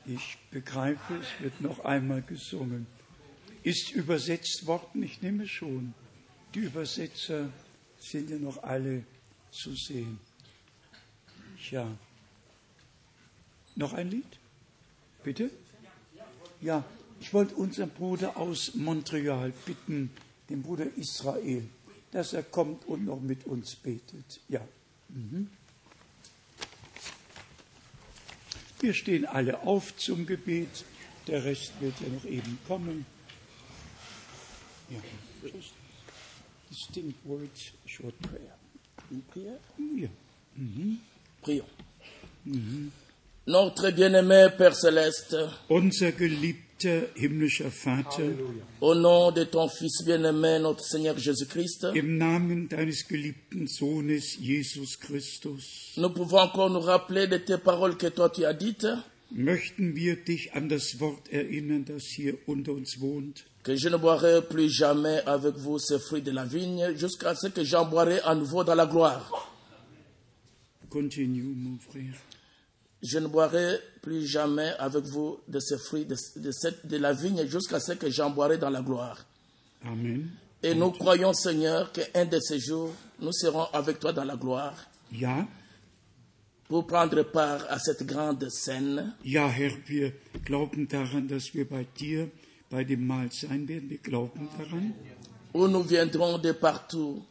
Ich 0.06 0.38
begreife, 0.50 1.14
es 1.16 1.42
wird 1.42 1.60
noch 1.60 1.84
einmal 1.84 2.22
gesungen. 2.22 2.86
Ist 3.62 3.92
übersetzt 3.92 4.66
worden? 4.66 5.02
Ich 5.02 5.20
nehme 5.20 5.46
schon. 5.46 5.92
Die 6.54 6.60
Übersetzer 6.60 7.50
sind 7.98 8.30
ja 8.30 8.38
noch 8.38 8.62
alle 8.62 9.04
zu 9.50 9.74
sehen. 9.74 10.18
Ja. 11.70 11.86
Noch 13.76 13.92
ein 13.92 14.10
Lied? 14.10 14.38
Bitte? 15.22 15.50
Ja, 16.62 16.82
ich 17.20 17.34
wollte 17.34 17.54
unseren 17.56 17.90
Bruder 17.90 18.38
aus 18.38 18.74
Montreal 18.74 19.52
bitten, 19.66 20.10
den 20.48 20.62
Bruder 20.62 20.86
Israel, 20.96 21.68
dass 22.10 22.32
er 22.32 22.42
kommt 22.42 22.86
und 22.86 23.04
noch 23.04 23.20
mit 23.20 23.44
uns 23.44 23.76
betet. 23.76 24.40
Ja. 24.48 24.66
Mhm. 25.10 25.50
Wir 28.82 28.94
stehen 28.94 29.24
alle 29.26 29.60
auf 29.62 29.96
zum 29.96 30.26
Gebet. 30.26 30.84
Der 31.28 31.44
Rest 31.44 31.72
wird 31.80 31.94
ja 32.00 32.08
noch 32.08 32.24
eben 32.24 32.58
kommen. 32.66 33.06
Ja. 34.90 34.98
Distinct 36.68 37.18
words, 37.24 37.72
short 37.86 38.14
prayer. 38.20 38.58
Une 39.10 39.22
prière 39.32 39.58
Ja. 40.00 40.08
Prions. 41.42 41.68
Notre 43.46 43.90
bien-aimé 43.92 44.48
Père 44.56 44.74
Céleste, 44.74 45.50
Unser 45.68 46.12
geliebter 46.12 46.71
au 48.80 48.94
nom 48.94 49.30
de 49.32 49.44
ton 49.44 49.68
Fils 49.68 50.04
bien-aimé, 50.04 50.58
notre 50.60 50.84
Seigneur 50.84 51.18
Jésus-Christ, 51.18 51.86
nous 55.96 56.10
pouvons 56.10 56.38
encore 56.38 56.70
nous 56.70 56.80
rappeler 56.80 57.26
de 57.26 57.36
tes 57.38 57.58
paroles 57.58 57.96
que 57.96 58.06
toi 58.06 58.30
tu 58.30 58.44
as 58.44 58.54
dites, 58.54 58.86
möchten 59.30 59.96
wir 59.96 60.16
dich 60.24 60.54
an 60.54 60.68
das 60.68 61.00
Wort 61.00 61.32
erinnern, 61.32 61.84
das 61.84 62.04
hier 62.18 62.34
unter 62.46 62.72
uns 62.72 63.00
wohnt? 63.00 63.44
que 63.62 63.76
je 63.76 63.88
ne 63.88 63.96
boirai 63.96 64.42
plus 64.42 64.68
jamais 64.68 65.22
avec 65.24 65.54
vous 65.56 65.78
ce 65.78 65.98
fruit 65.98 66.22
de 66.22 66.32
la 66.32 66.44
vigne 66.44 66.96
jusqu'à 66.96 67.34
ce 67.34 67.46
que 67.46 67.62
j'en 67.62 67.84
boirai 67.84 68.20
à 68.22 68.34
nouveau 68.34 68.64
dans 68.64 68.74
la 68.74 68.86
gloire. 68.86 69.50
Continue, 70.90 71.54
mon 71.56 71.78
frère. 71.78 72.14
Je 73.02 73.18
ne 73.18 73.26
boirai 73.26 73.78
plus 74.00 74.26
jamais 74.26 74.70
avec 74.78 75.04
vous 75.04 75.38
de 75.48 75.58
ce 75.58 75.76
fruit 75.76 76.04
de, 76.04 76.16
de 76.36 76.50
cette- 76.52 76.86
de 76.86 76.96
la 76.98 77.12
vigne 77.12 77.44
jusqu'à 77.48 77.80
ce 77.80 77.92
que 77.92 78.08
j'en 78.10 78.30
boirai 78.30 78.58
dans 78.58 78.70
la 78.70 78.80
gloire. 78.82 79.24
Amen. 79.84 80.30
Et 80.62 80.74
nous 80.74 80.92
croyons, 80.92 81.32
Seigneur, 81.32 81.90
qu'un 81.90 82.24
de 82.24 82.38
ces 82.38 82.60
jours, 82.60 82.92
nous 83.18 83.32
serons 83.32 83.64
avec 83.72 83.98
toi 83.98 84.12
dans 84.12 84.22
la 84.24 84.36
gloire 84.36 84.74
Ja, 85.10 85.46
pour 86.68 86.86
prendre 86.86 87.22
part 87.24 87.66
à 87.68 87.78
cette 87.80 88.04
grande 88.06 88.48
scène 88.48 89.14
ja, 89.24 89.48
Herr, 89.48 89.72
wir 89.88 90.12
glauben 90.44 90.86
daran, 90.86 91.26
dass 91.26 91.52
wir 91.52 91.68
bei 91.68 91.84
dir 91.98 92.28
bei 92.70 92.84
dem 92.84 93.04
Mahl 93.06 93.30
sein 93.32 93.66
werden. 93.68 93.90
Wir 93.90 93.98
glauben 93.98 94.48
daran. 94.56 94.92
où 95.54 95.66
nous 95.68 95.82
viendrons 95.82 96.38
de 96.38 96.52
partout, 96.52 97.22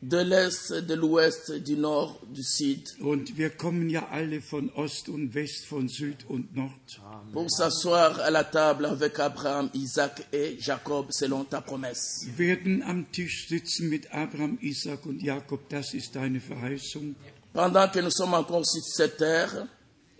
de 0.00 0.18
l'Est, 0.18 0.72
de 0.72 0.94
l'Ouest, 0.94 1.52
du 1.52 1.76
Nord, 1.76 2.20
du 2.32 2.42
Sud, 2.42 2.94
Und 3.00 3.36
wir 3.36 3.50
kommen 3.50 3.90
ja 3.90 4.08
alle 4.10 4.40
von 4.40 4.70
Ost 4.74 5.08
und 5.08 5.34
West, 5.34 5.66
von 5.66 5.88
Süd 5.88 6.24
und 6.28 6.54
Nord, 6.54 7.00
pour 7.32 7.50
s'asseoir 7.50 8.20
à 8.20 8.30
la 8.30 8.44
table 8.44 8.86
avec 8.86 9.18
Abraham, 9.18 9.70
Isaac 9.74 10.26
et 10.32 10.56
Jacob 10.60 11.06
selon 11.10 11.44
ta 11.44 11.60
promesse. 11.60 12.26
werden 12.36 12.82
am 12.82 13.10
Tisch 13.10 13.48
sitzen 13.48 13.88
mit 13.88 14.12
Abraham, 14.12 14.58
Isaac 14.60 15.04
und 15.06 15.22
Jakob. 15.22 15.68
Das 15.68 15.94
ist 15.94 16.14
deine 16.14 16.40
Verheißung. 16.40 17.16
Pendant 17.52 17.90
que 17.92 18.00
nous 18.00 18.14
sommes 18.14 18.34
encore 18.34 18.64
sur 18.64 18.82
cette 18.84 19.16
terre, 19.16 19.68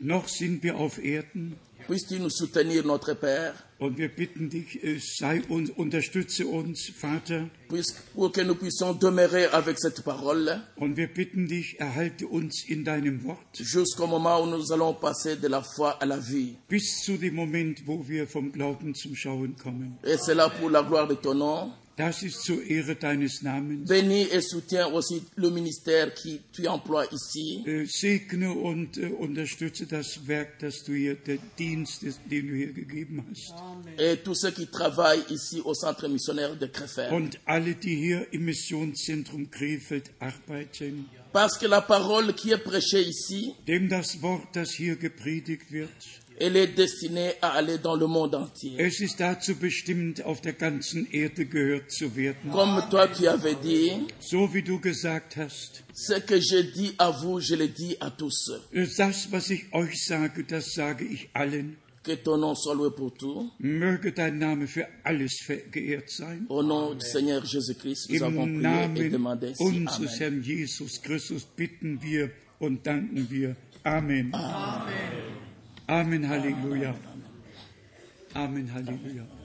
Noch 0.01 0.29
sind 0.29 0.63
wir 0.63 0.77
auf 0.77 0.99
Erden 0.99 1.57
puisses-tu 1.89 2.19
nous 2.21 2.31
soutenir, 2.31 2.85
notre 2.85 3.15
Père, 3.15 3.55
und 3.79 3.97
wir 3.99 4.09
bitten 4.09 4.51
dich, 4.51 4.83
äh, 4.83 4.99
sei 4.99 5.43
uns, 5.49 5.71
unterstütze 5.71 6.47
uns, 6.47 6.91
Vater. 6.97 7.49
pour 8.15 8.33
que 8.33 8.41
nous 8.43 8.57
puissions 8.57 8.95
demeurer 8.99 9.53
avec 9.55 9.79
cette 9.79 10.03
parole 10.03 10.63
Und 10.77 10.97
wir 10.97 11.07
bitten 11.09 11.47
dich, 11.47 11.79
erhalte 11.79 12.27
uns 12.27 12.65
in 12.69 12.85
deinem 12.85 13.23
Wort 13.25 13.39
jusqu'au 13.59 14.07
moment 14.07 14.43
où 14.43 14.47
nous 14.47 14.73
allons 14.73 14.95
passer 14.95 15.37
de 15.37 15.49
la 15.49 15.63
foi 15.63 15.91
à 16.01 16.07
la 16.07 16.19
vie. 16.19 16.57
bis 16.69 17.03
zu 17.05 17.17
dem 17.19 17.35
Moment, 17.35 17.87
wo 17.87 18.05
wir 18.09 18.27
vom 18.27 18.51
Glauben 18.53 18.95
zum 18.95 19.15
Schauen 19.15 19.55
kommen. 19.57 19.97
Et 20.05 20.19
cela 20.19 20.49
pour 20.49 20.71
la 20.71 20.83
gloire 20.83 21.07
de 21.07 21.15
ton 21.15 21.35
nom. 21.35 21.71
Das 21.99 22.23
ist 22.23 22.45
zur 22.45 22.62
Ehre 22.62 22.95
deines 22.95 23.43
Namens. 23.43 23.89
Bénis 23.89 24.29
et 24.31 24.41
soutiens 24.41 24.87
aussi 24.87 25.20
le 25.35 25.51
ministère 25.51 26.15
qui 26.15 26.41
tu 26.53 26.69
emploies 26.69 27.09
ici. 27.12 27.65
Äh, 27.66 27.87
Segne 27.87 28.53
und 28.53 28.97
äh, 28.99 29.07
unterstütze 29.07 29.85
das 29.85 30.29
Werk, 30.29 30.61
das 30.61 30.85
du 30.85 30.93
hier, 30.93 31.16
der 31.16 31.39
Dienst, 31.59 32.05
den 32.05 32.47
du 32.47 32.55
hier 32.55 32.73
gegeben 32.73 33.27
hast. 33.29 33.53
et 33.99 34.23
tous 34.23 34.37
ceux 34.37 34.53
qui 34.53 34.69
travaillent 34.69 35.29
ici 35.29 35.61
au 35.65 35.75
centre 35.75 36.07
missionnaire 36.07 36.55
de 36.57 36.69
Krefeld. 36.69 37.11
Und 37.11 37.41
alle, 37.45 37.75
die 37.75 37.97
hier 37.97 38.33
im 38.33 38.45
Missionszentrum 38.45 39.51
Krefeld 39.51 40.12
arbeiten, 40.20 41.07
Parce 41.33 41.59
que 41.59 41.66
la 41.66 41.81
parole 41.83 42.33
qui 42.33 42.53
est 42.53 42.62
prêchée 42.62 43.03
ici, 43.03 43.55
dem 43.66 43.89
das 43.89 44.23
Wort, 44.23 44.55
das 44.55 44.70
hier 44.70 44.95
gepredigt 44.97 45.73
wird, 45.73 45.91
elle 46.40 46.56
est 46.56 46.69
destinée 46.77 47.32
à 47.43 47.51
aller 47.51 47.78
dans 47.78 47.97
le 47.97 48.06
monde 48.06 48.35
entier. 48.35 48.77
es 48.78 49.01
ist 49.01 49.19
dazu 49.20 49.55
bestimmt, 49.55 50.23
auf 50.24 50.40
der 50.40 50.52
ganzen 50.55 51.06
Erde 51.12 51.47
gehört 51.47 51.90
zu 51.90 52.15
werden. 52.16 52.51
Comme 52.52 52.82
toi 52.90 53.06
tu 53.09 53.27
avais 53.28 53.56
dit, 53.62 53.93
So 54.20 54.52
wie 54.52 54.62
du 54.62 54.78
gesagt 54.81 55.36
hast, 55.36 55.85
ce 55.94 56.15
que 56.20 56.40
je 56.40 56.62
dis 56.62 56.94
à 56.98 57.10
vous, 57.10 57.40
je 57.40 57.55
le 57.55 57.69
dis 57.69 57.97
à 58.01 58.10
tous. 58.10 58.52
das, 58.97 59.31
was 59.31 59.51
ich 59.51 59.73
euch 59.73 60.05
sage, 60.05 60.44
das 60.48 60.73
sage 60.74 61.05
ich 61.05 61.28
allen. 61.35 61.77
Que 62.05 62.15
ton 62.15 62.39
nom 62.39 62.55
soit 62.55 62.74
loué 62.74 62.90
pour 62.97 63.12
tout. 63.12 63.51
Möge 63.59 64.15
dein 64.15 64.39
Name 64.39 64.66
für 64.66 64.86
alles 65.05 65.43
geehrt 65.70 66.09
sein. 66.09 66.47
Au 66.48 66.62
nom 66.62 66.94
du 66.94 67.05
Seigneur 67.05 67.44
Jésus-Christ, 67.44 68.09
nous 68.10 68.23
avons 68.23 68.44
Im 68.44 68.55
prié 68.55 68.59
et 68.59 68.62
Namen 68.62 69.10
demandé 69.10 69.52
unseres 69.59 69.97
Amen. 69.98 70.19
Herrn 70.19 70.43
Jesus 70.43 71.02
Christus 71.02 71.44
bitten 71.44 72.01
wir 72.01 72.31
und 72.60 72.86
danken 72.86 73.27
wir. 73.31 73.56
Amen. 73.85 74.32
Amen, 74.32 74.93
Halleluja. 76.24 76.94
Amen, 78.35 78.69
Halleluja. 78.69 79.38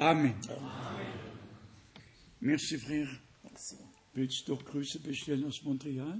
Amen. 0.00 0.34
Merci, 2.40 2.78
frère. 2.78 3.08
Willst 4.14 4.48
du 4.48 4.54
doch 4.54 4.64
Grüße 4.64 4.98
bestellen 5.00 5.44
aus 5.44 5.62
Montréal? 5.62 6.18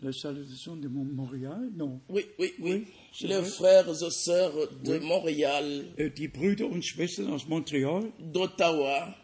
La 0.00 0.12
salutation 0.12 0.76
de 0.76 0.88
Mont- 0.88 1.12
Montréal? 1.12 1.70
Non? 1.76 2.00
Oui, 2.08 2.24
oui, 2.38 2.54
oui. 2.60 2.86
Les 3.22 3.42
frères 3.42 3.88
et 3.88 4.10
sœurs 4.10 4.52
de 4.84 4.98
Montréal, 4.98 5.84
Äh, 5.96 6.10
Die 6.10 6.28
Brüder 6.28 6.66
und 6.66 6.82
Schwestern 6.84 7.28
aus 7.32 7.46
Montreal 7.46 8.10
d'Ottawa 8.18 9.14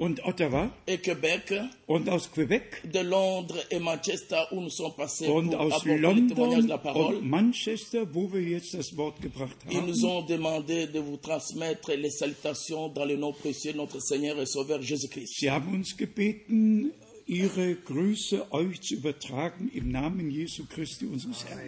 und 0.00 0.24
Ottawa 0.24 0.70
et 0.86 1.02
Québec, 1.02 1.52
und 1.86 2.08
aus 2.08 2.30
Quebec 2.32 2.80
de 2.90 3.02
Londres 3.02 3.62
et 3.70 3.78
Manchester 3.80 4.46
où 4.50 4.60
nous 4.62 4.70
sommes 4.70 4.94
passés 4.96 5.26
pour 5.26 5.36
und 5.36 5.54
aus 5.54 5.84
de 5.84 5.90
la 5.90 5.96
London 5.98 6.78
parole. 6.82 7.16
und 7.18 7.28
Manchester, 7.28 8.06
wo 8.14 8.32
wir 8.32 8.40
jetzt 8.40 8.72
das 8.72 8.96
Wort 8.96 9.20
gebracht 9.20 9.54
Ils 9.70 9.78
nous 9.82 10.02
haben. 10.02 10.10
ont 10.10 10.22
demandé 10.26 10.86
de 10.86 11.00
vous 11.00 11.18
transmettre 11.18 11.92
les 11.92 12.10
salutations 12.10 12.88
dans 12.88 13.04
le 13.04 13.16
nom 13.16 13.32
précieux 13.34 13.72
de 13.72 13.76
notre 13.76 14.00
Seigneur 14.00 14.40
et 14.40 14.46
Sauveur 14.46 14.80
Jésus-Christ. 14.80 15.34
Sie 15.38 15.50
haben 15.50 15.74
uns 15.74 15.94
gebeten, 15.96 16.92
Ihre 17.26 17.74
Grüße 17.76 18.50
euch 18.52 18.80
zu 18.80 18.94
übertragen 18.94 19.70
im 19.72 19.92
Namen 19.92 20.30
Jesu 20.30 20.64
Christi 20.66 21.04
unseres 21.06 21.44
Herrn. 21.44 21.60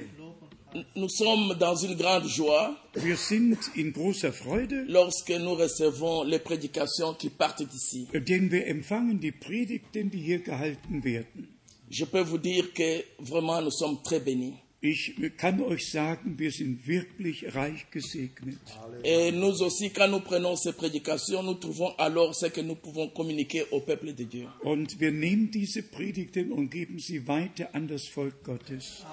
Nous 0.96 1.08
sommes 1.08 1.54
dans 1.58 1.76
une 1.76 1.94
grande 1.96 2.26
joie 2.28 2.74
Wir 2.96 3.16
sind 3.16 3.58
in 3.76 3.90
großer 3.92 4.32
Freude, 4.32 4.84
lorsque 4.88 5.30
nous 5.30 5.54
recevons 5.54 6.24
les 6.24 6.38
prédications 6.38 7.14
qui 7.14 7.28
partent 7.28 7.62
d'ici. 7.62 8.08
denn 8.12 8.50
wir 8.50 8.66
empfangen 8.66 9.20
die 9.20 9.32
Predigten, 9.32 10.10
die 10.10 10.18
hier 10.20 10.38
gehalten 10.40 11.04
werden. 11.04 11.48
Je 11.90 12.06
peux 12.06 12.22
vous 12.22 12.38
dire 12.38 12.72
que 12.72 13.04
vraiment 13.18 13.60
nous 13.60 13.70
sommes 13.70 13.98
très 14.02 14.18
bénis. 14.20 14.54
Ich 14.84 15.12
kann 15.36 15.60
euch 15.60 15.92
sagen, 15.92 16.36
wir 16.38 16.50
sind 16.50 16.88
wirklich 16.88 17.54
reich 17.54 17.88
gesegnet. 17.92 18.56
Et 19.04 19.30
nous 19.30 19.62
aussi, 19.62 19.90
quand 19.90 20.08
nous 20.08 20.18
prenons 20.20 20.56
ces 20.56 20.72
prédications, 20.72 21.40
nous 21.44 21.54
trouvons 21.54 21.94
alors 21.98 22.34
ce 22.34 22.46
que 22.46 22.60
nous 22.62 22.74
pouvons 22.74 23.08
communiquer 23.08 23.64
au 23.70 23.78
peuple 23.80 24.12
de 24.12 24.24
Dieu. 24.24 24.46
Und 24.64 24.98
wir 24.98 25.12
nehmen 25.12 25.50
diese 25.52 25.82
Predigten 25.84 26.50
und 26.50 26.68
geben 26.70 26.98
sie 26.98 27.28
weiter 27.28 27.68
an 27.74 27.86
das 27.86 28.08
Volk 28.08 28.42
Gottes. 28.42 29.04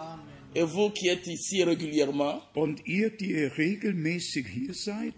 Et 0.55 0.63
vous 0.63 0.89
qui 0.89 1.07
êtes 1.09 1.27
ici 1.27 1.63
régulièrement, 1.63 2.41
Und 2.55 2.79
ihr, 2.87 3.11
die 3.11 3.31
ihr 3.31 3.51
regelmäßig 3.55 4.45
hier 4.47 4.73
seid, 4.73 5.13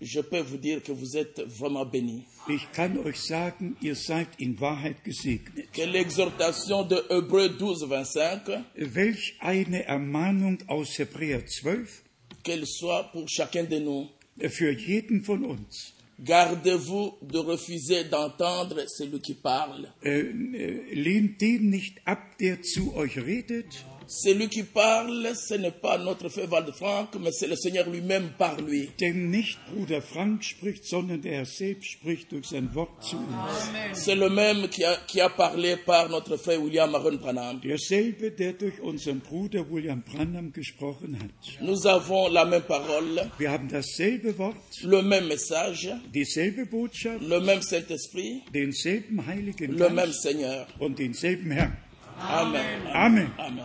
je 0.00 0.20
peux 0.20 0.40
vous 0.42 0.58
dire 0.58 0.82
que 0.82 0.92
vous 0.92 1.16
êtes 1.16 1.40
vraiment 1.46 1.86
bénis. 1.86 2.24
ich 2.48 2.70
kann 2.72 2.98
euch 2.98 3.16
sagen, 3.20 3.76
ihr 3.80 3.94
seid 3.96 4.28
in 4.38 4.60
Wahrheit 4.60 5.02
gesegnet. 5.04 5.70
Que 5.72 5.86
l'exhortation 5.86 6.82
de 6.86 6.96
Hébreu 7.08 7.48
12, 7.56 7.88
25, 7.88 8.64
Welch 8.76 9.36
eine 9.40 9.84
Ermahnung 9.86 10.58
aus 10.68 10.98
Hebräer 10.98 11.46
12 11.46 12.02
qu'elle 12.42 12.66
soit 12.66 13.04
pour 13.12 13.26
chacun 13.28 13.64
de 13.64 13.78
nous. 13.78 14.08
für 14.50 14.70
jeden 14.72 15.22
von 15.22 15.42
uns. 15.44 15.94
Gardez-vous 16.20 17.14
de 17.22 17.38
refuser 17.38 18.04
d'entendre 18.04 18.84
celui 18.88 19.20
qui 19.20 19.34
parle. 19.34 19.88
Äh, 20.02 20.20
äh, 20.20 20.94
lehnt 20.94 21.40
den 21.40 21.70
nicht 21.70 22.00
ab, 22.04 22.36
der 22.38 22.62
zu 22.62 22.94
euch 22.94 23.16
redet. 23.18 23.84
Celui 24.06 24.48
qui 24.48 24.62
parle, 24.62 25.32
ce 25.34 25.54
n'est 25.54 25.70
pas 25.70 25.98
notre 25.98 26.28
frère 26.28 26.48
Waldefranc, 26.50 27.08
mais 27.20 27.30
c'est 27.32 27.46
le 27.46 27.56
Seigneur 27.56 27.88
lui-même 27.88 28.30
par 28.38 28.60
lui. 28.60 28.90
Denn 29.00 29.30
nicht 29.30 29.58
Bruder 29.72 30.00
Frank 30.00 30.42
spricht, 30.42 30.84
sondern 30.84 31.20
der 31.22 31.32
Herr 31.38 31.46
selbst 31.46 31.90
spricht 31.92 32.32
durch 32.32 32.46
sein 32.46 32.74
Wort 32.74 33.02
zu 33.02 33.16
uns. 33.16 33.94
C'est 33.94 34.14
le 34.14 34.28
même 34.30 34.68
qui 34.68 34.84
a, 34.84 34.96
qui 35.06 35.20
a 35.20 35.28
parlé 35.28 35.76
par 35.76 36.08
notre 36.08 36.36
frère 36.36 36.60
William 36.62 36.94
Aaron 36.94 37.16
Branham. 37.16 37.60
Derselbe, 37.60 38.30
der 38.30 38.52
durch 38.54 38.80
unseren 38.80 39.20
Bruder 39.20 39.64
William 39.70 40.02
Branham 40.02 40.52
gesprochen 40.52 41.18
hat. 41.20 41.60
Nous 41.60 41.86
avons 41.86 42.28
la 42.28 42.44
même 42.44 42.62
parole, 42.62 43.30
Wir 43.38 43.50
haben 43.50 43.68
dasselbe 43.68 44.36
Wort, 44.38 44.56
le 44.82 45.02
même 45.02 45.28
message, 45.28 45.88
dieselbe 46.12 46.68
Botschaft, 46.68 47.22
le 47.22 47.40
même 47.40 47.62
Saint-Esprit, 47.62 48.42
denselben 48.52 49.26
Heiligen 49.26 49.72
le 49.72 49.88
même 49.88 50.06
Geist 50.06 50.22
Seigneur. 50.22 50.66
und 50.78 50.98
denselben 50.98 51.50
Herrn. 51.50 51.76
Amen. 52.18 52.86
Amen. 52.92 53.30
Amen. 53.38 53.64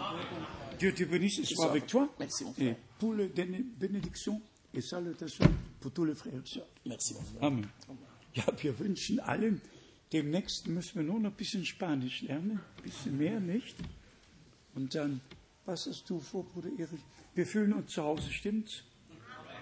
Dieu 0.80 0.94
te 0.94 1.04
bénisse 1.04 1.40
et 1.40 1.46
soit 1.46 1.70
avec 1.70 1.88
toi. 1.88 2.10
Merci, 2.20 2.44
mon 2.46 2.52
Et 2.52 2.54
frère. 2.54 2.76
pour 3.00 3.14
les 3.14 3.28
bénédictions 3.28 4.42
et 4.74 4.82
salutations 4.82 5.46
pour 5.82 5.92
tous 5.92 6.06
les 6.06 6.16
frères 6.16 6.34
et 6.34 6.48
sœurs. 6.48 6.68
Merci, 6.86 7.14
mon 7.16 7.22
frère. 7.22 7.44
Amen. 7.44 7.66
Ja, 8.36 8.46
wir 8.62 8.78
wünschen 8.80 9.20
allen, 9.22 9.60
demnächst 10.14 10.68
müssen 10.68 10.96
wir 11.00 11.04
nur 11.04 11.20
noch 11.20 11.32
ein 11.32 11.36
bisschen 11.36 11.66
Spanisch 11.66 12.22
lernen, 12.22 12.60
ein 12.78 12.84
bisschen 12.84 13.18
mehr, 13.18 13.40
nicht? 13.40 13.76
Und 14.76 14.94
dann, 14.96 15.20
was 15.66 15.88
hast 15.88 16.10
du 16.10 16.20
vor, 16.20 16.46
Bruder 16.46 16.70
Erich? 16.78 17.00
Wir 17.36 17.46
fühlen 17.46 17.74
uns 17.74 17.92
zu 17.92 18.04
Hause, 18.04 18.32
stimmt's? 18.32 18.84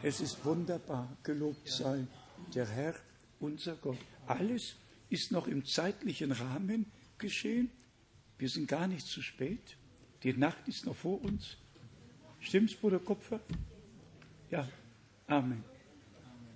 Es 0.03 0.19
ist 0.21 0.43
wunderbar, 0.45 1.09
gelobt 1.23 1.67
sei 1.67 2.05
der 2.53 2.67
Herr, 2.67 2.93
unser 3.39 3.75
Gott. 3.75 3.97
Alles 4.27 4.75
ist 5.09 5.31
noch 5.31 5.47
im 5.47 5.65
zeitlichen 5.65 6.31
Rahmen 6.33 6.85
geschehen. 7.17 7.71
Wir 8.37 8.49
sind 8.49 8.67
gar 8.67 8.87
nicht 8.87 9.07
zu 9.07 9.21
spät. 9.21 9.77
Die 10.23 10.33
Nacht 10.33 10.67
ist 10.67 10.85
noch 10.85 10.95
vor 10.95 11.21
uns. 11.23 11.57
Stimmt's, 12.39 12.75
Bruder 12.75 12.99
Kupfer? 12.99 13.39
Ja, 14.51 14.67
Amen. 15.29 15.61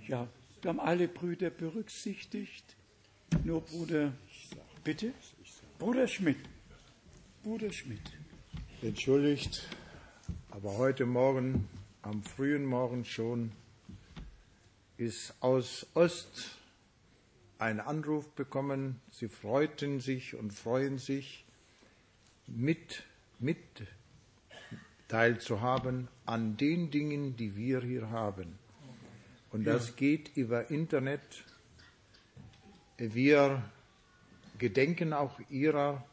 Ja, 0.08 0.30
wir 0.62 0.70
haben 0.70 0.80
alle 0.80 1.10
Brüder 1.10 1.50
berücksichtigt. 1.50 2.78
Nur 3.44 3.60
Bruder, 3.60 4.14
bitte? 4.86 5.14
Bruder 5.78 6.08
Schmidt. 6.08 6.38
Bruder 7.44 7.70
Schmidt. 7.74 8.00
Entschuldigt, 8.82 9.68
aber 10.52 10.78
heute 10.78 11.06
Morgen, 11.06 11.68
am 12.02 12.24
frühen 12.24 12.64
Morgen 12.64 13.04
schon, 13.04 13.52
ist 14.96 15.34
aus 15.42 15.86
Ost 15.94 16.58
ein 17.60 17.82
Anruf 17.82 18.30
bekommen. 18.30 19.02
Sie 19.12 19.28
freuten 19.28 20.00
sich 20.00 20.36
und 20.36 20.54
freuen 20.54 20.98
sich, 20.98 21.44
mit, 22.56 23.04
mit 23.40 23.58
teilzuhaben 25.08 26.08
an 26.26 26.58
den 26.58 26.92
Dingen, 26.92 27.36
die 27.36 27.56
wir 27.56 27.82
hier 27.82 28.10
haben. 28.10 28.58
Und 29.52 29.66
das 29.66 29.96
geht 29.96 30.32
über 30.36 30.70
Internet. 30.70 31.44
Wir 32.98 33.62
gedenken 34.58 35.12
auch 35.14 35.40
ihrer 35.50 36.06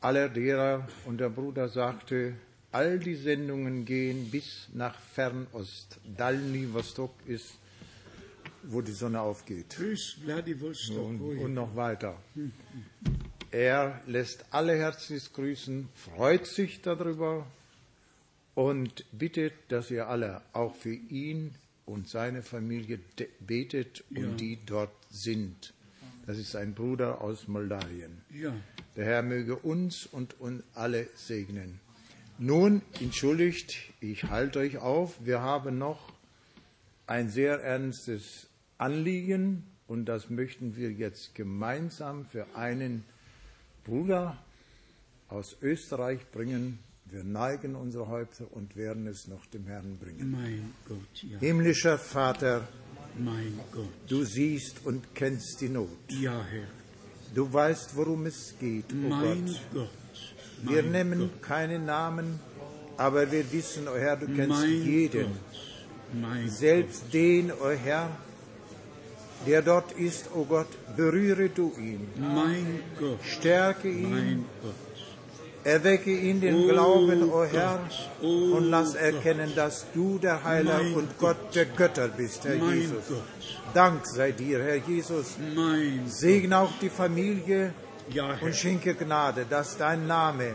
aller 0.00 0.28
derer, 0.28 0.86
und 1.04 1.18
der 1.18 1.30
Bruder 1.30 1.68
sagte, 1.68 2.34
all 2.70 2.98
die 2.98 3.16
Sendungen 3.16 3.84
gehen 3.84 4.30
bis 4.30 4.68
nach 4.72 4.98
Fernost. 4.98 5.98
Dalny 6.16 6.72
Vostok 6.72 7.14
ist, 7.26 7.58
wo 8.62 8.80
die 8.82 8.92
Sonne 8.92 9.20
aufgeht. 9.20 9.70
Grüß 9.76 10.18
Vladivostok. 10.22 10.98
Und, 10.98 11.20
und 11.20 11.54
noch 11.54 11.74
weiter. 11.74 12.18
Er 13.56 14.02
lässt 14.06 14.44
alle 14.50 14.76
herzlich 14.76 15.32
grüßen, 15.32 15.88
freut 15.94 16.46
sich 16.46 16.82
darüber 16.82 17.46
und 18.54 19.06
bittet, 19.12 19.54
dass 19.68 19.90
ihr 19.90 20.08
alle 20.08 20.42
auch 20.52 20.74
für 20.76 20.92
ihn 20.92 21.54
und 21.86 22.06
seine 22.06 22.42
Familie 22.42 22.98
betet 23.40 24.04
und 24.10 24.16
Ja. 24.18 24.28
die 24.36 24.58
dort 24.66 24.92
sind. 25.08 25.72
Das 26.26 26.36
ist 26.36 26.54
ein 26.54 26.74
Bruder 26.74 27.22
aus 27.22 27.48
Moldawien. 27.48 28.20
Ja, 28.30 28.52
Der 28.94 29.06
Herr 29.06 29.22
möge 29.22 29.56
uns 29.56 30.04
und 30.04 30.38
uns 30.38 30.62
alle 30.74 31.08
segnen. 31.14 31.80
Nun, 32.38 32.82
entschuldigt, 33.00 33.74
ich 34.02 34.24
halte 34.24 34.58
euch 34.58 34.76
auf. 34.76 35.14
Wir 35.24 35.40
haben 35.40 35.78
noch 35.78 36.12
ein 37.06 37.30
sehr 37.30 37.62
ernstes 37.62 38.48
Anliegen 38.76 39.64
und 39.86 40.04
das 40.04 40.28
möchten 40.28 40.76
wir 40.76 40.92
jetzt 40.92 41.34
gemeinsam 41.34 42.26
für 42.26 42.54
einen 42.54 43.02
Bruder 43.86 44.36
aus 45.28 45.56
Österreich 45.62 46.20
bringen. 46.32 46.78
Wir 47.04 47.22
neigen 47.22 47.76
unsere 47.76 48.08
Häupter 48.08 48.46
und 48.52 48.74
werden 48.76 49.06
es 49.06 49.28
noch 49.28 49.46
dem 49.46 49.64
Herrn 49.66 49.96
bringen. 49.98 50.30
mein 50.32 50.74
Gott, 50.88 51.22
ja, 51.22 51.38
Himmlischer 51.38 51.98
Vater, 51.98 52.66
mein 53.16 53.58
Gott. 53.72 53.88
du 54.08 54.24
siehst 54.24 54.84
und 54.84 55.14
kennst 55.14 55.60
die 55.60 55.68
Not. 55.68 55.88
Ja, 56.08 56.44
Herr, 56.50 56.66
Du 57.34 57.52
weißt, 57.52 57.94
worum 57.96 58.26
es 58.26 58.54
geht, 58.58 58.92
o 58.92 58.96
mein 58.96 59.46
Gott. 59.46 59.60
Gott. 59.72 59.90
Wir 60.64 60.82
mein 60.82 60.92
nennen 60.92 61.20
Gott, 61.20 61.42
keine 61.42 61.78
Namen, 61.78 62.40
aber 62.96 63.30
wir 63.30 63.50
wissen, 63.52 63.86
o 63.86 63.94
Herr, 63.94 64.16
du 64.16 64.26
kennst 64.26 64.60
mein 64.62 64.82
jeden. 64.84 65.26
Selbst 66.48 67.12
den, 67.12 67.52
o 67.52 67.70
Herr, 67.70 68.10
der 69.46 69.62
dort 69.62 69.92
ist, 69.92 70.30
o 70.34 70.44
Gott, 70.44 70.68
berühre 70.96 71.48
du 71.48 71.72
ihn, 71.78 72.08
mein 72.18 72.80
Gott, 72.98 73.18
stärke 73.24 73.88
ihn, 73.88 74.10
mein 74.10 74.44
Gott. 74.62 74.74
erwecke 75.64 76.10
ihn 76.10 76.40
den 76.40 76.54
Oh 76.54 76.68
Glauben, 76.68 77.22
o 77.24 77.28
Gott, 77.30 77.52
Herr, 77.52 77.80
oh 78.22 78.26
und 78.56 78.70
lass 78.70 78.92
Gott. 78.94 79.02
erkennen, 79.02 79.52
dass 79.54 79.86
du 79.94 80.18
der 80.18 80.42
Heiler 80.42 80.78
Mein 80.82 80.94
und 80.94 81.18
Gott 81.18 81.54
der 81.54 81.66
Götter 81.66 82.08
bist, 82.08 82.44
Herr 82.44 82.56
Mein 82.56 82.78
Jesus. 82.80 83.08
Gott, 83.08 83.22
Dank 83.74 84.06
sei 84.06 84.32
dir, 84.32 84.62
Herr 84.62 84.76
Jesus. 84.76 85.36
mein 85.54 86.08
Segne 86.08 86.58
auch 86.58 86.72
die 86.80 86.88
Familie 86.90 87.72
Ja, 88.10 88.38
und 88.40 88.54
schenke 88.54 88.94
Gnade, 88.94 89.44
dass 89.48 89.76
dein 89.76 90.06
Name 90.06 90.54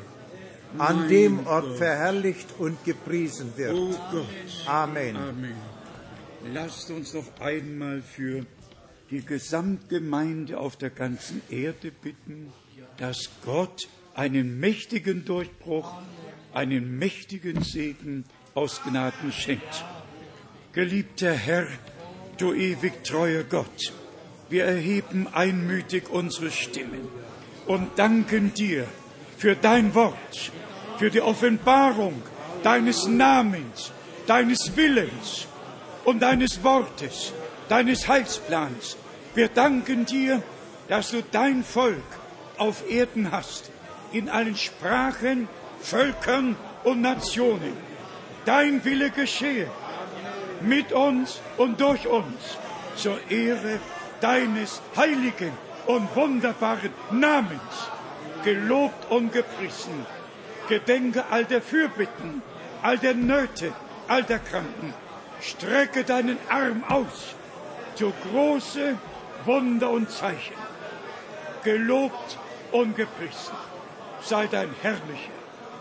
an 0.77 0.99
Mein 1.01 1.09
dem 1.09 1.47
Ort 1.47 1.65
Gott. 1.67 1.77
verherrlicht 1.77 2.47
und 2.57 2.83
gepriesen 2.85 3.51
wird. 3.57 3.73
Oh 3.73 3.93
Gott. 4.11 4.25
Amen. 4.65 5.15
Amen. 5.17 5.55
Lasst 6.53 6.89
uns 6.89 7.13
noch 7.13 7.25
einmal 7.39 8.01
für 8.01 8.45
die 9.11 9.25
Gesamtgemeinde 9.25 10.57
auf 10.57 10.77
der 10.77 10.89
ganzen 10.89 11.41
Erde 11.49 11.91
bitten, 11.91 12.51
dass 12.97 13.29
Gott 13.45 13.89
einen 14.15 14.59
mächtigen 14.59 15.25
Durchbruch, 15.25 15.93
einen 16.53 16.97
mächtigen 16.97 17.61
Segen 17.61 18.23
aus 18.55 18.81
Gnaden 18.83 19.31
schenkt. 19.33 19.85
Geliebter 20.71 21.33
Herr, 21.33 21.67
du 22.37 22.53
ewig 22.53 23.03
treuer 23.03 23.43
Gott, 23.43 23.93
wir 24.49 24.65
erheben 24.65 25.27
einmütig 25.33 26.09
unsere 26.09 26.51
Stimmen 26.51 27.07
und 27.67 27.99
danken 27.99 28.53
dir 28.53 28.87
für 29.37 29.55
dein 29.55 29.93
Wort, 29.93 30.51
für 30.97 31.09
die 31.09 31.21
Offenbarung 31.21 32.21
deines 32.63 33.07
Namens, 33.07 33.91
deines 34.27 34.75
Willens 34.75 35.47
und 36.05 36.21
deines 36.21 36.63
Wortes, 36.63 37.33
deines 37.67 38.07
Heilsplans. 38.07 38.97
Wir 39.33 39.47
danken 39.47 40.05
dir, 40.05 40.43
dass 40.89 41.11
du 41.11 41.23
dein 41.23 41.63
Volk 41.63 42.03
auf 42.57 42.89
Erden 42.89 43.31
hast, 43.31 43.71
in 44.11 44.29
allen 44.29 44.57
Sprachen, 44.57 45.47
Völkern 45.79 46.57
und 46.83 47.01
Nationen. 47.01 47.77
Dein 48.45 48.83
Wille 48.83 49.09
geschehe 49.09 49.69
mit 50.59 50.91
uns 50.91 51.39
und 51.57 51.79
durch 51.79 52.07
uns 52.07 52.57
zur 52.95 53.19
Ehre 53.29 53.79
deines 54.19 54.81
heiligen 54.97 55.53
und 55.87 56.13
wunderbaren 56.15 56.91
Namens. 57.11 57.89
Gelobt 58.43 59.09
und 59.11 59.31
gepriesen. 59.31 60.05
Gedenke 60.67 61.23
all 61.29 61.45
der 61.45 61.61
Fürbitten, 61.61 62.41
all 62.81 62.97
der 62.97 63.13
Nöte, 63.13 63.71
all 64.07 64.23
der 64.23 64.39
Kranken. 64.39 64.93
Strecke 65.39 66.03
deinen 66.03 66.37
Arm 66.49 66.83
aus 66.87 67.35
zu 67.95 68.11
große 68.29 68.97
Wunder 69.45 69.89
und 69.89 70.09
Zeichen. 70.09 70.55
Gelobt 71.63 72.37
und 72.71 72.95
gepriesen 72.95 73.55
sei 74.21 74.47
dein 74.47 74.73
herrlicher 74.81 75.31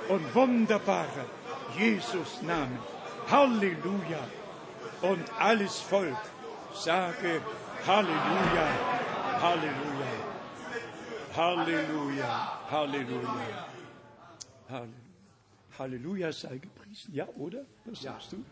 und 0.09 0.35
wunderbarer 0.35 1.27
Jesus 1.77 2.43
Name. 2.43 2.79
Halleluja. 3.31 4.19
Und 5.03 5.25
alles 5.39 5.81
Volk 5.81 6.17
sage 6.75 7.41
Halleluja, 7.87 8.69
Halleluja, 9.41 10.13
Halleluja, 11.35 12.61
Halleluja. 12.71 13.67
Halleluja. 14.69 14.95
Halleluja 15.79 16.33
sei 16.33 16.59
gepriesen. 16.59 17.15
Ja, 17.15 17.27
oder? 17.39 17.65
Was 17.87 18.03
sagst 18.03 18.33
du? 18.33 18.45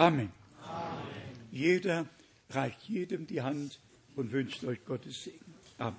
Amen. 0.00 0.32
Jeder 1.52 2.06
reicht 2.48 2.84
jedem 2.88 3.26
die 3.26 3.42
Hand 3.42 3.78
und 4.16 4.32
wünscht 4.32 4.64
euch 4.64 4.82
Gottes 4.86 5.24
Segen. 5.24 5.54
Amen. 5.76 5.98